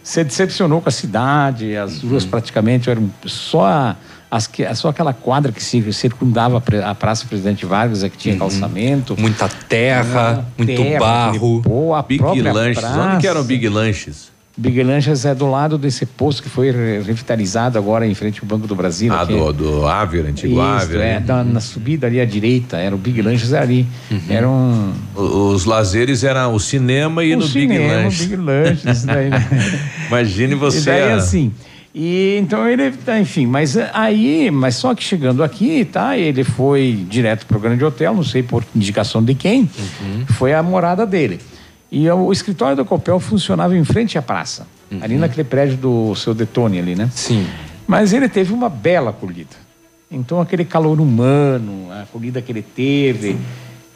[0.00, 2.30] Se decepcionou com a cidade, as ruas Uhum.
[2.30, 3.96] praticamente eram só,
[4.30, 8.36] as, que- só aquela quadra que cir- circundava a Praça Presidente Vargas, é que tinha
[8.36, 9.14] calçamento.
[9.14, 9.22] Uhum.
[9.22, 11.62] Muita terra, muito barro.
[11.62, 12.78] Pô, a Big Lanches.
[12.78, 13.00] praça.
[13.00, 14.30] Onde que eram Big Lanches?
[14.58, 18.46] Big Lanches é do lado desse posto que foi re- revitalizado agora em frente ao
[18.46, 19.12] Banco do Brasil.
[19.12, 21.04] Ah, do, do Ávila, antigo Isso, Ávila.
[21.04, 23.86] é, da- na subida ali à direita, era o Big Lanches ali.
[24.30, 24.92] Era um.
[25.14, 28.08] O- Os lazeres eram o cinema e o no Big cinema.
[28.08, 29.46] Big Lanches, isso daí, né?
[30.08, 30.78] Imagine você.
[30.78, 31.52] E daí a- assim.
[31.94, 36.16] E então ele, enfim, mas aí, mas só que chegando aqui, tá?
[36.16, 39.68] Ele foi direto pro grande hotel, não sei por indicação de quem,
[40.36, 41.40] foi a morada dele.
[41.90, 44.66] E o, escritório da Copel funcionava em frente à praça,
[45.00, 47.08] ali naquele prédio do seu Detone ali, né?
[47.12, 47.46] Sim.
[47.86, 49.56] Mas ele teve uma bela acolhida.
[50.10, 53.36] Então, aquele calor humano, a acolhida que ele teve,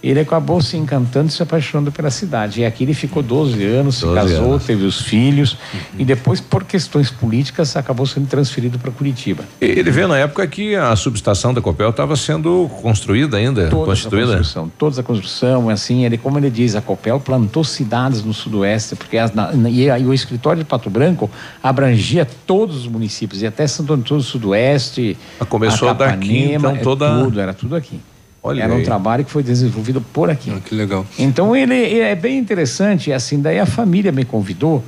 [0.03, 2.61] ele acabou se encantando e se apaixonando pela cidade.
[2.61, 4.65] E aqui ele ficou 12 anos, se 12 casou, anos.
[4.65, 5.57] teve os filhos,
[5.99, 9.45] e depois, por questões políticas, acabou sendo transferido para Curitiba.
[9.61, 13.87] Ele vê na época que a subestação da Copel estava sendo construída ainda, Toda a
[13.87, 14.27] constituída.
[14.37, 18.97] construção, toda a construção, assim, ele, como ele diz, a Copel plantou cidades no sudoeste,
[18.97, 21.31] porque as, na, e, aí o escritório de Pato Branco
[21.63, 25.17] abrangia todos os municípios, e até Santo Antônio do Sudoeste.
[25.39, 28.01] Ah, começou daqui, então, é toda- Tudo, era tudo aqui.
[28.43, 28.85] Olha era um aí.
[28.85, 30.51] trabalho que foi desenvolvido por aqui.
[30.61, 31.07] que legal.
[31.19, 34.83] Então ele, ele é bem interessante, assim, daí a família me convidou,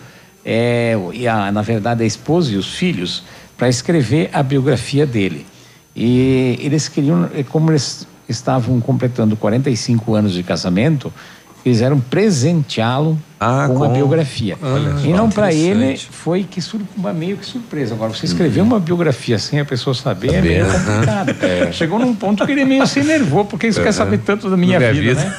[0.44, 3.22] é, e a, na verdade a esposa e os filhos,
[3.56, 5.46] para escrever a biografia dele.
[5.94, 11.12] E eles queriam, como eles estavam completando 45 anos de casamento,
[11.62, 14.56] quiseram presenteá-lo ah, com, com uma biografia.
[14.62, 16.80] Olha e não para ele foi que sur...
[16.96, 17.94] uma meio que surpresa.
[17.94, 20.72] Agora, você escrever uma biografia sem a pessoa saber é Saber, meio né?
[20.72, 21.36] complicado.
[21.42, 21.72] É.
[21.72, 23.92] Chegou num ponto que ele meio se enervou, porque ele quer Uhum.
[23.92, 25.36] saber tanto da minha, minha vida, vida.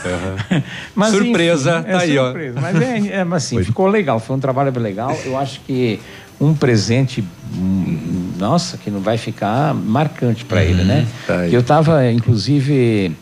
[0.49, 0.63] né?
[0.95, 2.25] Mas, Surpresa, enfim, tá aí, ó.
[2.25, 2.61] surpresa.
[2.61, 5.17] Mas é, é, mas assim, ficou legal, foi um trabalho legal.
[5.25, 5.99] Eu acho que
[6.39, 7.23] um presente,
[7.55, 11.05] hum, nossa, que não vai ficar marcante para ele, né?
[11.25, 11.53] tá aí.
[11.53, 13.15] Eu estava, inclusive,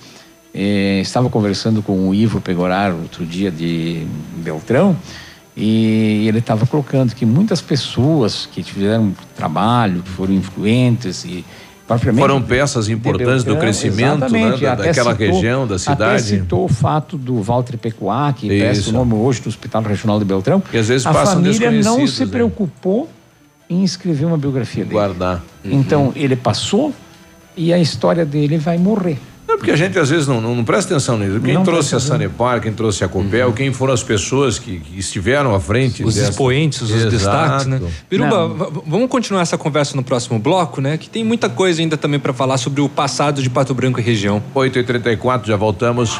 [0.53, 4.05] eh, estava conversando com o Ivo Pegoraro outro dia de
[4.37, 4.95] Beltrão
[5.55, 11.43] e ele estava colocando que muitas pessoas que tiveram trabalho, que foram influentes e
[12.17, 16.23] Foram peças importantes do Beltrão, crescimento, né, da- até daquela citou- região, da Até cidade.
[16.23, 20.23] citou o fato do Walter Pecuá, que presta o nome hoje do Hospital Regional de
[20.23, 20.63] Beltrão.
[20.71, 22.31] E às vezes a família não se né?
[22.31, 23.09] preocupou
[23.69, 24.93] em escrever uma biografia dele.
[24.93, 25.43] Guardar.
[25.65, 26.93] Então ele passou
[27.57, 29.17] e a história dele vai morrer.
[29.53, 31.39] É porque a gente às vezes não, não, não presta atenção nisso.
[31.41, 31.99] Quem Não trouxe a.
[31.99, 36.03] Sanepar, quem trouxe a Copel, quem foram as pessoas que, que estiveram à frente.
[36.03, 37.09] Os dessa- expoentes, os Exato.
[37.11, 37.81] destaques, né?
[38.09, 38.83] Biruba, Não.
[38.87, 40.97] vamos continuar essa conversa no próximo bloco, né?
[40.97, 44.03] Que tem muita coisa ainda também para falar sobre o passado de Pato Branco e
[44.03, 44.41] região.
[44.55, 46.19] 8h34, já voltamos.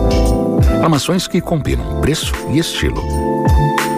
[0.82, 3.02] Armações que combinam preço e estilo.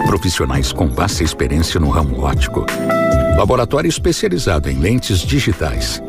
[0.07, 2.65] Profissionais com vasta experiência no ramo óptico.
[3.37, 6.01] Laboratório especializado em lentes digitais.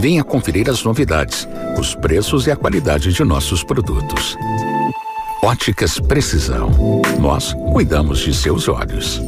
[0.00, 1.48] Venha conferir as novidades,
[1.78, 4.36] os preços e a qualidade de nossos produtos.
[5.42, 6.70] Óticas Precisão.
[7.20, 9.20] Nós cuidamos de seus olhos.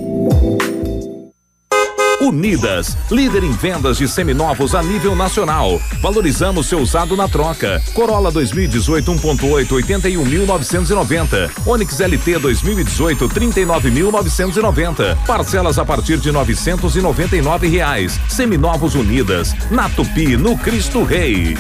[2.20, 5.80] Unidas, líder em vendas de seminovos a nível nacional.
[6.02, 7.80] Valorizamos seu usado na troca.
[7.94, 11.50] Corolla 2018 1.8 81.990.
[11.64, 15.16] Onix LT 2018 39.990.
[15.26, 18.20] Parcelas a partir de 999 reais.
[18.28, 21.56] Seminovos Unidas, na Tupi, no Cristo Rei.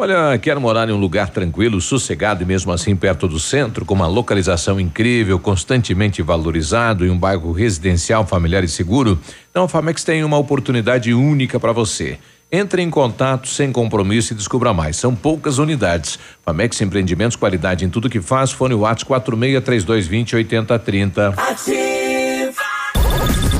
[0.00, 3.94] Olha, quero morar em um lugar tranquilo, sossegado e mesmo assim perto do centro, com
[3.94, 9.18] uma localização incrível, constantemente valorizado e um bairro residencial, familiar e seguro?
[9.50, 12.16] Então a Famex tem uma oportunidade única para você.
[12.50, 14.96] Entre em contato sem compromisso e descubra mais.
[14.96, 16.16] São poucas unidades.
[16.46, 18.52] Famex Empreendimentos, qualidade em tudo que faz.
[18.52, 21.34] Fone Whats 46 3220 8030.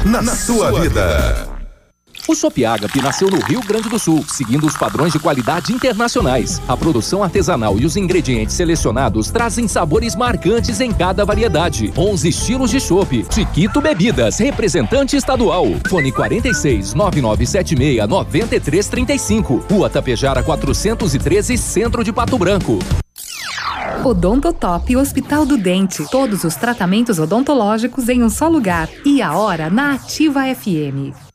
[0.05, 1.58] Na, sua vida.
[2.29, 6.61] O Chopp Agape nasceu no Rio Grande do Sul, seguindo os padrões de qualidade internacionais.
[6.69, 11.91] A produção artesanal e os ingredientes selecionados trazem sabores marcantes em cada variedade.
[11.97, 13.25] 11 estilos de chopp.
[13.31, 15.65] Chiquito Bebidas, representante estadual.
[15.89, 19.65] Fone 46 9976 9335.
[19.71, 22.79] Rua Tapejara 413, Centro de Pato Branco.
[24.05, 26.05] Odontotop Hospital do Dente.
[26.11, 28.87] Todos os tratamentos odontológicos em um só lugar.
[29.03, 31.28] E a hora na Ativa FM.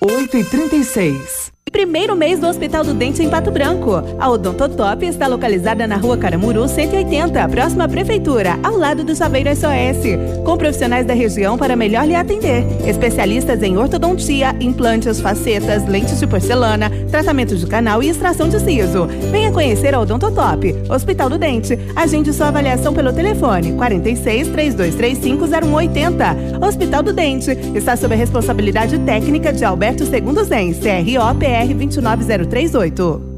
[0.00, 4.02] 8 e 36 Primeiro mês do Hospital do Dente em Pato Branco.
[4.18, 9.50] A Odontotop está localizada na rua Caramuru 180, próxima à Prefeitura, ao lado do Saveiro
[9.50, 10.44] SOS.
[10.44, 12.64] Com profissionais da região para melhor lhe atender.
[12.88, 19.06] Especialistas em ortodontia, implantes, facetas, lentes de porcelana, tratamento de canal e extração de siso.
[19.30, 20.74] Venha conhecer a Odontotop.
[20.88, 21.78] Hospital do Dente.
[21.94, 26.36] Agende sua avaliação pelo telefone 46 3235 0180.
[26.66, 27.50] Hospital do Dente.
[27.74, 33.37] Está sob a responsabilidade técnica de Alberto Segundo Zen, CROPR 29038.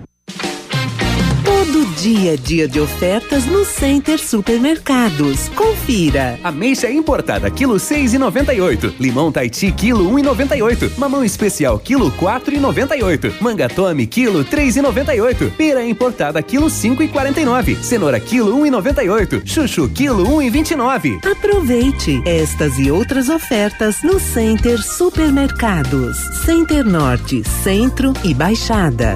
[1.61, 5.47] Todo dia dia de ofertas no Center Supermercados.
[5.49, 6.39] Confira.
[6.43, 8.91] Ameixa importada, quilo seis e noventa e oito.
[8.99, 10.91] Limão Taiti, quilo um e noventa e oito.
[10.97, 13.31] Mamão especial, quilo quatro e noventa e oito.
[13.39, 15.51] Manga Tome, quilo três e noventa e oito.
[15.55, 17.75] Pera importada, quilo cinco e quarenta e nove.
[17.75, 19.43] Cenoura, quilo um e noventa e oito.
[19.45, 21.19] Chuchu, quilo um e vinte e nove.
[21.23, 26.17] Aproveite estas e outras ofertas no Center Supermercados.
[26.43, 29.15] Center Norte, Centro e Baixada.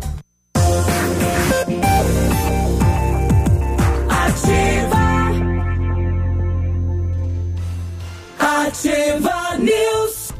[8.71, 10.31] Ativa News.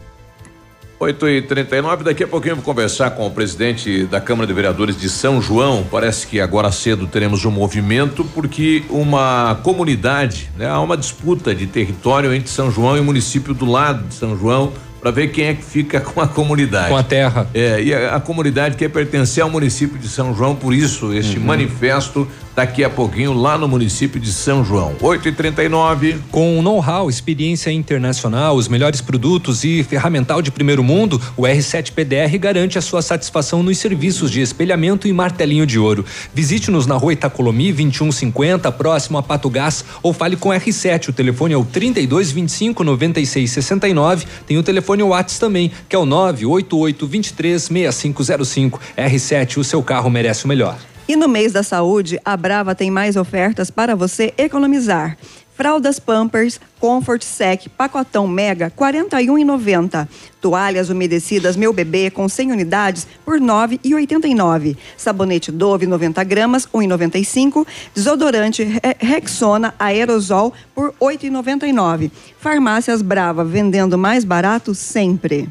[0.97, 4.97] 8 e 39 daqui a pouquinho vou conversar com o presidente da Câmara de Vereadores
[4.97, 5.85] de São João.
[5.91, 11.67] Parece que agora cedo teremos um movimento porque uma comunidade, né, há uma disputa de
[11.67, 14.71] território entre São João e o município do lado de São João
[15.01, 16.89] para ver quem é que fica com a comunidade.
[16.89, 17.47] Com a terra.
[17.53, 21.37] É, e a, a comunidade quer pertencer ao município de São João, por isso este
[21.39, 21.45] Uhum.
[21.45, 24.93] manifesto daqui a pouquinho lá no município de São João.
[25.01, 31.19] 8 e 39 Com know-how, experiência internacional, os melhores produtos e ferramental de primeiro mundo,
[31.37, 36.05] o R7 PDR garante a sua satisfação nos serviços de espelhamento e martelinho de ouro.
[36.33, 41.07] Visite-nos na rua Itacolomi 2150, próximo a Pato Gás, ou fale com R7.
[41.09, 44.25] O telefone é o 3225 9669.
[44.45, 48.79] Tem o telefone WhatsApp também, que é o 988 23 6505.
[48.97, 50.77] R7, o seu carro merece o melhor.
[51.07, 55.17] E no mês da saúde, a Brava tem mais ofertas para você economizar.
[55.55, 60.07] Fraldas Pampers Comfort Sec pacotão Mega R$ 41,90.
[60.39, 64.77] Toalhas umedecidas Meu Bebê com 100 unidades por R$ 9,89.
[64.97, 67.67] Sabonete Dove 90 gramas R$ 1,95.
[67.93, 72.11] Desodorante Re- Rexona Aerosol por R$ 8,99.
[72.39, 75.49] Farmácias Brava vendendo mais barato sempre.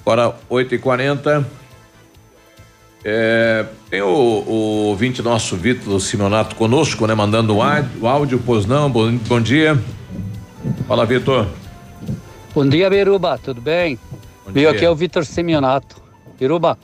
[0.00, 1.63] Agora, 8 e 40
[3.04, 4.52] é, Tem o, o
[4.88, 7.14] ouvinte nosso, Vitor Simonato, conosco, né?
[7.14, 9.78] Mandando o á- o áudio, pois não, bom, bom dia.
[10.88, 11.46] Fala, Vitor.
[12.54, 13.98] Bom dia, Biruba, tudo bem?
[14.48, 15.96] Viu, aqui é o Vitor Simeonato.
[16.38, 16.78] Biruba,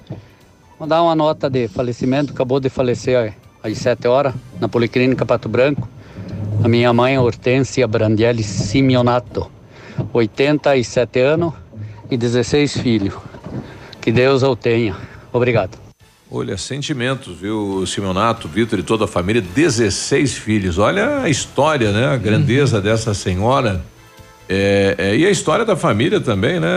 [0.79, 5.89] mandar uma nota de falecimento, acabou de falecer às 7 horas, na Policlínica Pato Branco.
[6.63, 9.51] A minha mãe, Hortência Brandelli Simeonato,
[10.13, 11.55] 87 anos
[12.11, 13.15] e 16 filhos.
[14.01, 14.97] Que Deus o tenha.
[15.33, 15.79] Obrigado.
[16.33, 20.79] Olha, sentimentos, viu, Simonato, Vitor e toda a família, 16 filhos.
[20.79, 22.07] Olha a história, né?
[22.07, 23.83] A grandeza dessa senhora.
[24.49, 26.69] É, é, e a história da família também, né?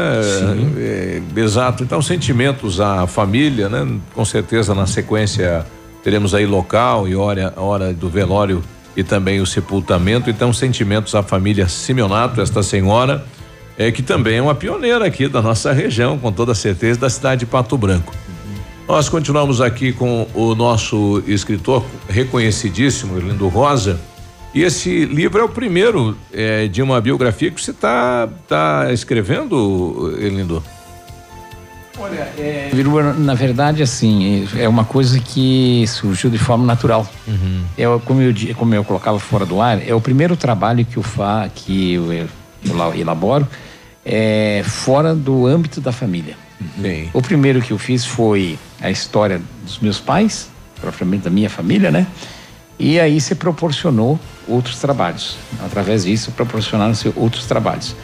[0.76, 1.84] É, exato.
[1.84, 4.00] Então, sentimentos à família, né?
[4.16, 5.64] Com certeza, na sequência,
[6.04, 8.64] teremos aí local e hora, hora do velório
[8.98, 10.32] e também o sepultamento.
[10.32, 13.24] Então, sentimentos à família Simeonato, esta senhora,
[13.78, 17.42] é que também é uma pioneira aqui da nossa região, com toda certeza, da cidade
[17.42, 18.14] de Pato Branco.
[18.88, 23.99] Nós continuamos aqui com o nosso escritor reconhecidíssimo, Erlindo Rosa.
[24.53, 30.15] E esse livro é o primeiro eh, de uma biografia que você está tá escrevendo,
[30.19, 30.64] Erlindo?
[31.97, 32.69] Olha, é,
[33.18, 37.07] na verdade, assim, é uma coisa que surgiu de forma natural.
[37.77, 40.97] É, o- como, eu, como eu colocava fora do ar, é o primeiro trabalho que
[40.97, 42.27] eu, fa, que eu, eu
[42.76, 43.47] la- elaboro
[44.05, 46.35] é, fora do âmbito da família.
[47.14, 50.49] O primeiro que eu fiz foi a história dos meus pais,
[50.80, 52.07] propriamente da minha família, né?
[52.80, 55.38] E aí se proporcionou outros trabalhos.
[55.64, 57.95] Através disso, proporcionaram-se outros trabalhos.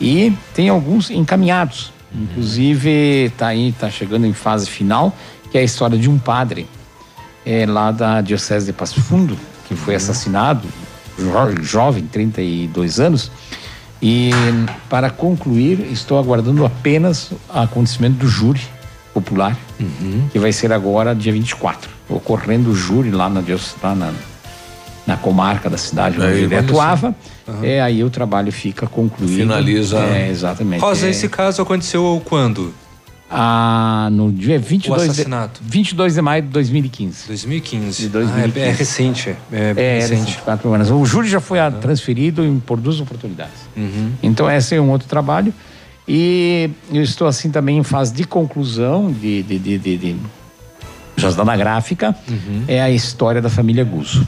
[0.00, 1.92] E tem alguns encaminhados.
[2.14, 5.14] Inclusive, tá aí, tá chegando em fase final,
[5.50, 6.66] que é a história de um padre
[7.44, 9.36] é, lá da Diocese de Passo Fundo,
[9.68, 10.66] que foi assassinado,
[11.18, 13.30] jo- jovem, 32 anos.
[14.00, 14.30] E
[14.88, 18.60] para concluir, estou aguardando apenas o acontecimento do júri
[19.14, 19.56] popular,
[20.30, 23.42] que vai ser agora dia 24, ocorrendo o júri lá na,
[23.82, 24.12] lá na,
[25.06, 27.14] na comarca da cidade onde Aí, ele atuava.
[27.48, 27.64] Aham.
[27.64, 29.36] É, aí o trabalho fica concluído.
[29.36, 29.98] Finaliza.
[30.00, 30.80] É, exatamente.
[30.80, 32.74] Rosa, É, esse caso aconteceu quando?
[33.28, 35.60] Ah, no dia 22 O de, assassinato.
[35.64, 37.26] 22 de maio de 2015.
[37.26, 38.02] 2015.
[38.02, 38.58] De 2015.
[38.60, 39.28] Ah, é, é recente.
[39.30, 40.20] É, é É, recente.
[40.20, 40.38] recente.
[40.42, 40.90] quatro anos.
[40.90, 43.54] O júri já foi ah, transferido em- por duas oportunidades.
[43.76, 44.12] Uhum.
[44.22, 45.52] Então, esse é um outro trabalho.
[46.06, 50.16] E eu estou, assim, também em fase de conclusão de, de, de, de, de
[51.16, 52.14] Josdana Gráfica.
[52.28, 52.62] Uhum.
[52.68, 54.24] É a história da família Guzzo.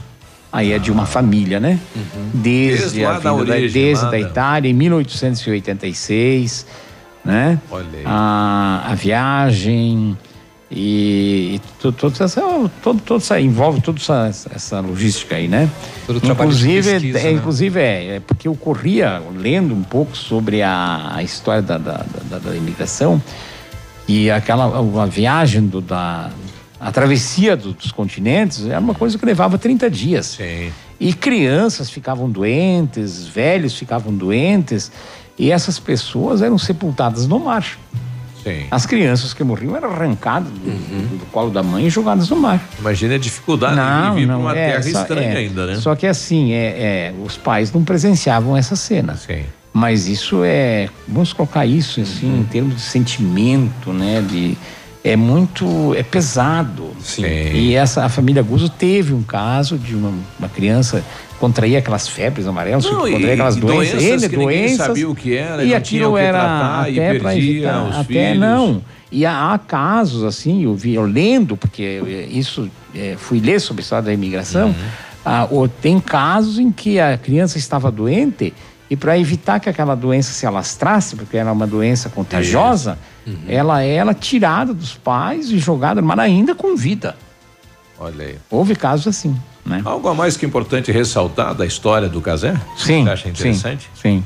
[0.51, 1.79] Aí é de uma família, né?
[2.33, 6.65] Desde, Desde a lá da vinda da, origem, desde da- Itália, em 1886,
[7.23, 7.59] né?
[8.05, 10.17] A, a viagem
[10.71, 12.41] e, e tu- toda essa,
[12.83, 15.69] todo, todo essa, envolve toda essa, essa logística aí, né?
[16.05, 17.31] Todo inclusive, pesquisa, é, né?
[17.31, 22.05] inclusive é, é porque eu corria lendo um pouco sobre a, a história da, da,
[22.29, 23.21] da, da imigração
[24.07, 24.65] e aquela
[25.03, 26.29] a viagem do, da
[26.79, 30.25] a travessia do- dos continentes era uma coisa que levava 30 dias.
[30.37, 30.71] Sim.
[30.99, 34.91] E crianças ficavam doentes, velhos ficavam doentes,
[35.39, 37.65] e essas pessoas eram sepultadas no mar.
[38.43, 38.65] Sim.
[38.71, 42.35] As crianças que morriam eram arrancadas do, do- do colo da mãe e jogadas no
[42.37, 42.61] mar.
[42.79, 45.37] Imagina a dificuldade Não, de vir para não, uma é, terra só- estranha é.
[45.37, 45.75] ainda, né?
[45.75, 49.15] Só que assim, é, é, os pais não presenciavam essa cena.
[49.15, 49.43] Sim.
[49.73, 52.39] Mas isso é, vamos colocar isso assim, Uhum.
[52.39, 54.21] em termos de sentimento, né?
[54.27, 54.57] De,
[55.03, 56.91] é muito, é pesado.
[57.01, 57.23] Sim.
[57.25, 61.03] E essa, a família Guzzo teve um caso de uma, uma criança
[61.39, 64.87] contrair aquelas febres amarelas, Não, e- aquelas e doenças, doenças N que doenças.
[64.87, 68.39] sabia o que era, e aquilo o era tratar, até para evitar, até filhos.
[68.39, 68.83] não.
[69.11, 73.59] E há, há casos assim, eu vi, eu lendo, porque eh, isso eh, fui ler
[73.59, 74.67] sobre a história da imigração.
[74.67, 74.75] Uhum.
[75.25, 78.53] ah, o- tem casos em que a criança estava doente
[78.89, 83.35] e para evitar que aquela doença se alastrasse, porque era uma doença contagiosa, Uhum.
[83.47, 87.15] ela era tirada dos pais e jogada, mas ainda com vida.
[87.99, 88.35] Olha aí.
[88.49, 89.35] Houve casos assim,
[89.69, 89.81] né?
[89.85, 92.55] Algo a mais que importante ressaltar da história do Casé?
[92.75, 93.03] Sim.
[93.03, 93.89] Você acha interessante?
[93.95, 94.01] Sim.
[94.19, 94.23] sim.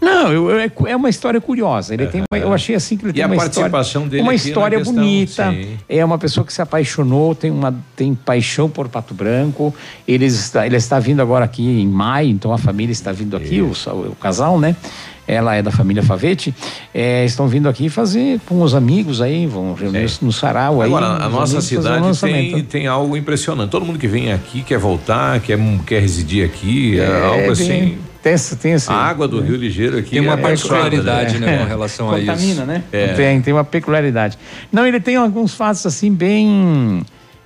[0.00, 1.94] Não, eu- eu- é, é uma história curiosa.
[1.94, 4.78] Ele tem uma- eu achei assim que ele E tem uma participação história, uma história
[4.78, 5.50] questão, bonita.
[5.50, 5.78] sim.
[5.88, 9.74] É uma pessoa que se apaixonou, tem uma tem paixão por Pato Branco.
[10.06, 13.62] Ele está, ele está vindo agora aqui em maio, então a família está vindo aqui,
[13.62, 14.76] o, o casal, né?
[15.26, 16.54] Ela é da família Favete.
[16.92, 20.88] É, estão vindo aqui fazer com os amigos aí, vão reunir-se no sarau aí.
[20.88, 23.70] Agora, a os nossa um cidade tem, tem algo impressionante.
[23.70, 27.50] Todo mundo que vem aqui quer voltar, quer, quer residir aqui, é, É, algo bem-
[27.50, 27.98] assim.
[28.22, 31.56] Tem, esse- tem esse, A água do Rio Ligeiro aqui Tem uma é particularidade, extraordinária.
[31.58, 32.26] né, com relação a isso.
[32.30, 32.82] Contamina, né?
[32.90, 33.08] É.
[33.08, 34.38] Tem, tem uma peculiaridade.
[34.72, 37.02] Não, ele tem alguns fatos assim bem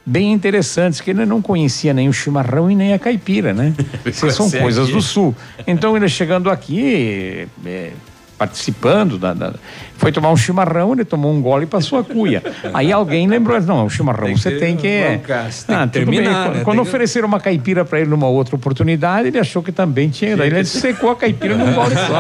[0.09, 3.75] bem interessantes, que ele não conhecia nem o chimarrão e nem a caipira, né?
[4.05, 4.93] Essas são coisas aqui.
[4.95, 5.35] do sul.
[5.67, 7.91] Então ele chegando aqui, é,
[8.39, 9.55] participando da, da-
[9.97, 12.41] foi tomar um chimarrão, ele tomou um gole e passou a cuia.
[12.73, 15.87] Aí alguém lembrou, não, o chimarrão Tem que você tem que um broadcast, tem Ah,
[15.87, 16.65] que terminar, Quando, né?
[16.65, 20.09] quando Tem que- ofereceram uma caipira para ele numa outra oportunidade, ele achou que também
[20.09, 22.17] tinha, daí ele secou a caipira num gole só.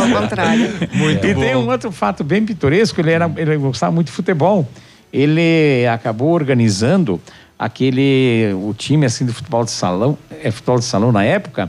[0.00, 0.70] Ao contrário.
[0.94, 4.68] Muito e tem um outro fato bem pitoresco, ele, era, ele gostava muito de futebol.
[5.12, 7.20] Ele acabou organizando
[7.58, 11.68] aquele, o time assim de futebol de salão, é futebol de salão na época,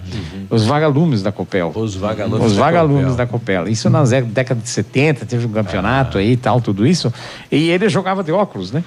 [0.50, 1.72] os vagalumes da Copel.
[1.74, 3.16] Os vagalumes Os da vagalumes Copel.
[3.18, 3.68] da Copel.
[3.68, 7.12] Isso na zé- década de 70, teve um campeonato aí e tal, tudo isso.
[7.52, 8.84] E ele jogava de óculos, né?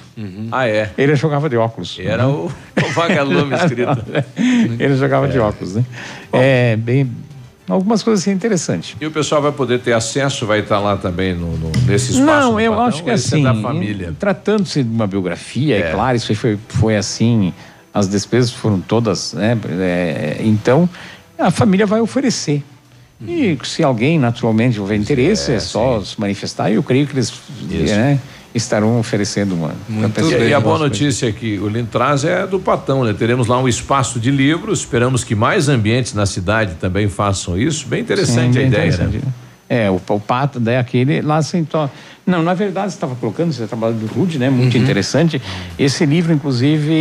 [0.53, 0.91] Ah, é.
[0.97, 1.99] Ele jogava de óculos.
[2.01, 3.99] Era o, o vagalume escrito.
[4.79, 5.85] ele jogava de óculos, né?
[6.33, 7.11] É, bem.
[7.69, 8.97] Algumas coisas assim interessantes.
[9.01, 12.21] E o pessoal vai poder ter acesso, vai estar lá também no, no- nesse espaço.
[12.25, 14.15] Não, eu Patão, acho que é assim, família.
[14.19, 15.81] tratando-se de uma biografia, é.
[15.81, 15.91] É.
[15.93, 17.53] claro, isso foi, foi assim,
[17.95, 19.57] as despesas foram todas, né?
[19.81, 20.89] é, então,
[21.39, 22.63] a família vai oferecer.
[23.25, 27.33] E se alguém naturalmente houver interesse, é, só se manifestar, e eu creio que eles
[27.71, 28.19] né,
[28.55, 29.75] estarão oferecendo uma.
[29.89, 33.15] E, pessoa- e a boa notícia é que o Lintraz é do Patão, né?
[33.19, 37.87] Teremos lá um espaço de livros, esperamos que mais ambientes na cidade também façam isso.
[37.87, 39.23] Bem interessante Sim, a bem ideia, interessante, né?
[39.25, 39.33] né?
[39.69, 41.91] É, o, o pato, daí aquele lá sentou.
[42.27, 44.51] Não, na verdade, você estava colocando, você trabalho do Rude, né?
[44.51, 44.83] Muito Uhum.
[44.83, 45.41] interessante.
[45.79, 46.93] Esse livro, inclusive,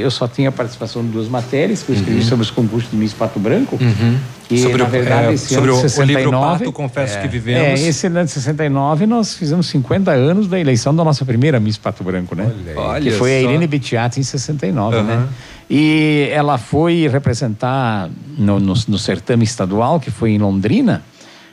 [0.00, 2.26] eu só tinha a participação de duas matérias que eu escrevi Uhum.
[2.26, 3.78] sobre os concursos de Miss Pato Branco.
[3.80, 4.16] Uhum.
[4.48, 6.72] Que, Sobre na o- verdade, é, esse sobre ano de o- o 69, livro Pato,
[6.72, 7.80] confesso é, que vivemos.
[7.80, 11.78] É, esse ano de 69 nós fizemos 50 anos da eleição da nossa primeira Miss
[11.78, 12.52] Pato Branco, né?
[12.76, 13.48] Olha que foi a só.
[13.48, 15.14] Irene Betiati em 69, né?
[15.14, 15.28] Aham.
[15.70, 21.02] E ela foi representar no, no, no certame estadual, que foi em Londrina.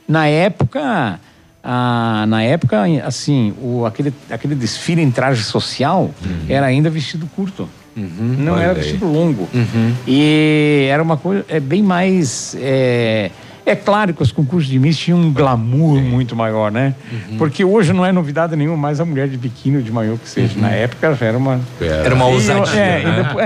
[0.05, 1.18] Na época,
[1.63, 6.11] ah, na época, assim, o, aquele, aquele desfile em traje social
[6.49, 7.69] era ainda vestido curto.
[7.95, 8.80] Não Olha era aí.
[8.80, 9.47] vestido longo.
[9.53, 9.93] Uhum.
[10.07, 12.55] E era uma coisa é bem mais.
[12.59, 13.30] é,
[13.65, 16.95] É claro que os concursos de Miss tinham um glamour muito maior, né?
[17.11, 17.38] Uhum.
[17.38, 20.27] Porque hoje não é novidade nenhuma mais a mulher de biquíni ou de maiô que
[20.27, 20.59] seja.
[20.59, 21.61] Na época já era uma.
[21.79, 23.19] Era uma E, ousadia, é, né?
[23.19, 23.45] e, depois-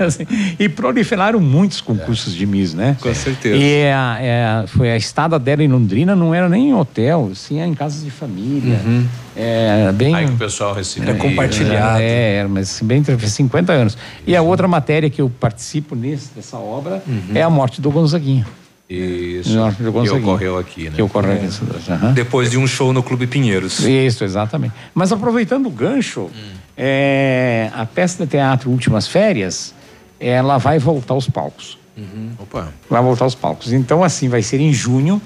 [0.00, 0.26] é, assim,
[0.58, 2.96] e proliferaram muitos concursos de Miss, né?
[3.00, 3.56] Com certeza.
[3.56, 7.58] E a, é, foi a estada dela em Londrina, não era nem em hotel, sim,
[7.58, 8.78] era em casas de família.
[8.84, 9.06] Uhum.
[9.36, 10.14] É, bem.
[10.14, 11.10] Aí que o pessoal recebia.
[12.00, 13.96] É, é, mas bem, fez 50 anos.
[14.26, 17.02] E a outra matéria que eu participo nesse, dessa obra
[17.34, 18.46] é a morte do Gonzaguinha.
[18.88, 19.50] Isso.
[19.76, 20.92] Que ocorreu aqui, né?
[20.96, 21.48] Que ocorreu aqui.
[21.90, 22.12] Aham.
[22.12, 23.80] Depois de um show no Clube Pinheiros.
[23.80, 24.74] Isso, exatamente.
[24.94, 26.30] Mas aproveitando o gancho,
[26.76, 29.74] é, a peça de teatro Últimas Férias,
[30.20, 31.78] ela vai voltar aos palcos.
[32.38, 32.72] Opa.
[32.90, 33.72] Vai voltar aos palcos.
[33.72, 35.20] Então, assim, vai ser em junho.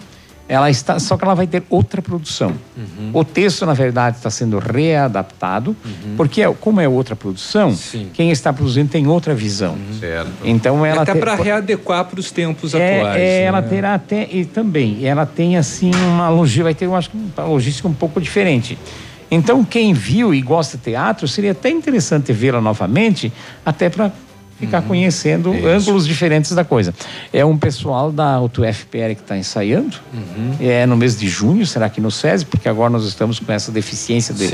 [0.49, 2.55] Ela está, só que ela vai ter outra produção.
[3.13, 5.77] O texto, na verdade, está sendo readaptado,
[6.17, 7.77] porque é- como é outra produção,
[8.15, 9.77] quem está produzindo tem outra visão.
[10.01, 10.31] Certo.
[10.43, 13.17] Então ela Até para readequar para os tempos é, atuais.
[13.17, 13.43] é, né?
[13.43, 17.17] ela terá até e também ela tem assim uma logística, vai ter eu acho que
[17.37, 18.79] uma logística um pouco diferente.
[19.31, 23.31] Então quem viu e gosta de teatro seria até interessante vê-la novamente,
[23.67, 24.11] até para
[24.59, 26.93] ficar conhecendo ângulos diferentes da coisa.
[27.33, 29.97] É um pessoal da UFPR que está ensaiando.
[30.61, 33.71] É no mês de junho, será aqui no SESI, porque agora nós estamos com essa
[33.71, 34.49] deficiência de,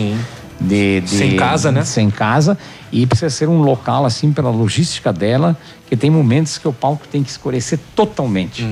[0.60, 1.85] de, de- Sem casa, né?
[1.85, 2.56] Sem casa
[2.93, 5.56] e precisa ser um local assim pela logística dela,
[5.89, 8.64] que tem momentos que o palco tem que escurecer totalmente.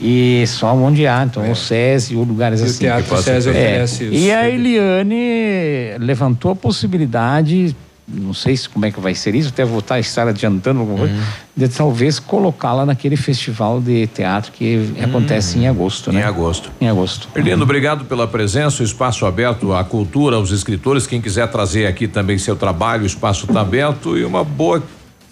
[0.00, 2.78] E só onde há, então o SESI ou lugares E o assim.
[2.78, 4.14] Teatro SESI oferece isso.
[4.14, 7.76] E a Eliane levantou a possibilidade
[8.08, 10.98] não sei se como é que vai ser isso, até vou estar, estar adiantando alguma
[10.98, 11.14] coisa,
[11.56, 16.20] de talvez colocá-la naquele festival de teatro que acontece em agosto, né?
[16.20, 16.70] Em agosto.
[16.80, 17.28] Em agosto.
[17.34, 21.06] Erlindo, obrigado pela presença, o espaço aberto à cultura, aos escritores.
[21.06, 24.82] Quem quiser trazer aqui também seu trabalho, o espaço está aberto e uma boa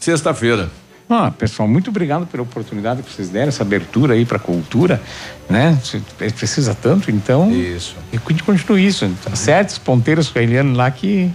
[0.01, 0.71] sexta-feira.
[1.09, 5.01] Ah, pessoal, muito obrigado pela oportunidade que vocês deram, essa abertura aí para a cultura,
[5.49, 5.79] né?
[6.17, 7.53] Precisa tanto, então.
[7.53, 7.95] Isso.
[8.11, 9.09] E continue isso.
[9.23, 9.71] Tá certo?
[9.71, 11.31] Os ponteiros com a Eliane lá que,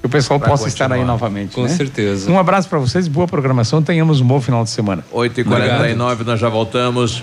[0.00, 1.12] que o pessoal possa estar aí continuar.
[1.12, 1.54] novamente.
[1.54, 1.68] Com né?
[1.68, 2.30] certeza.
[2.30, 5.04] Um abraço para vocês, boa programação, tenhamos um bom final de semana.
[5.12, 7.22] 8h49, nós já voltamos.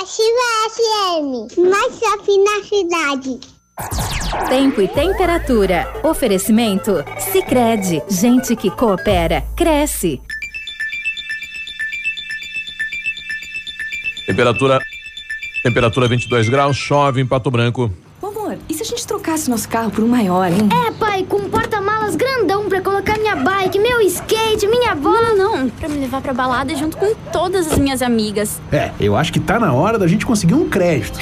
[0.00, 3.38] Ativa FM, mais shopping na cidade.
[4.48, 5.92] Tempo e temperatura.
[6.02, 7.04] Oferecimento?
[7.30, 10.18] Sicredi Gente que coopera, cresce.
[14.26, 14.80] Temperatura
[15.62, 17.92] temperatura 22 graus, chove em Pato Branco.
[18.22, 20.66] Amor, e se a gente trocasse nosso carro por um maior, hein?
[20.88, 21.46] É, pai, com
[22.16, 25.34] grandão pra colocar minha bike, meu skate, minha bola.
[25.34, 28.60] Não, não, pra me levar pra balada junto com todas as minhas amigas.
[28.72, 31.18] É, eu acho que tá na hora da gente conseguir um crédito.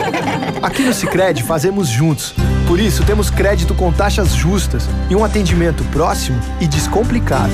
[0.62, 2.34] Aqui no Sicredi fazemos juntos.
[2.66, 7.52] Por isso temos crédito com taxas justas e um atendimento próximo e descomplicado.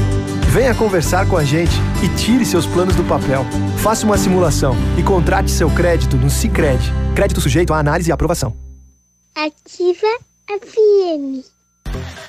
[0.51, 3.45] Venha conversar com a gente e tire seus planos do papel.
[3.79, 6.93] Faça uma simulação e contrate seu crédito no Sicredi.
[7.15, 8.57] Crédito sujeito à análise e aprovação.
[9.35, 10.07] Ativa
[10.49, 11.54] FM.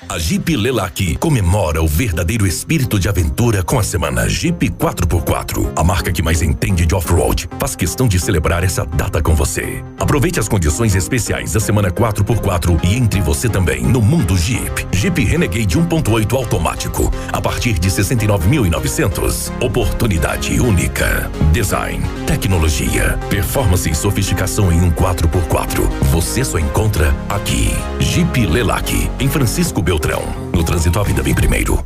[0.08, 5.72] A Jeep Lelac comemora o verdadeiro espírito de aventura com a semana Jeep 4x4.
[5.74, 9.82] A marca que mais entende de off-road faz questão de celebrar essa data com você.
[9.98, 14.86] Aproveite as condições especiais da semana 4x4 e entre você também no mundo Jeep.
[14.92, 19.50] Jeep Renegade 1.8 automático a partir de 69.900.
[19.60, 21.28] Oportunidade única.
[21.52, 25.80] Design, tecnologia, performance e sofisticação em um 4x4.
[26.12, 27.74] Você só encontra aqui.
[27.98, 30.22] Jeep Lelac em Francisco Beltrão.
[30.52, 31.82] No Trânsito Avenida Vem Primeiro.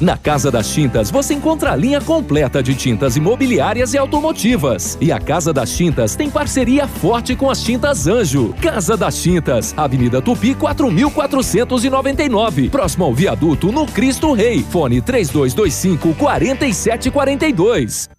[0.00, 4.98] Na Casa das Tintas você encontra a linha completa de tintas imobiliárias e automotivas.
[5.00, 8.52] E a Casa das Tintas tem parceria forte com as Tintas Anjo.
[8.60, 14.64] Casa das Tintas, Avenida Tupi 4499, próximo ao viaduto no Cristo Rei.
[14.68, 18.10] Fone 3225 4742.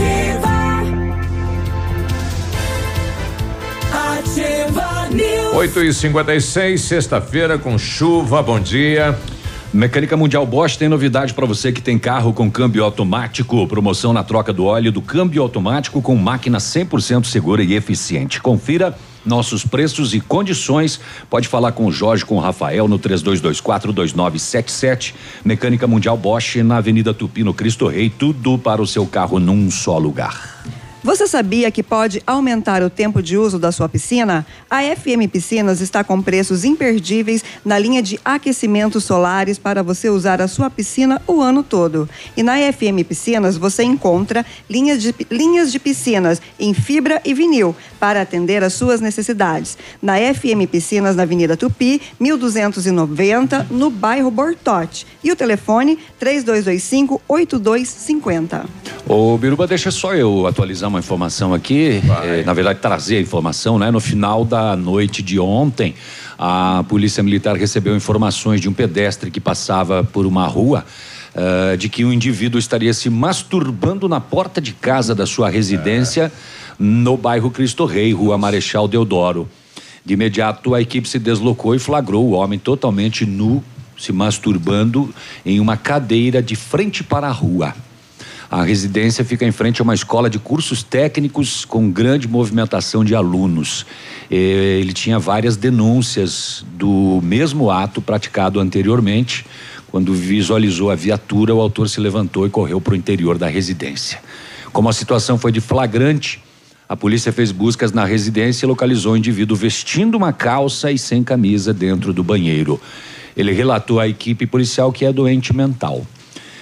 [0.00, 0.50] Ativa.
[4.18, 5.54] Ativa News.
[5.54, 9.18] 8 e 56 sexta-feira com chuva, bom dia.
[9.72, 13.66] Mecânica Mundial Bosch tem novidade para você que tem carro com câmbio automático.
[13.68, 18.40] Promoção na troca do óleo do câmbio automático com máquina 100% segura e eficiente.
[18.40, 21.00] Confira nossos preços e condições.
[21.28, 25.14] Pode falar com o Jorge, com o Rafael no 32242977.
[25.44, 28.10] Mecânica Mundial Bosch na Avenida Tupi, no Cristo Rei.
[28.10, 30.79] Tudo para o seu carro num só lugar.
[31.02, 34.46] Você sabia que pode aumentar o tempo de uso da sua piscina?
[34.68, 40.42] A FM Piscinas está com preços imperdíveis na linha de aquecimentos solares para você usar
[40.42, 42.06] a sua piscina o ano todo.
[42.36, 47.74] E na FM Piscinas você encontra linhas de, linhas de piscinas em fibra e vinil
[47.98, 49.78] para atender às suas necessidades.
[50.02, 55.06] Na FM Piscinas, na Avenida Tupi, 1290, no bairro Bortote.
[55.24, 58.66] E o telefone 3225-8250.
[59.08, 63.78] Ô, Biruba, deixa só eu atualizar uma informação aqui, eh, na verdade trazer a informação,
[63.78, 63.90] né?
[63.90, 65.94] No final da noite de ontem,
[66.38, 70.84] a Polícia Militar recebeu informações de um pedestre que passava por uma rua
[71.34, 76.30] eh, de que um indivíduo estaria se masturbando na porta de casa da sua residência
[76.78, 79.48] no bairro Cristo Rei, Rua Marechal Deodoro.
[80.04, 83.62] De imediato, a equipe se deslocou e flagrou o homem totalmente nu,
[83.96, 85.14] se masturbando
[85.44, 87.74] em uma cadeira de frente para a rua.
[88.50, 93.14] A residência fica em frente a uma escola de cursos técnicos com grande movimentação de
[93.14, 93.86] alunos.
[94.28, 99.46] Ele tinha várias denúncias do mesmo ato praticado anteriormente.
[99.88, 104.20] Quando visualizou a viatura, o autor se levantou e correu para o interior da residência.
[104.72, 106.42] Como a situação foi de flagrante,
[106.88, 111.22] a polícia fez buscas na residência e localizou o indivíduo vestindo uma calça e sem
[111.22, 112.80] camisa dentro do banheiro.
[113.36, 116.04] Ele relatou à equipe policial que é doente mental.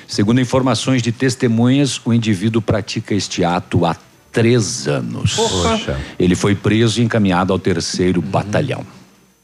[0.08, 3.94] Segundo informações de testemunhas, o indivíduo pratica este ato há
[4.32, 5.34] três anos.
[5.34, 6.00] Poxa.
[6.18, 8.86] Ele foi preso e encaminhado ao terceiro batalhão.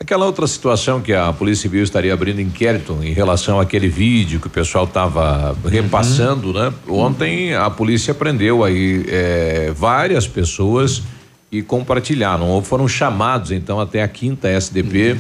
[0.01, 4.47] Aquela outra situação que a Polícia Civil estaria abrindo inquérito em relação àquele vídeo que
[4.47, 6.73] o pessoal estava repassando, né?
[6.89, 11.03] Ontem a polícia prendeu aí eh, várias pessoas
[11.51, 15.16] que compartilharam ou foram chamados então até a quinta SDP.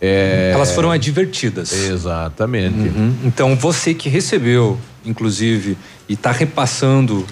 [0.00, 1.72] Eh, Elas foram advertidas.
[1.72, 2.88] Exatamente.
[2.88, 3.14] Uhum.
[3.24, 5.76] Então você que recebeu, inclusive,
[6.08, 7.26] e está repassando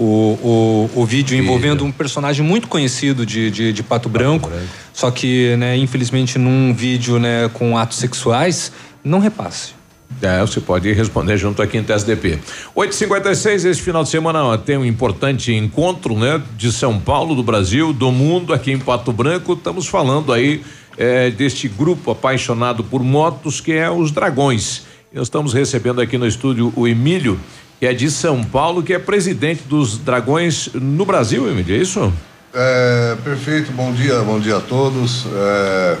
[0.00, 4.50] o, o, o vídeo envolvendo um personagem muito conhecido de, de, de Pato, Branco,
[4.94, 8.72] só que, né, infelizmente, num vídeo né, com atos sexuais,
[9.04, 9.80] não repasse.
[10.22, 12.38] É, você pode responder junto aqui em TSDP.
[12.74, 16.42] 856, esse final de semana ó, tem um importante encontro, né?
[16.56, 19.52] De São Paulo, do Brasil, do mundo, aqui em Pato Branco.
[19.52, 20.62] Estamos falando aí
[21.00, 24.82] eh, deste grupo apaixonado por motos, que é os Dragões.
[25.10, 27.40] Nós estamos recebendo aqui no estúdio o Emílio,
[27.78, 32.12] que é de São Paulo, que é presidente dos Dragões no Brasil, Emílio, é isso?
[32.52, 35.24] É, perfeito, bom dia, bom dia a todos.
[35.32, 35.96] É,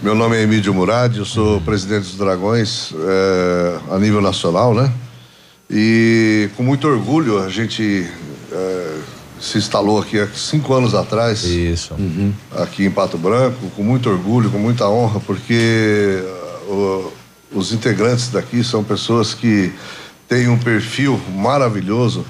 [0.00, 4.90] meu nome é Emílio Murad, eu sou presidente dos Dragões é, a nível nacional, né?
[5.68, 8.08] E com muito orgulho a gente
[8.50, 8.96] é,
[9.40, 11.44] se instalou aqui há cinco anos atrás.
[11.44, 11.94] Isso.
[12.56, 16.22] Aqui em Pato Branco, com muito orgulho, com muita honra, porque
[16.68, 17.12] uh, o-
[17.58, 19.72] os integrantes daqui são pessoas que
[20.28, 22.24] têm um perfil maravilhoso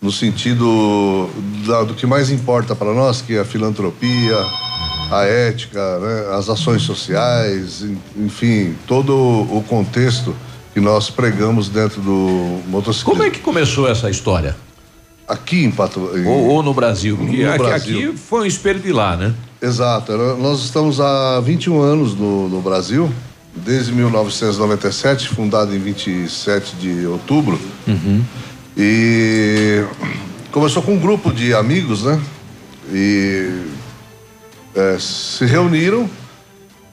[0.00, 1.28] no sentido
[1.66, 4.36] da- do que mais importa para nós, que é a filantropia,
[5.10, 10.34] a ética, né, as ações sociais, en- enfim, todo o contexto
[10.74, 13.12] que nós pregamos dentro do motociclismo.
[13.12, 14.56] Como é que começou essa história?
[15.28, 16.10] Aqui em Pato...
[16.16, 17.16] em- Ou, ou no Brasil?
[17.16, 18.08] Porque No aqui, Brasil.
[18.10, 19.34] aqui foi um espelho de lá, né?
[19.60, 20.12] Exato.
[20.38, 23.10] Nós estamos há 21 anos no, no Brasil,
[23.54, 27.58] desde 1997, fundado em 27 de outubro.
[28.76, 29.82] E
[30.52, 32.20] começou com um grupo de amigos, né?
[32.92, 33.62] E
[34.74, 36.08] é, se reuniram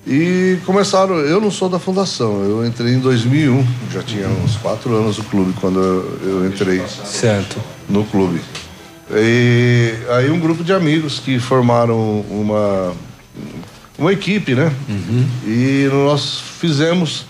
[0.05, 1.15] e começaram.
[1.19, 5.23] Eu não sou da fundação, eu entrei em 2001, já tinha uns quatro anos o
[5.23, 6.81] clube quando eu, eu entrei.
[7.05, 7.57] Certo.
[7.89, 8.41] No clube.
[9.11, 12.93] E aí um grupo de amigos que formaram uma
[13.97, 14.71] uma equipe, né?
[15.45, 17.25] E nós fizemos,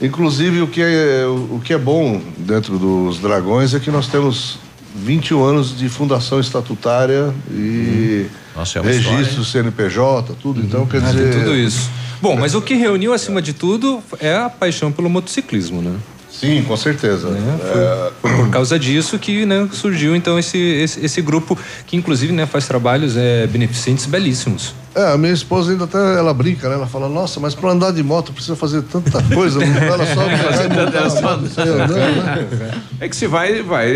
[0.00, 4.58] inclusive o que é o que é bom dentro dos Dragões é que nós temos
[4.96, 10.60] 21 anos de fundação estatutária e Nossa, é registro história, CNPJ, tudo.
[10.60, 11.90] Então quer Ah, tem dizer tudo isso.
[12.20, 15.96] Bom, mas o que reuniu acima de tudo é a paixão pelo motociclismo, né?
[16.30, 17.28] Sim, com certeza.
[17.28, 22.32] Foi, foi por causa disso que né, surgiu então esse, esse, esse grupo que inclusive
[22.32, 24.74] né, faz trabalhos é, beneficentes belíssimos.
[24.94, 26.76] É, a minha esposa ainda até ela brinca, né?
[26.76, 30.22] Ela fala, nossa, mas para andar de moto precisa fazer tanta coisa, ela só
[30.68, 32.80] montar né?
[33.00, 33.90] É que se vai, vai,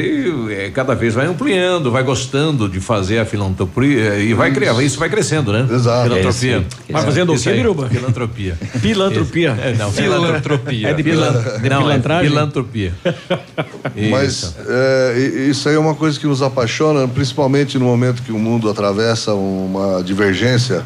[0.50, 4.98] é, cada vez vai ampliando, vai gostando de fazer a filantropia e vai criar, isso
[4.98, 5.66] vai crescendo, né?
[5.70, 6.08] Exato.
[6.08, 6.56] Filantropia.
[6.56, 6.92] É, sim.
[6.92, 7.88] Vai fazendo o Isso quê, Biruba?
[7.88, 8.58] Filantropia.
[8.80, 9.56] Filantropia?
[9.62, 10.88] É, não, Filantropia.
[10.88, 12.18] É de pilan- de não, pilantragem?
[12.28, 12.92] É filantropia.
[14.10, 15.18] Mas é,
[15.48, 19.34] isso aí é uma coisa que nos apaixona, principalmente no momento que o mundo atravessa
[19.34, 20.84] uma divergência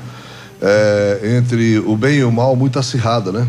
[0.62, 3.47] é, entre o bem e o mal muito acirrada, né?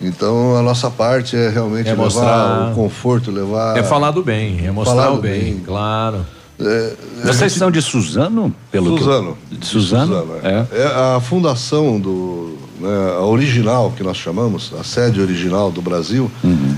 [0.00, 3.76] Então a nossa parte é realmente É levar mostrar- o conforto, levar.
[3.76, 5.58] É falar do bem, é mostrar Falar o bem, bem.
[5.64, 6.24] claro.
[6.62, 8.54] É, Vocês são de Suzano?
[8.70, 9.38] Pelo que eu- Suzano.
[9.50, 10.26] De Suzano?
[10.42, 10.66] é.
[10.78, 12.58] É a fundação do.
[12.78, 12.88] né,
[13.18, 16.30] a original que nós chamamos, a sede original do Brasil,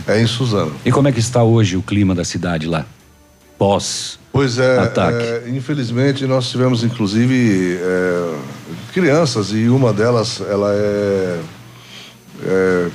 [0.06, 0.72] é em Suzano.
[0.84, 2.84] E como é que está hoje o clima da cidade lá?
[3.58, 5.18] Pós Pois é, ataque.
[5.18, 8.34] é, infelizmente nós tivemos inclusive é,
[8.92, 11.40] crianças e uma delas ela é,
[12.44, 12.90] é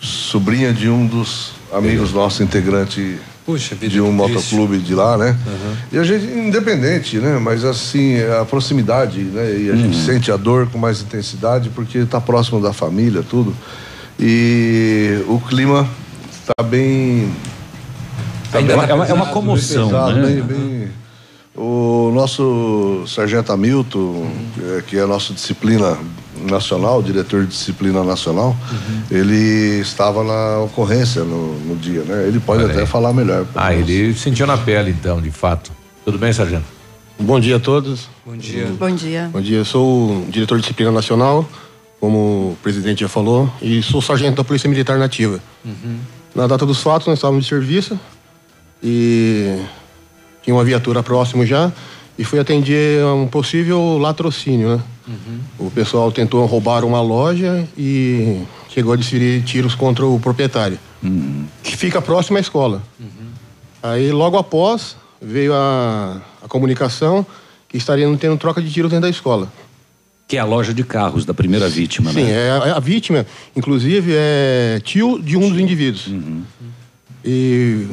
[0.00, 5.38] sobrinha de um dos amigos nossos, integrante Puxa de um motoclube de lá, né?
[5.46, 5.76] Uhum.
[5.92, 7.38] E a gente, independente, né?
[7.38, 9.56] Mas assim, a proximidade, né?
[9.56, 13.54] E a gente sente a dor com mais intensidade porque está próximo da família, tudo.
[14.18, 15.88] E o clima
[16.28, 17.30] está bem.
[18.56, 20.26] Tá Ainda bem é uma- é uma pesado, comoção, bem pesado, né?
[20.26, 20.88] bem- bem-
[21.58, 24.26] O nosso sargento Hamilton,
[24.60, 25.96] eh, que é nosso disciplina
[26.50, 28.54] nacional, diretor de disciplina nacional,
[29.10, 32.26] ele estava na ocorrência no, no dia, né?
[32.28, 32.86] Ele pode Olha até aí.
[32.86, 33.46] falar melhor.
[33.54, 33.88] Ah, nós.
[33.88, 35.72] ele sentiu na pele, então, de fato.
[36.04, 36.66] Tudo bem, sargento?
[37.18, 38.06] Bom dia a todos.
[38.26, 38.66] Bom dia.
[38.78, 39.30] Bom dia.
[39.32, 41.48] Bom dia, eu sou o diretor de disciplina nacional,
[41.98, 42.18] como
[42.52, 45.40] o presidente já falou, e sou sargento da Polícia Militar Nativa.
[46.34, 47.98] Na data dos fatos, nós estávamos de serviço
[48.82, 49.58] e
[50.42, 51.72] tinha uma viatura próximo já
[52.18, 54.82] e fui atender um possível latrocínio, né?
[55.58, 60.78] O pessoal tentou roubar uma loja e chegou a desferir tiros contra o proprietário,
[61.62, 62.82] que fica próximo à escola.
[63.82, 67.24] Aí, logo após, veio a, a comunicação
[67.68, 69.52] que estariam tendo troca de tiros dentro da escola.
[70.26, 72.32] Que é a loja de carros da primeira vítima, Sim, né?
[72.32, 73.24] é, a- a vítima,
[73.54, 76.08] inclusive, é tio de um dos indivíduos.
[77.24, 77.86] E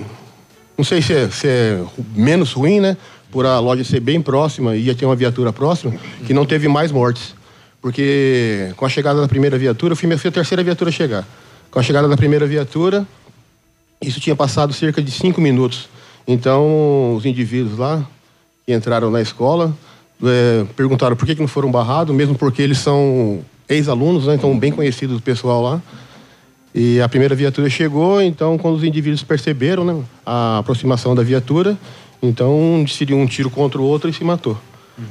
[0.83, 1.81] não sei se é, se é
[2.13, 2.97] menos ruim, né?
[3.31, 5.93] Por a loja ser bem próxima e ia ter uma viatura próxima,
[6.27, 7.33] que não teve mais mortes.
[7.81, 11.25] Porque com a chegada da primeira viatura, eu fui, a terceira viatura a chegar.
[11.71, 13.07] Com a chegada da primeira viatura,
[14.01, 15.87] isso tinha passado cerca de cinco minutos.
[16.27, 18.05] Então, os indivíduos lá
[18.65, 19.73] que entraram na escola
[20.21, 23.39] eh, perguntaram por que, que não foram barrados, mesmo porque eles são
[23.69, 25.81] ex-alunos, né, então bem conhecidos do pessoal lá.
[26.73, 31.77] E a primeira viatura chegou, então quando os indivíduos perceberam né, a aproximação da viatura,
[32.21, 34.57] então desferiu um tiro contra o outro e se matou.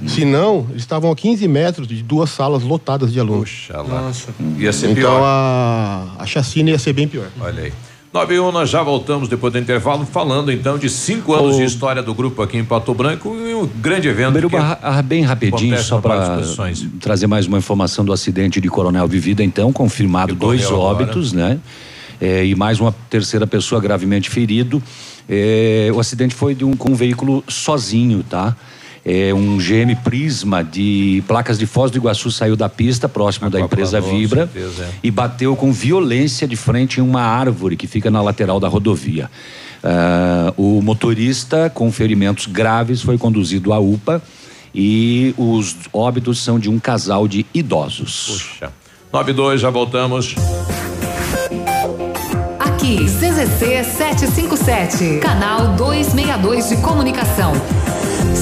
[0.07, 3.69] Se não, eles estavam a 15 metros de duas salas lotadas de alunos.
[3.89, 4.29] Nossa.
[4.57, 5.23] Ia ser então pior.
[5.25, 7.29] A, a chacina ia ser bem pior.
[7.41, 7.73] Olha aí.
[8.13, 11.65] 9 e 1, nós já voltamos depois do intervalo, falando então de cinco anos de
[11.65, 14.33] história do grupo aqui em Pato Branco e um grande evento.
[14.59, 16.37] Ra- ra- bem rapidinho, só para
[17.01, 21.05] trazer mais uma informação do acidente de Coronel Vivida, então, confirmado dois ocorreu agora.
[21.05, 21.59] óbitos, né?
[22.21, 24.83] É, e mais uma terceira pessoa gravemente ferido.
[25.29, 28.55] É, o acidente foi de um, com um veículo sozinho, tá?
[29.05, 33.61] É, um GM Prisma de placas de Foz do Iguaçu saiu da pista, próximo da
[33.61, 34.91] empresa Vibra, certeza, é.
[35.03, 39.29] e bateu com violência de frente em uma árvore que fica na lateral da rodovia.
[39.83, 44.23] Ah, o motorista, com ferimentos graves, foi conduzido à UPA
[44.75, 48.27] e os óbitos são de um casal de idosos.
[48.29, 48.73] Puxa.
[49.13, 50.35] 9 e 2, já voltamos.
[52.59, 57.53] Aqui, CZC 757, canal 262 de comunicação.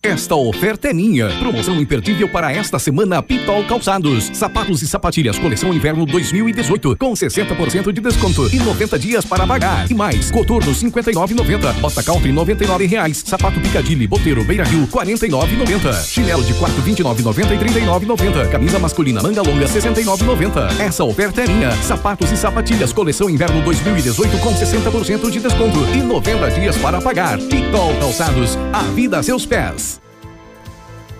[0.00, 1.28] Esta oferta é minha.
[1.40, 4.30] Promoção imperdível para esta semana Pitol Calçados.
[4.32, 9.90] Sapatos e sapatilhas coleção inverno 2018 com 60% de desconto e 90 dias para pagar.
[9.90, 11.80] E mais, coturno 59,90.
[11.80, 13.24] Bota Country 99 reais.
[13.26, 16.04] Sapato Picadilly Boteiro Beira Rio 49,90.
[16.04, 18.50] Chinelo de quarto 29,90 e 39,90.
[18.50, 20.78] Camisa masculina manga longa 69,90.
[20.78, 21.72] Essa oferta é minha.
[21.82, 27.36] Sapatos e sapatilhas coleção inverno 2018 com 60% de desconto e 90 dias para pagar.
[27.38, 28.56] Pitol Calçados.
[28.72, 29.97] A vida a seus pés.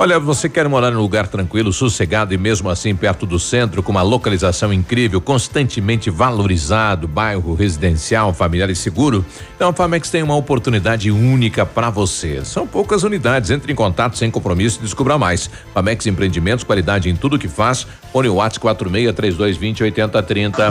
[0.00, 3.90] Olha, você quer morar num lugar tranquilo, sossegado e mesmo assim perto do centro, com
[3.90, 9.26] uma localização incrível, constantemente valorizado, bairro residencial, familiar e seguro?
[9.56, 12.44] Então a Famex tem uma oportunidade única para você.
[12.44, 13.50] São poucas unidades.
[13.50, 15.50] Entre em contato sem compromisso e descubra mais.
[15.74, 17.84] Famex Empreendimentos, qualidade em tudo que faz.
[18.12, 20.70] Fone WhatsApp 46 3220 8030.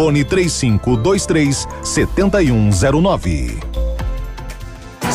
[0.01, 3.90] Fone 3523 7109.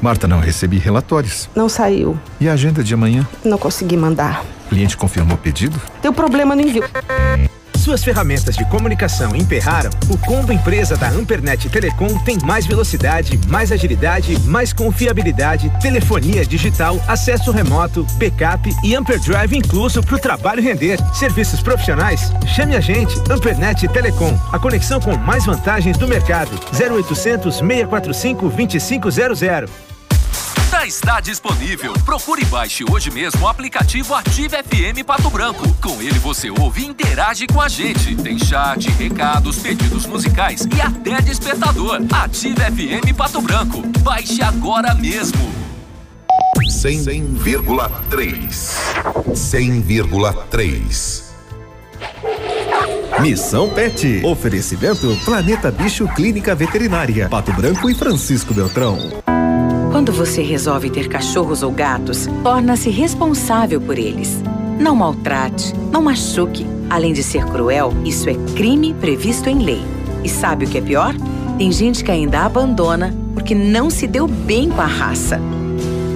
[0.00, 1.48] Marta, não recebi relatórios.
[1.54, 2.18] Não saiu.
[2.40, 3.26] E a agenda de amanhã?
[3.44, 4.44] Não consegui mandar.
[4.66, 5.80] O cliente confirmou o pedido?
[6.00, 6.84] Deu problema no envio.
[7.80, 9.90] Suas ferramentas de comunicação emperraram?
[10.10, 17.02] O combo empresa da Ampernet Telecom tem mais velocidade, mais agilidade, mais confiabilidade, telefonia digital,
[17.08, 20.98] acesso remoto, backup e Amperdrive incluso para o trabalho render.
[21.14, 22.30] Serviços profissionais?
[22.46, 24.38] Chame a gente, Ampernet Telecom.
[24.52, 26.50] A conexão com mais vantagens do mercado.
[26.72, 29.89] 0800 645 2500.
[30.80, 31.92] Já está disponível.
[32.06, 35.70] Procure e baixe hoje mesmo o aplicativo Ative FM Pato Branco.
[35.74, 38.16] Com ele você ouve e interage com a gente.
[38.16, 42.00] Tem chat, recados, pedidos musicais e até despertador.
[42.10, 43.82] Ative FM Pato Branco.
[43.98, 45.52] Baixe agora mesmo.
[46.58, 48.48] 100,3.
[49.34, 51.24] 100,3.
[53.20, 54.22] Missão Pet.
[54.24, 57.28] Oferecimento Planeta Bicho Clínica Veterinária.
[57.28, 59.20] Pato Branco e Francisco Beltrão.
[60.00, 64.42] Quando você resolve ter cachorros ou gatos, torna-se responsável por eles.
[64.78, 66.66] Não maltrate, não machuque.
[66.88, 69.82] Além de ser cruel, isso é crime previsto em lei.
[70.24, 71.14] E sabe o que é pior?
[71.58, 75.38] Tem gente que ainda abandona porque não se deu bem com a raça.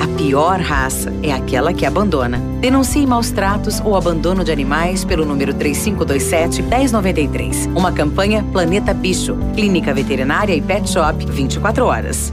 [0.00, 2.38] A pior raça é aquela que abandona.
[2.62, 7.70] Denuncie maus tratos ou abandono de animais pelo número 3527-1093.
[7.76, 12.32] Uma campanha Planeta Bicho, Clínica Veterinária e Pet Shop 24 horas.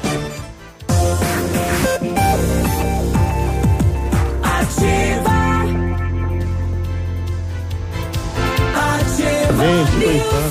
[4.81, 5.20] Ativa.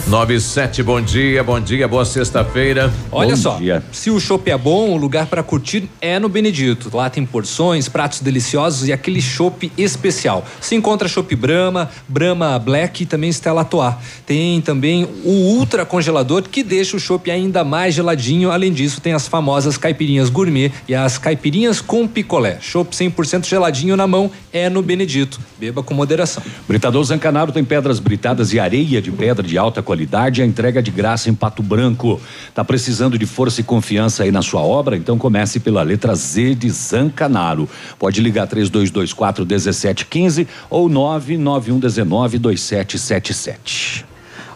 [0.07, 2.93] 97, bom dia, bom dia, boa sexta-feira.
[3.11, 3.83] Olha Bom só, dia.
[3.91, 6.97] se o chopp é bom, o lugar para curtir é no Benedito.
[6.97, 10.47] Lá tem porções, pratos deliciosos e aquele chopp especial.
[10.61, 13.95] Se encontra chopp Brahma, Brahma Black e também Stella Artois.
[14.25, 18.53] Tem também o ultra congelador que deixa o chopp ainda mais geladinho.
[18.53, 22.59] Além disso, tem as famosas caipirinhas gourmet e as caipirinhas com picolé.
[22.61, 25.41] Chopp 100% geladinho na mão é no Benedito.
[25.59, 26.43] Beba com moderação.
[26.69, 30.91] Britador Zancanaro tem pedras britadas e areia de pedra de alta qualidade, a entrega de
[30.91, 32.21] graça em Pato Branco.
[32.55, 34.97] Tá precisando de força e confiança aí na sua obra?
[34.97, 37.69] Então comece pela letra Z de Zancanaro.
[37.99, 44.05] Pode ligar 3224 1715 ou 99119 2777.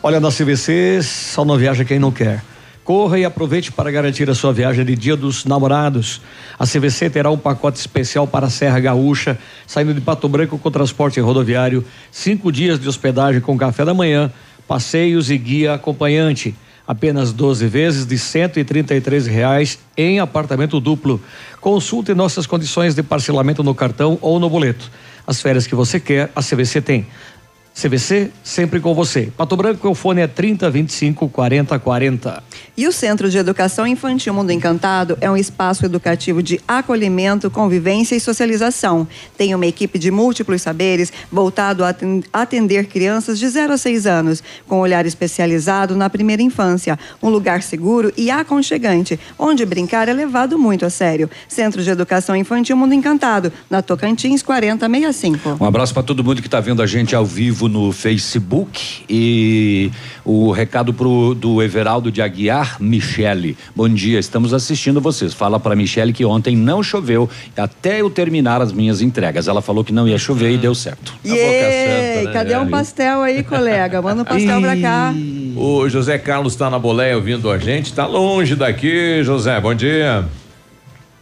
[0.03, 2.43] Olha, na CVC só não viaja quem não quer.
[2.85, 6.21] Corra e aproveite para garantir a sua viagem de Dia dos Namorados.
[6.59, 10.71] A CVC terá um pacote especial para a Serra Gaúcha, saindo de Pato Branco com
[10.71, 11.83] transporte rodoviário,
[12.13, 14.31] cinco dias de hospedagem com café da manhã,
[14.69, 16.55] passeios e guia acompanhante.
[16.87, 21.19] Apenas 12 vezes de R$ reais em apartamento duplo.
[21.63, 24.91] Consulte nossas condições de parcelamento no cartão ou no boleto.
[25.27, 27.07] As férias que você quer, a CVC tem.
[27.75, 29.33] CVC, sempre com você.
[29.37, 32.43] Pato Branco, o fone é 30 25 40 40.
[32.77, 38.15] E o Centro de Educação Infantil Mundo Encantado é um espaço educativo de acolhimento, convivência
[38.15, 39.07] e socialização.
[39.37, 44.07] Tem uma equipe de múltiplos saberes voltado a aten- atender crianças de 0 a 6
[44.07, 46.97] anos, com olhar especializado na primeira infância.
[47.21, 51.29] Um lugar seguro e aconchegante, onde brincar é levado muito a sério.
[51.49, 55.57] Centro de Educação Infantil Mundo Encantado, na Tocantins 4065.
[55.61, 59.91] Um abraço para todo mundo que está vendo a gente ao vivo no Facebook e
[60.25, 63.57] o recado pro do Everaldo de Aguiar, Michele.
[63.75, 65.33] Bom dia, estamos assistindo vocês.
[65.33, 69.49] Fala para Michele que ontem não choveu até eu terminar as minhas entregas.
[69.49, 71.15] Ela falou que não ia chover e deu certo.
[71.25, 72.33] Yay!
[72.33, 74.01] Cadê um pastel aí, colega?
[74.03, 75.15] Manda um pastel pra cá.
[75.57, 80.25] O José Carlos está na boleia ouvindo a gente, tá longe daqui, José, bom dia.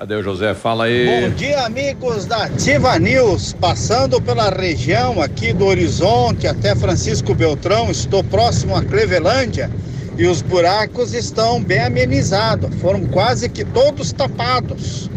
[0.02, 0.52] Cadê o José?
[0.52, 1.06] Fala aí.
[1.06, 3.52] Bom dia, amigos da Ativa News.
[3.52, 9.70] Passando pela região aqui do Horizonte até Francisco Beltrão, estou próximo a Clevelândia
[10.18, 12.74] e os buracos estão bem amenizados.
[12.80, 15.08] Foram quase que todos tapados.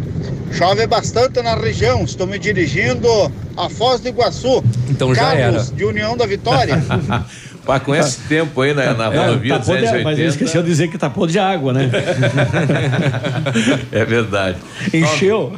[0.52, 2.04] Chove bastante na região.
[2.04, 3.10] Estou me dirigindo
[3.58, 4.64] a Foz do Iguaçu.
[4.88, 5.76] Então já Carlos, era.
[5.78, 6.80] de União da Vitória.
[7.66, 10.04] Pá, com esse tempo aí na, na rodovia tapou de- 280.
[10.04, 11.90] mas ele esqueceu de dizer que tapou de água, né?
[13.92, 14.58] É verdade.
[14.94, 15.58] Encheu.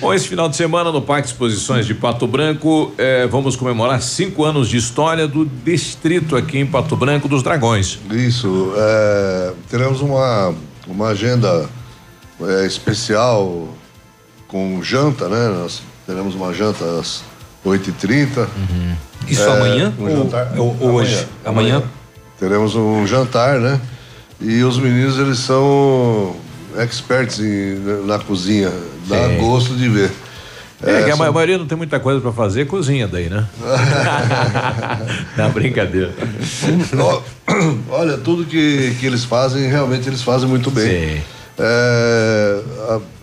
[0.00, 4.00] Bom, esse final de semana no Parque de Exposições de Pato Branco, eh, vamos comemorar
[4.02, 7.98] cinco anos de história do distrito aqui em Pato Branco dos Dragões.
[8.10, 8.72] Isso.
[8.76, 10.54] é, teremos uma,
[10.86, 11.68] uma agenda
[12.40, 13.68] é, especial
[14.46, 15.48] com janta, né?
[15.48, 17.22] Nós teremos uma janta às
[17.64, 18.46] 8h30.
[19.26, 21.26] Isso amanhã Um ou- jantar, ou- ou hoje?
[21.44, 21.82] Amanhã?
[22.38, 23.80] Teremos um jantar, né?
[24.40, 26.36] E os meninos, eles são
[26.78, 28.70] experts em- na cozinha.
[29.08, 29.38] Dá Sim.
[29.38, 30.10] gosto de ver.
[30.80, 33.44] É, que a são- maioria não tem muita coisa pra fazer, cozinha daí, né?
[35.36, 36.12] Não, brincadeira.
[37.90, 41.20] Olha, tudo que, que eles fazem, realmente eles fazem muito bem.
[41.60, 42.62] É,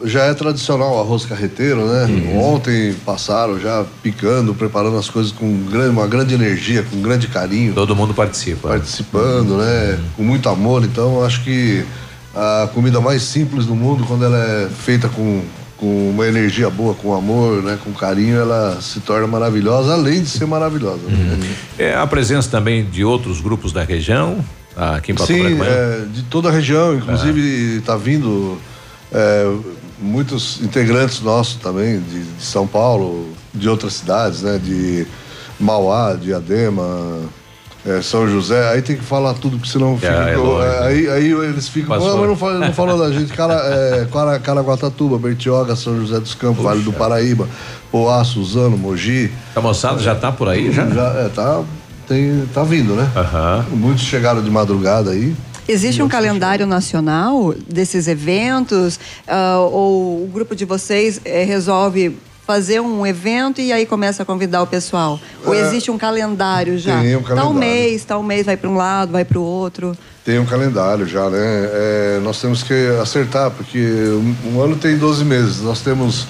[0.03, 2.07] já é tradicional o arroz carreteiro, né?
[2.37, 7.73] Ontem passaram já picando, preparando as coisas com uma grande energia, com grande carinho.
[7.73, 8.67] Todo mundo participa.
[8.69, 9.99] Participando, né?
[10.17, 10.83] Com muito amor.
[10.83, 11.83] Então, acho que
[12.35, 15.41] a comida mais simples do mundo, quando ela é feita com,
[15.77, 17.77] com uma energia boa, com amor, né?
[17.81, 21.01] Com carinho, ela se torna maravilhosa, além de ser maravilhosa.
[21.07, 21.55] né?
[21.79, 24.43] É a presença também de outros grupos da região,
[24.75, 25.63] aqui em Pato Sim, Branco.
[25.63, 25.69] né?
[25.69, 28.57] é, de toda a região, inclusive está vindo
[29.11, 29.53] é,
[29.99, 34.59] muitos integrantes nossos também, de, de São Paulo, de outras cidades, né?
[34.61, 35.07] De
[35.59, 37.21] Mauá, Diadema,
[37.85, 38.69] é, São José.
[38.69, 40.11] Aí tem que falar tudo, porque senão fica.
[40.11, 41.89] é longe, é, aí, aí eles ficam.
[41.95, 42.09] Passou.
[42.13, 42.35] "Ah, mas não
[42.73, 43.31] falou, não da gente.
[43.31, 47.47] Cara, é, Cara, Caraguatatuba, Bertioga, São José dos Campos, Vale do Paraíba,
[47.91, 49.31] Poá, Suzano, Mogi.
[49.55, 50.85] A moçada já tá por aí, já?
[50.89, 51.63] Já, é, tá,
[52.07, 53.07] tem, tá vindo, né?
[53.71, 55.35] Muitos chegaram de madrugada aí.
[55.67, 58.99] Existe um calendário nacional desses eventos?
[59.27, 64.25] ah, ou o grupo de vocês eh, resolve fazer um evento e aí começa a
[64.25, 65.19] convidar o pessoal?
[65.43, 67.01] Ou É, existe um calendário já?
[67.01, 67.53] tem um Tal calendário.
[67.59, 69.97] mês, tal mês vai para um lado, vai para o outro.
[70.23, 71.39] Tem um calendário já, né?
[71.39, 75.61] É, nós temos que acertar, porque um, um ano tem 12 meses.
[75.61, 76.27] Nós temos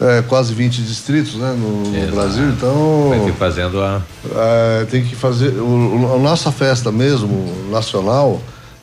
[0.00, 3.08] é, quase 20 distritos né, no, no Brasil, então.
[3.08, 4.02] Vai ter fazendo a.
[4.34, 5.48] É, tem que fazer.
[5.58, 8.40] O, a nossa festa mesmo, nacional,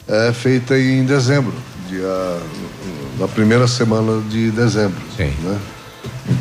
[0.08, 1.54] é feita em dezembro,
[1.88, 2.38] dia,
[3.18, 5.02] na primeira semana de dezembro.
[5.16, 5.34] Sim.
[5.42, 5.58] Né?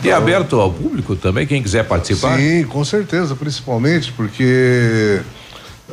[0.03, 2.39] E é aberto ao público também, quem quiser participar?
[2.39, 5.21] Sim, com certeza, principalmente porque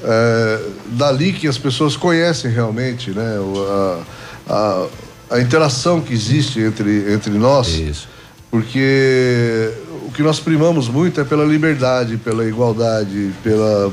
[0.04, 3.38] é, dali que as pessoas conhecem realmente, né?
[3.70, 4.00] A,
[4.50, 4.88] a,
[5.36, 7.68] a interação que existe entre, entre nós.
[7.68, 8.08] Isso.
[8.52, 9.72] Porque
[10.06, 13.92] o que nós primamos muito é pela liberdade, pela igualdade, pela,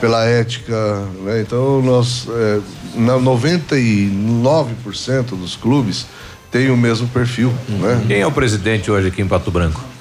[0.00, 1.40] pela ética, né?
[1.40, 2.60] Então nós, é,
[2.94, 6.06] na 99% dos clubes
[6.50, 8.04] tem o mesmo perfil, né?
[8.06, 9.91] Quem é o presidente hoje aqui em Pato Branco?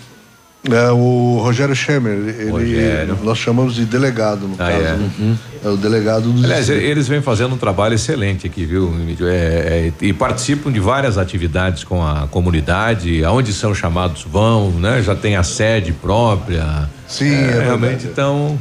[0.69, 3.17] É o Rogério Schemer, ele, Rogério.
[3.23, 4.73] nós chamamos de delegado no Ah, caso.
[4.83, 4.93] é?
[4.95, 5.37] né?
[5.65, 9.27] É o delegado do Aliás, eles vêm fazendo um trabalho excelente aqui, viu, Emílio?
[9.27, 15.01] É, é, e participam de várias atividades com a comunidade, aonde são chamados vão, né?
[15.01, 16.87] Já tem a sede própria.
[17.07, 17.63] Sim, é verdade.
[17.65, 18.05] realmente.
[18.05, 18.59] Então,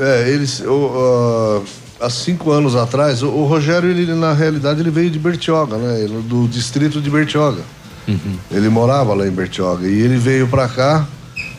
[0.00, 1.64] É, eles, o,
[2.00, 6.02] há cinco anos atrás, o, o Rogério, ele, na realidade, ele veio de Bertioga, né?
[6.02, 7.62] Ele, do distrito de Bertioga.
[8.50, 9.86] Ele morava lá em Bertioga.
[9.86, 11.06] E ele veio pra cá,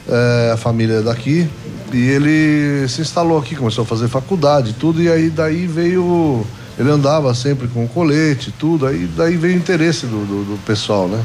[0.07, 1.47] é, a família é daqui,
[1.93, 6.45] e ele se instalou aqui, começou a fazer faculdade, tudo, e aí daí veio.
[6.77, 11.09] Ele andava sempre com colete, tudo, aí daí veio o interesse do, do, do pessoal,
[11.09, 11.21] né?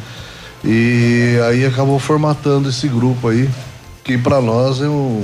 [0.64, 3.48] E aí acabou formatando esse grupo aí,
[4.02, 5.22] que pra nós é um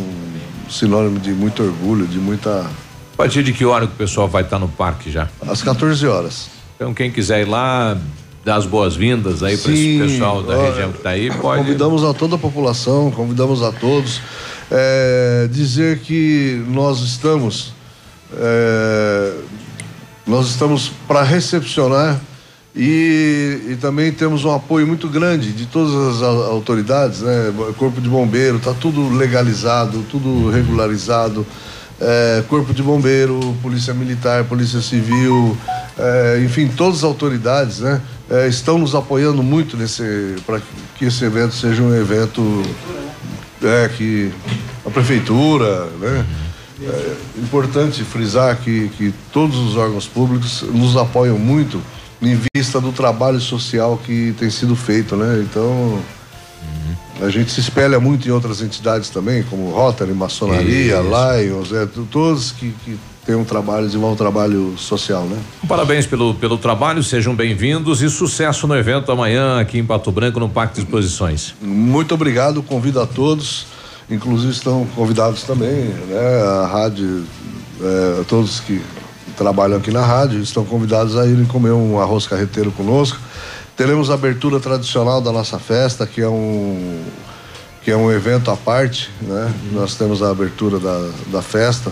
[0.68, 2.60] sinônimo de muito orgulho, de muita.
[2.60, 5.28] a partir de que hora que o pessoal vai estar no parque já?
[5.48, 6.48] Às 14 horas.
[6.76, 7.98] Então, quem quiser ir lá,
[8.44, 11.62] dar as boas-vindas aí para esse pessoal da região que está aí, pode.
[11.62, 14.20] Convidamos a toda a população, convidamos a todos.
[14.70, 17.72] É, dizer que nós estamos.
[18.34, 19.34] é,
[20.26, 22.20] nós estamos para recepcionar
[22.74, 27.52] e, e também temos um apoio muito grande de todas as autoridades, né?
[27.76, 31.44] Corpo de bombeiro, está tudo legalizado, tudo regularizado.
[32.00, 35.54] É, Corpo de Bombeiro, Polícia Militar, Polícia Civil,
[35.98, 38.00] é, enfim, todas as autoridades né,
[38.30, 40.60] é, estão nos apoiando muito nesse para
[40.96, 42.62] que esse evento seja um evento
[43.62, 44.32] é, que
[44.86, 46.26] a prefeitura, né?
[46.82, 51.78] É importante frisar que, que todos os órgãos públicos nos apoiam muito
[52.22, 55.44] em vista do trabalho social que tem sido feito, né?
[55.44, 56.00] Então
[57.20, 62.50] a gente se espelha muito em outras entidades também, como Rotary, Maçonaria, Lions, é, todos
[62.52, 65.38] que, que têm um trabalho, desenvolvem um trabalho social, né?
[65.68, 70.40] Parabéns pelo, pelo trabalho, sejam bem-vindos e sucesso no evento amanhã aqui em Pato Branco,
[70.40, 71.54] no Parque de Exposições.
[71.60, 73.66] Muito obrigado, convido a todos,
[74.10, 76.42] inclusive estão convidados também, né?
[76.62, 77.24] A rádio,
[77.80, 78.80] é, todos que
[79.36, 83.18] trabalham aqui na rádio estão convidados a irem comer um arroz carreteiro conosco.
[83.76, 87.02] Teremos a abertura tradicional da nossa festa, que é um
[87.82, 89.50] que é um evento à parte, né?
[89.72, 91.90] Nós temos a abertura da, da festa,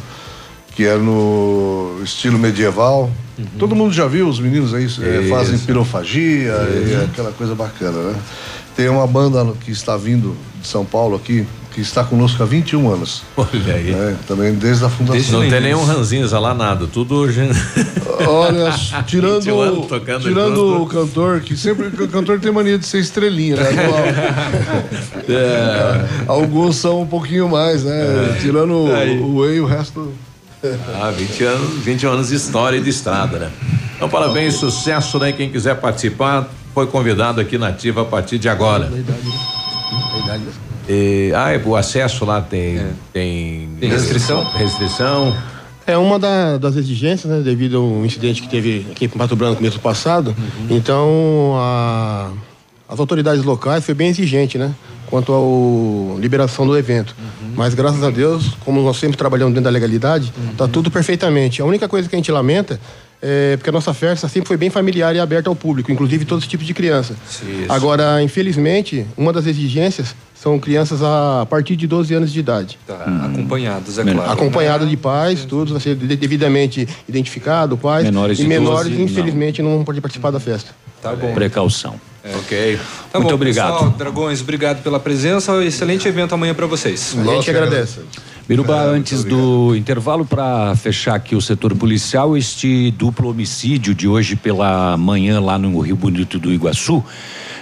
[0.78, 3.10] que é no estilo medieval.
[3.58, 5.28] Todo mundo já viu, os meninos aí eh, Isso.
[5.28, 6.52] fazem pirofagia
[6.86, 8.14] e aquela coisa bacana, né?
[8.76, 11.44] Tem uma banda que está vindo de São Paulo aqui,
[11.74, 13.24] que está conosco há 21 anos.
[13.36, 13.90] Olha aí.
[13.90, 14.16] né?
[14.28, 15.42] Também desde a fundação.
[15.42, 16.86] Não tem nenhum ranzinza lá, nada.
[16.86, 17.40] Tudo hoje.
[18.28, 18.72] Olha,
[19.04, 23.00] tirando, 21 anos tocando tirando o cantor, que sempre o cantor tem mania de ser
[23.00, 23.64] estrelinha, né?
[25.26, 26.04] No- É.
[26.28, 28.36] Alguns são um pouquinho mais, né?
[28.40, 29.18] Tirando o, Aí.
[29.18, 30.12] o Whey, o resto.
[31.00, 33.50] Ah, 20 anos, 20 anos de história e de estrada, né?
[33.96, 35.32] Então, parabéns, sucesso, né?
[35.32, 38.90] Quem quiser participar, foi convidado aqui na Ativa a partir de agora.
[40.88, 42.80] E, ah, e o acesso lá tem.
[43.12, 44.44] Tem, Tem restrição?
[44.52, 45.36] Restrição.
[45.86, 49.62] É uma da- das exigências, né, devido ao incidente que teve aqui em Pato Branco
[49.62, 50.34] mês passado.
[50.68, 52.30] Então, a-
[52.88, 54.72] as autoridades locais foi bem exigente, né,
[55.10, 57.14] quanto à liberação do evento.
[57.54, 61.60] Mas graças a Deus, como nós sempre trabalhamos dentro da legalidade, tá tudo perfeitamente.
[61.60, 62.78] A única coisa que a gente lamenta
[63.20, 66.44] é porque a nossa festa sempre foi bem familiar e aberta ao público, inclusive todos
[66.44, 67.16] os tipos de criança.
[67.28, 67.42] Isso.
[67.68, 72.78] Agora, infelizmente, uma das exigências são crianças a partir de 12 anos de idade.
[72.86, 72.94] Tá,
[73.32, 74.30] acompanhados, é claro.
[74.30, 78.04] Acompanhado de pais, tudo vai ser de- devidamente identificado, pais.
[78.04, 79.82] Menores e de menores, 12, infelizmente, não.
[79.82, 80.70] podem participar da festa.
[81.02, 81.34] Tá bom.
[81.34, 81.96] Precaução.
[82.36, 82.78] Ok.
[83.12, 83.72] Tá Muito bom, obrigado.
[83.72, 85.64] pessoal, Dragões, obrigado pela presença.
[85.64, 87.16] Excelente evento amanhã para vocês.
[87.18, 88.00] A gente agradece.
[88.48, 94.36] Biruba, antes do intervalo, para fechar aqui o setor policial, este duplo homicídio de hoje
[94.36, 97.04] pela manhã lá no Rio Bonito do Iguaçu.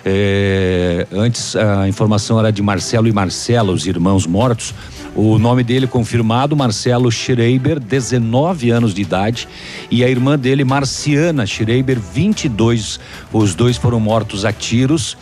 [0.09, 4.73] É, antes a informação era de Marcelo e Marcela, os irmãos mortos.
[5.17, 9.49] O nome dele confirmado, Marcelo Schreiber, 19 anos de idade,
[9.91, 13.01] e a irmã dele, Marciana Schreiber, 22.
[13.33, 15.17] Os dois foram mortos a tiros.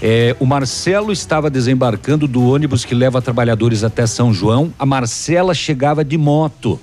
[0.00, 4.72] É, o Marcelo estava desembarcando do ônibus que leva trabalhadores até São João.
[4.78, 6.80] A Marcela chegava de moto.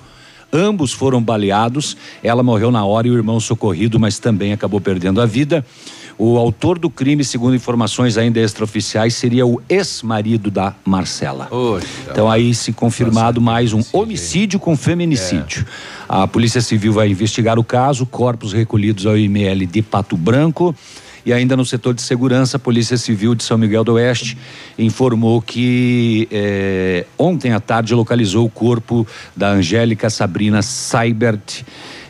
[0.52, 1.96] Ambos foram baleados.
[2.22, 5.64] Ela morreu na hora e o irmão socorrido, mas também acabou perdendo a vida.
[6.18, 11.46] O autor do crime, segundo informações ainda extraoficiais, seria o ex-marido da Marcela.
[12.10, 15.64] Então aí se confirmado mais um homicídio com feminicídio.
[16.08, 20.74] A Polícia Civil vai investigar o caso, corpos recolhidos ao IML de Pato Branco.
[21.24, 24.36] E ainda no setor de segurança, a Polícia Civil de São Miguel do Oeste
[24.78, 29.06] informou que eh, ontem à tarde localizou o corpo
[29.36, 31.64] da Angélica Sabrina Seibert,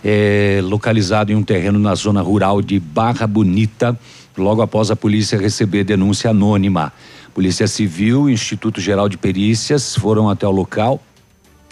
[0.04, 3.98] eh, localizado em um terreno na zona rural de Barra Bonita,
[4.36, 6.92] logo após a polícia receber denúncia anônima.
[7.34, 11.00] Polícia Civil e Instituto Geral de Perícias foram até o local.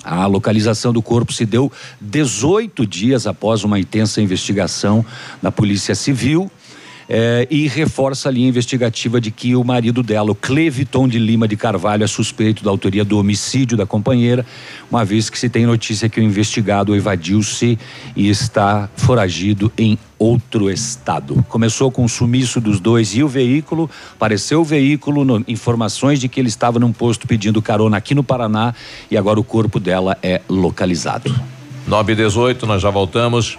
[0.05, 5.05] A localização do corpo se deu 18 dias após uma intensa investigação
[5.42, 6.48] da Polícia Civil.
[7.09, 11.47] Eh, e reforça a linha investigativa de que o marido dela, o Cleviton de Lima
[11.47, 14.44] de Carvalho, é suspeito da autoria do homicídio da companheira,
[14.91, 17.78] uma vez que se tem notícia que o investigado evadiu-se
[18.17, 21.44] e está foragido em outro estado.
[21.49, 26.28] Começou com o sumiço dos dois e o veículo, apareceu o veículo, no- informações de
[26.28, 28.75] que ele estava num posto pedindo carona aqui no Paraná
[29.10, 31.35] e agora o corpo dela é localizado.
[31.86, 33.59] 9 e 18, nós já voltamos.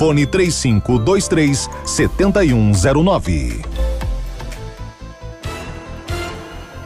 [0.00, 3.60] fone 3523 7109.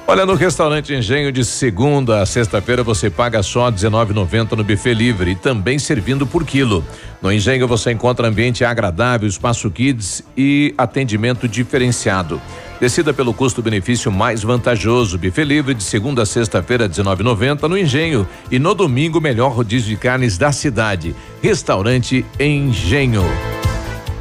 [0.05, 5.31] Olha, no restaurante Engenho de segunda a sexta-feira você paga só R$19,90 no buffet livre
[5.31, 6.85] e também servindo por quilo.
[7.23, 12.43] No Engenho você encontra ambiente agradável, espaço kids e atendimento diferenciado.
[12.85, 15.17] Decida pelo custo-benefício mais vantajoso.
[15.17, 18.29] Buffet livre de segunda a sexta-feira, R$19,90 no Engenho.
[18.51, 21.17] E no domingo, melhor rodízio de carnes da cidade.
[21.41, 23.23] Restaurante Engenho.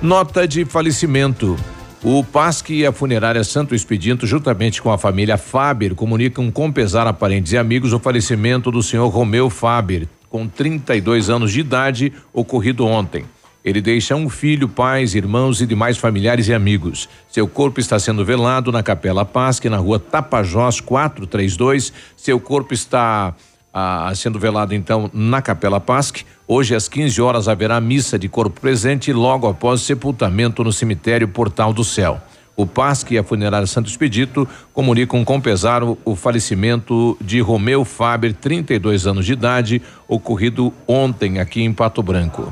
[0.01, 1.57] Nota de falecimento.
[2.01, 7.05] O PASC e a funerária Santo Expedito, juntamente com a família Faber, comunicam com pesar
[7.05, 12.13] a parentes e amigos o falecimento do senhor Romeu Faber, com 32 anos de idade,
[12.31, 13.25] ocorrido ontem.
[13.63, 17.07] Ele deixa um filho, pais, irmãos e demais familiares e amigos.
[17.29, 21.93] Seu corpo está sendo velado na Capela Pasque, na rua Tapajós 432.
[22.17, 23.33] Seu corpo está
[23.73, 26.25] ah, sendo velado então na Capela Pasque.
[26.45, 31.71] Hoje às 15 horas haverá missa de corpo presente logo após sepultamento no cemitério Portal
[31.71, 32.21] do Céu.
[32.55, 38.33] O Pasque e a funerária Santo Expedito comunicam com pesar o falecimento de Romeu Faber,
[38.33, 42.51] 32 anos de idade, ocorrido ontem aqui em Pato Branco.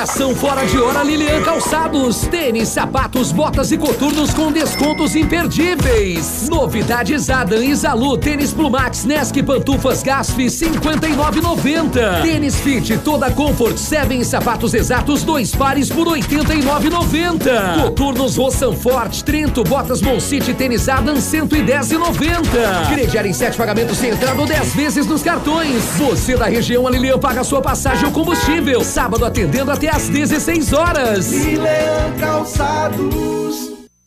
[0.00, 2.22] Liquidação fora de hora Lilian Calçados.
[2.22, 6.48] Tênis, sapatos, botas e coturnos com descontos imperdíveis.
[6.48, 12.22] Novidades Adam e Zalu, tênis Plumax, Nesk, pantufas Gasf, 59,90.
[12.22, 17.82] Tênis Fit, toda Comfort, Seven sapatos exatos, dois pares por 89,90.
[17.82, 22.88] Coturnos Roçan Forte, Trento, botas Moncity, tênis Adam, 110,90.
[22.88, 25.82] Crediar em sete pagamentos sem entrada ou 10 vezes nos cartões.
[25.98, 28.82] Você da região, a Lilian paga sua passagem ou combustível.
[28.82, 31.30] Sábado atendendo até às 16 horas.
[31.32, 33.69] Lilian Calçados.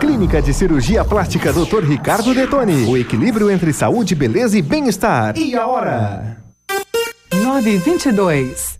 [0.00, 1.84] Clínica de Cirurgia Plástica Dr.
[1.84, 2.86] Ricardo Detoni.
[2.86, 5.36] O equilíbrio entre saúde, beleza e bem-estar.
[5.36, 6.38] E a hora?
[7.34, 8.79] 922.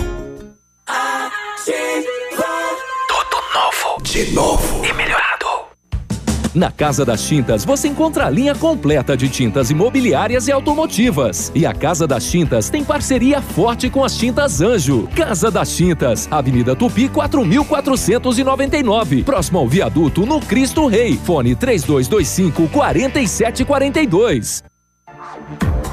[4.23, 4.85] De novo.
[4.85, 5.47] E melhorado.
[6.53, 11.51] Na Casa das Tintas você encontra a linha completa de tintas imobiliárias e automotivas.
[11.55, 15.09] E a Casa das Tintas tem parceria forte com as Tintas Anjo.
[15.15, 21.17] Casa das Tintas, Avenida Tupi 4499, próximo ao viaduto no Cristo Rei.
[21.17, 24.63] Fone 3225 4742.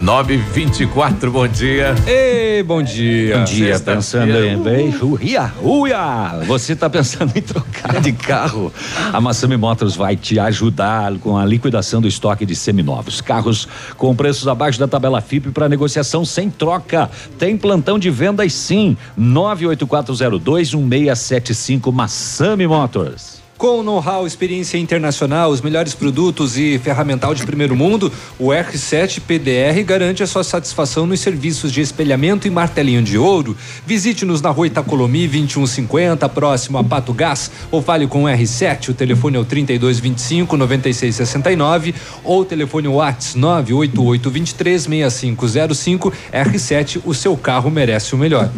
[0.00, 1.94] 924, bom dia.
[2.06, 3.38] Ei, bom dia.
[3.38, 3.96] Bom dia, Sexta-feira.
[3.96, 6.40] pensando em bem, ruia, ruia.
[6.46, 8.72] Você está pensando em trocar de carro?
[9.12, 13.20] A Massami Motors vai te ajudar com a liquidação do estoque de seminovos.
[13.20, 17.10] Carros com preços abaixo da tabela FIP para negociação sem troca.
[17.36, 18.96] Tem plantão de vendas sim.
[19.18, 23.37] 984021675 Massami Motors.
[23.58, 29.82] Com know-how, experiência internacional, os melhores produtos e ferramental de primeiro mundo, o R7 PDR
[29.84, 33.56] garante a sua satisfação nos serviços de espelhamento e martelinho de ouro.
[33.84, 38.90] Visite-nos na rua Itacolomi 2150, próximo a Pato Gás, ou fale com o R7.
[38.90, 46.12] O telefone é o 3225 9669 ou o telefone Whats 98823 6505.
[46.32, 48.48] R7, o seu carro merece o melhor.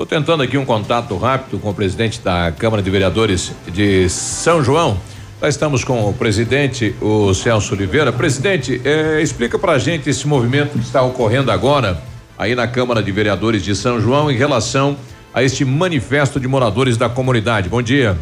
[0.03, 4.61] Estou tentando aqui um contato rápido com o presidente da Câmara de Vereadores de São
[4.61, 4.97] João.
[5.41, 8.13] Nós estamos com o presidente, o Celso Oliveira.
[8.13, 12.03] Presidente, eh, explica para a gente esse movimento que está ocorrendo agora
[12.37, 14.97] aí na Câmara de Vereadores de São João em relação
[15.33, 17.69] a este manifesto de moradores da comunidade.
[17.69, 18.19] Bom dia.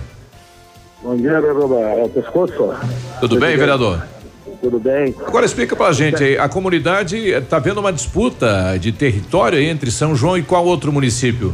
[1.03, 1.81] Bom dia, vereador.
[1.81, 2.75] É o pescoço?
[3.21, 4.03] Tudo bem, vereador?
[4.61, 5.15] Tudo bem.
[5.27, 10.37] Agora explica pra gente a comunidade está vendo uma disputa de território entre São João
[10.37, 11.53] e qual outro município?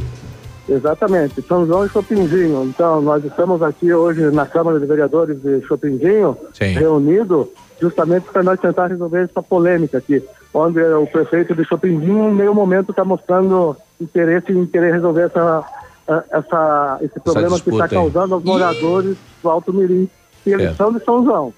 [0.68, 2.64] Exatamente, São João e Chopinzinho.
[2.64, 7.48] Então, nós estamos aqui hoje na Câmara de Vereadores de Chopinzinho, reunido
[7.80, 10.20] justamente para nós tentar resolver essa polêmica aqui,
[10.52, 15.64] onde o prefeito de Chopinzinho, em meio momento, está mostrando interesse em querer resolver essa,
[16.08, 18.02] eh, essa, esse problema que disputa está aí.
[18.02, 20.08] causando aos moradores do Alto Mirim.
[20.44, 20.74] E eles É.
[20.74, 21.54] são de São João.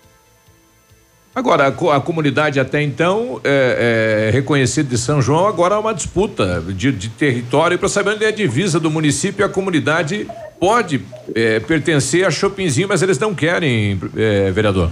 [1.38, 5.94] Agora, a, a comunidade até então é, é reconhecida de São João, agora há uma
[5.94, 9.46] disputa de, de território para saber onde é a divisa do município.
[9.46, 11.00] A comunidade pode
[11.32, 14.90] é, pertencer a Chopinzinho, mas eles não querem, é, vereador.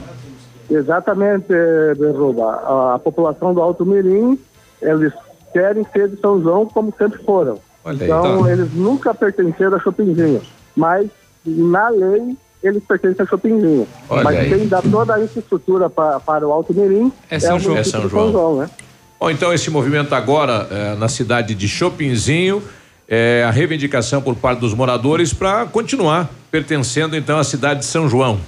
[0.70, 2.94] Exatamente, eh, Berruba.
[2.94, 4.38] A, população do Alto Mirim,
[4.80, 5.12] eles
[5.52, 7.58] querem ser de São João como sempre foram.
[7.84, 8.52] Olha aí, então, tá.
[8.52, 10.42] eles nunca pertenceram a Chopinzinho.
[10.76, 11.08] Mas,
[11.44, 12.36] na lei,
[12.66, 13.86] eles pertencem a Chopinzinho.
[14.08, 14.48] Olha mas aí.
[14.48, 17.76] quem dá toda a infraestrutura pa- para o Alto Mirim É é, São o João.
[17.76, 18.32] É São de São João.
[18.32, 18.70] João, né?
[19.18, 22.62] Bom, então esse movimento agora é, na cidade de Chopinzinho
[23.08, 28.08] é a reivindicação por parte dos moradores para continuar pertencendo então à cidade de São
[28.08, 28.38] João.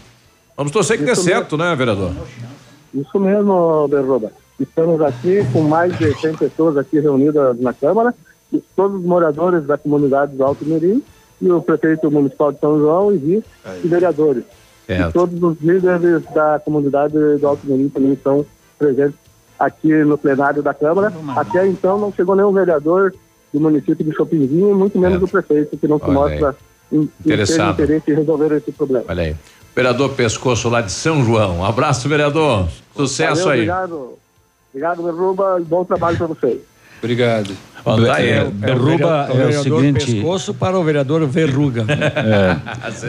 [0.57, 2.11] Vamos torcer que dê certo, né, vereador?
[2.93, 4.33] Isso mesmo, Berroba.
[4.59, 8.13] Estamos aqui com mais de 100 pessoas aqui reunidas na Câmara,
[8.53, 11.03] e todos os moradores da comunidade do Alto Mirim
[11.41, 13.45] e o prefeito municipal de São João e vice
[13.85, 14.45] e vereadores.
[14.87, 15.11] Certo.
[15.11, 18.45] E todos os líderes da comunidade do Alto Mirim também estão
[18.79, 19.19] presentes
[19.59, 21.13] aqui no plenário da Câmara.
[21.37, 23.15] Até então não chegou nenhum vereador
[23.53, 26.57] do município de Chopinzinho muito menos o prefeito, que não se Olha mostra
[26.91, 27.83] ter Interessado.
[27.83, 29.05] interesse em resolver esse problema.
[29.09, 29.37] Olha aí.
[29.75, 31.59] Vereador Pescoço lá de São João.
[31.59, 32.67] Um abraço, vereador.
[32.97, 33.59] Sucesso Valeu, aí.
[33.61, 34.19] Obrigado,
[34.71, 36.61] obrigado, Berruba, e bom trabalho para vocês.
[37.03, 37.57] Obrigado.
[37.85, 38.21] Tá.
[38.21, 41.85] É, Berruba o é o vereador seguinte- pescoço para o vereador verruga.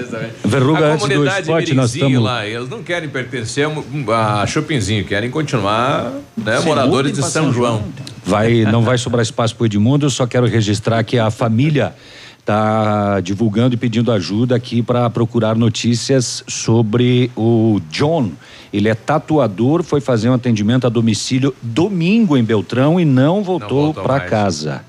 [0.09, 0.29] Também.
[0.45, 3.67] Verruga, a antes do comunidade esporte, nós estamos- lá, eles não querem pertencer
[4.13, 7.83] a Chopinzinho, querem continuar né, moradores de São São João.
[8.23, 11.93] Vai, não vai sobrar espaço para o Edmundo, eu só quero registrar que a família
[12.39, 18.31] está divulgando e pedindo ajuda aqui para procurar notícias sobre o John.
[18.71, 23.85] Ele é tatuador, foi fazer um atendimento a domicílio domingo em Beltrão e não voltou,
[23.85, 24.83] voltou para casa.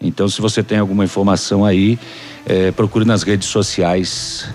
[0.00, 1.98] Então, se você tem alguma informação aí,
[2.46, 4.48] eh, procure nas redes sociais.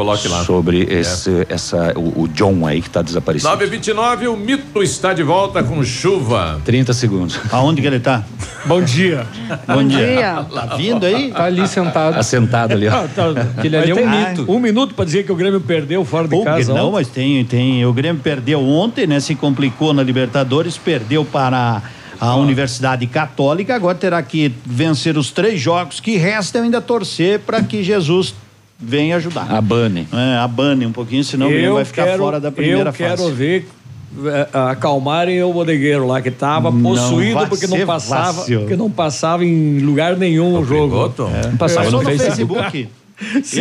[0.00, 0.42] Coloque lá.
[0.44, 1.00] Sobre É.
[1.00, 3.50] esse, essa, o, o John aí que está desaparecido.
[3.50, 6.58] 929, o mito está de volta com chuva.
[6.64, 7.38] 30 segundos.
[7.52, 8.24] Aonde que ele tá?
[8.64, 9.26] Bom dia.
[9.66, 10.46] Bom dia.
[10.54, 11.30] Tá vindo aí?
[11.30, 12.18] Tá ali sentado.
[12.18, 12.92] Assentado ali, ó.
[13.04, 13.24] Ah, tá.
[13.58, 14.50] Aquele ali é um mito.
[14.50, 16.72] Um minuto para dizer que o Grêmio perdeu fora de Pô, casa.
[16.72, 16.92] não, ontem.
[16.92, 17.84] mas tem, tem.
[17.84, 19.20] O Grêmio perdeu ontem, né?
[19.20, 21.82] Se complicou na Libertadores, perdeu para
[22.18, 23.74] a Universidade Católica.
[23.74, 28.34] Agora terá que vencer os três jogos que restam ainda torcer para que Jesus
[28.80, 29.50] venha ajudar.
[29.52, 30.06] Abane.
[30.12, 32.98] É, abane um pouquinho, senão o Grêmio vai ficar quero, fora da primeira eu fase.
[32.98, 33.68] quero ver
[34.26, 38.60] eh, acalmarem o bodegueiro lá que estava Não possuído porque não passava, fácil.
[38.60, 41.12] porque não passava em lugar nenhum o jogo.
[41.32, 41.56] É.
[41.56, 42.88] Passava É, no só Facebook.
[43.44, 43.56] Se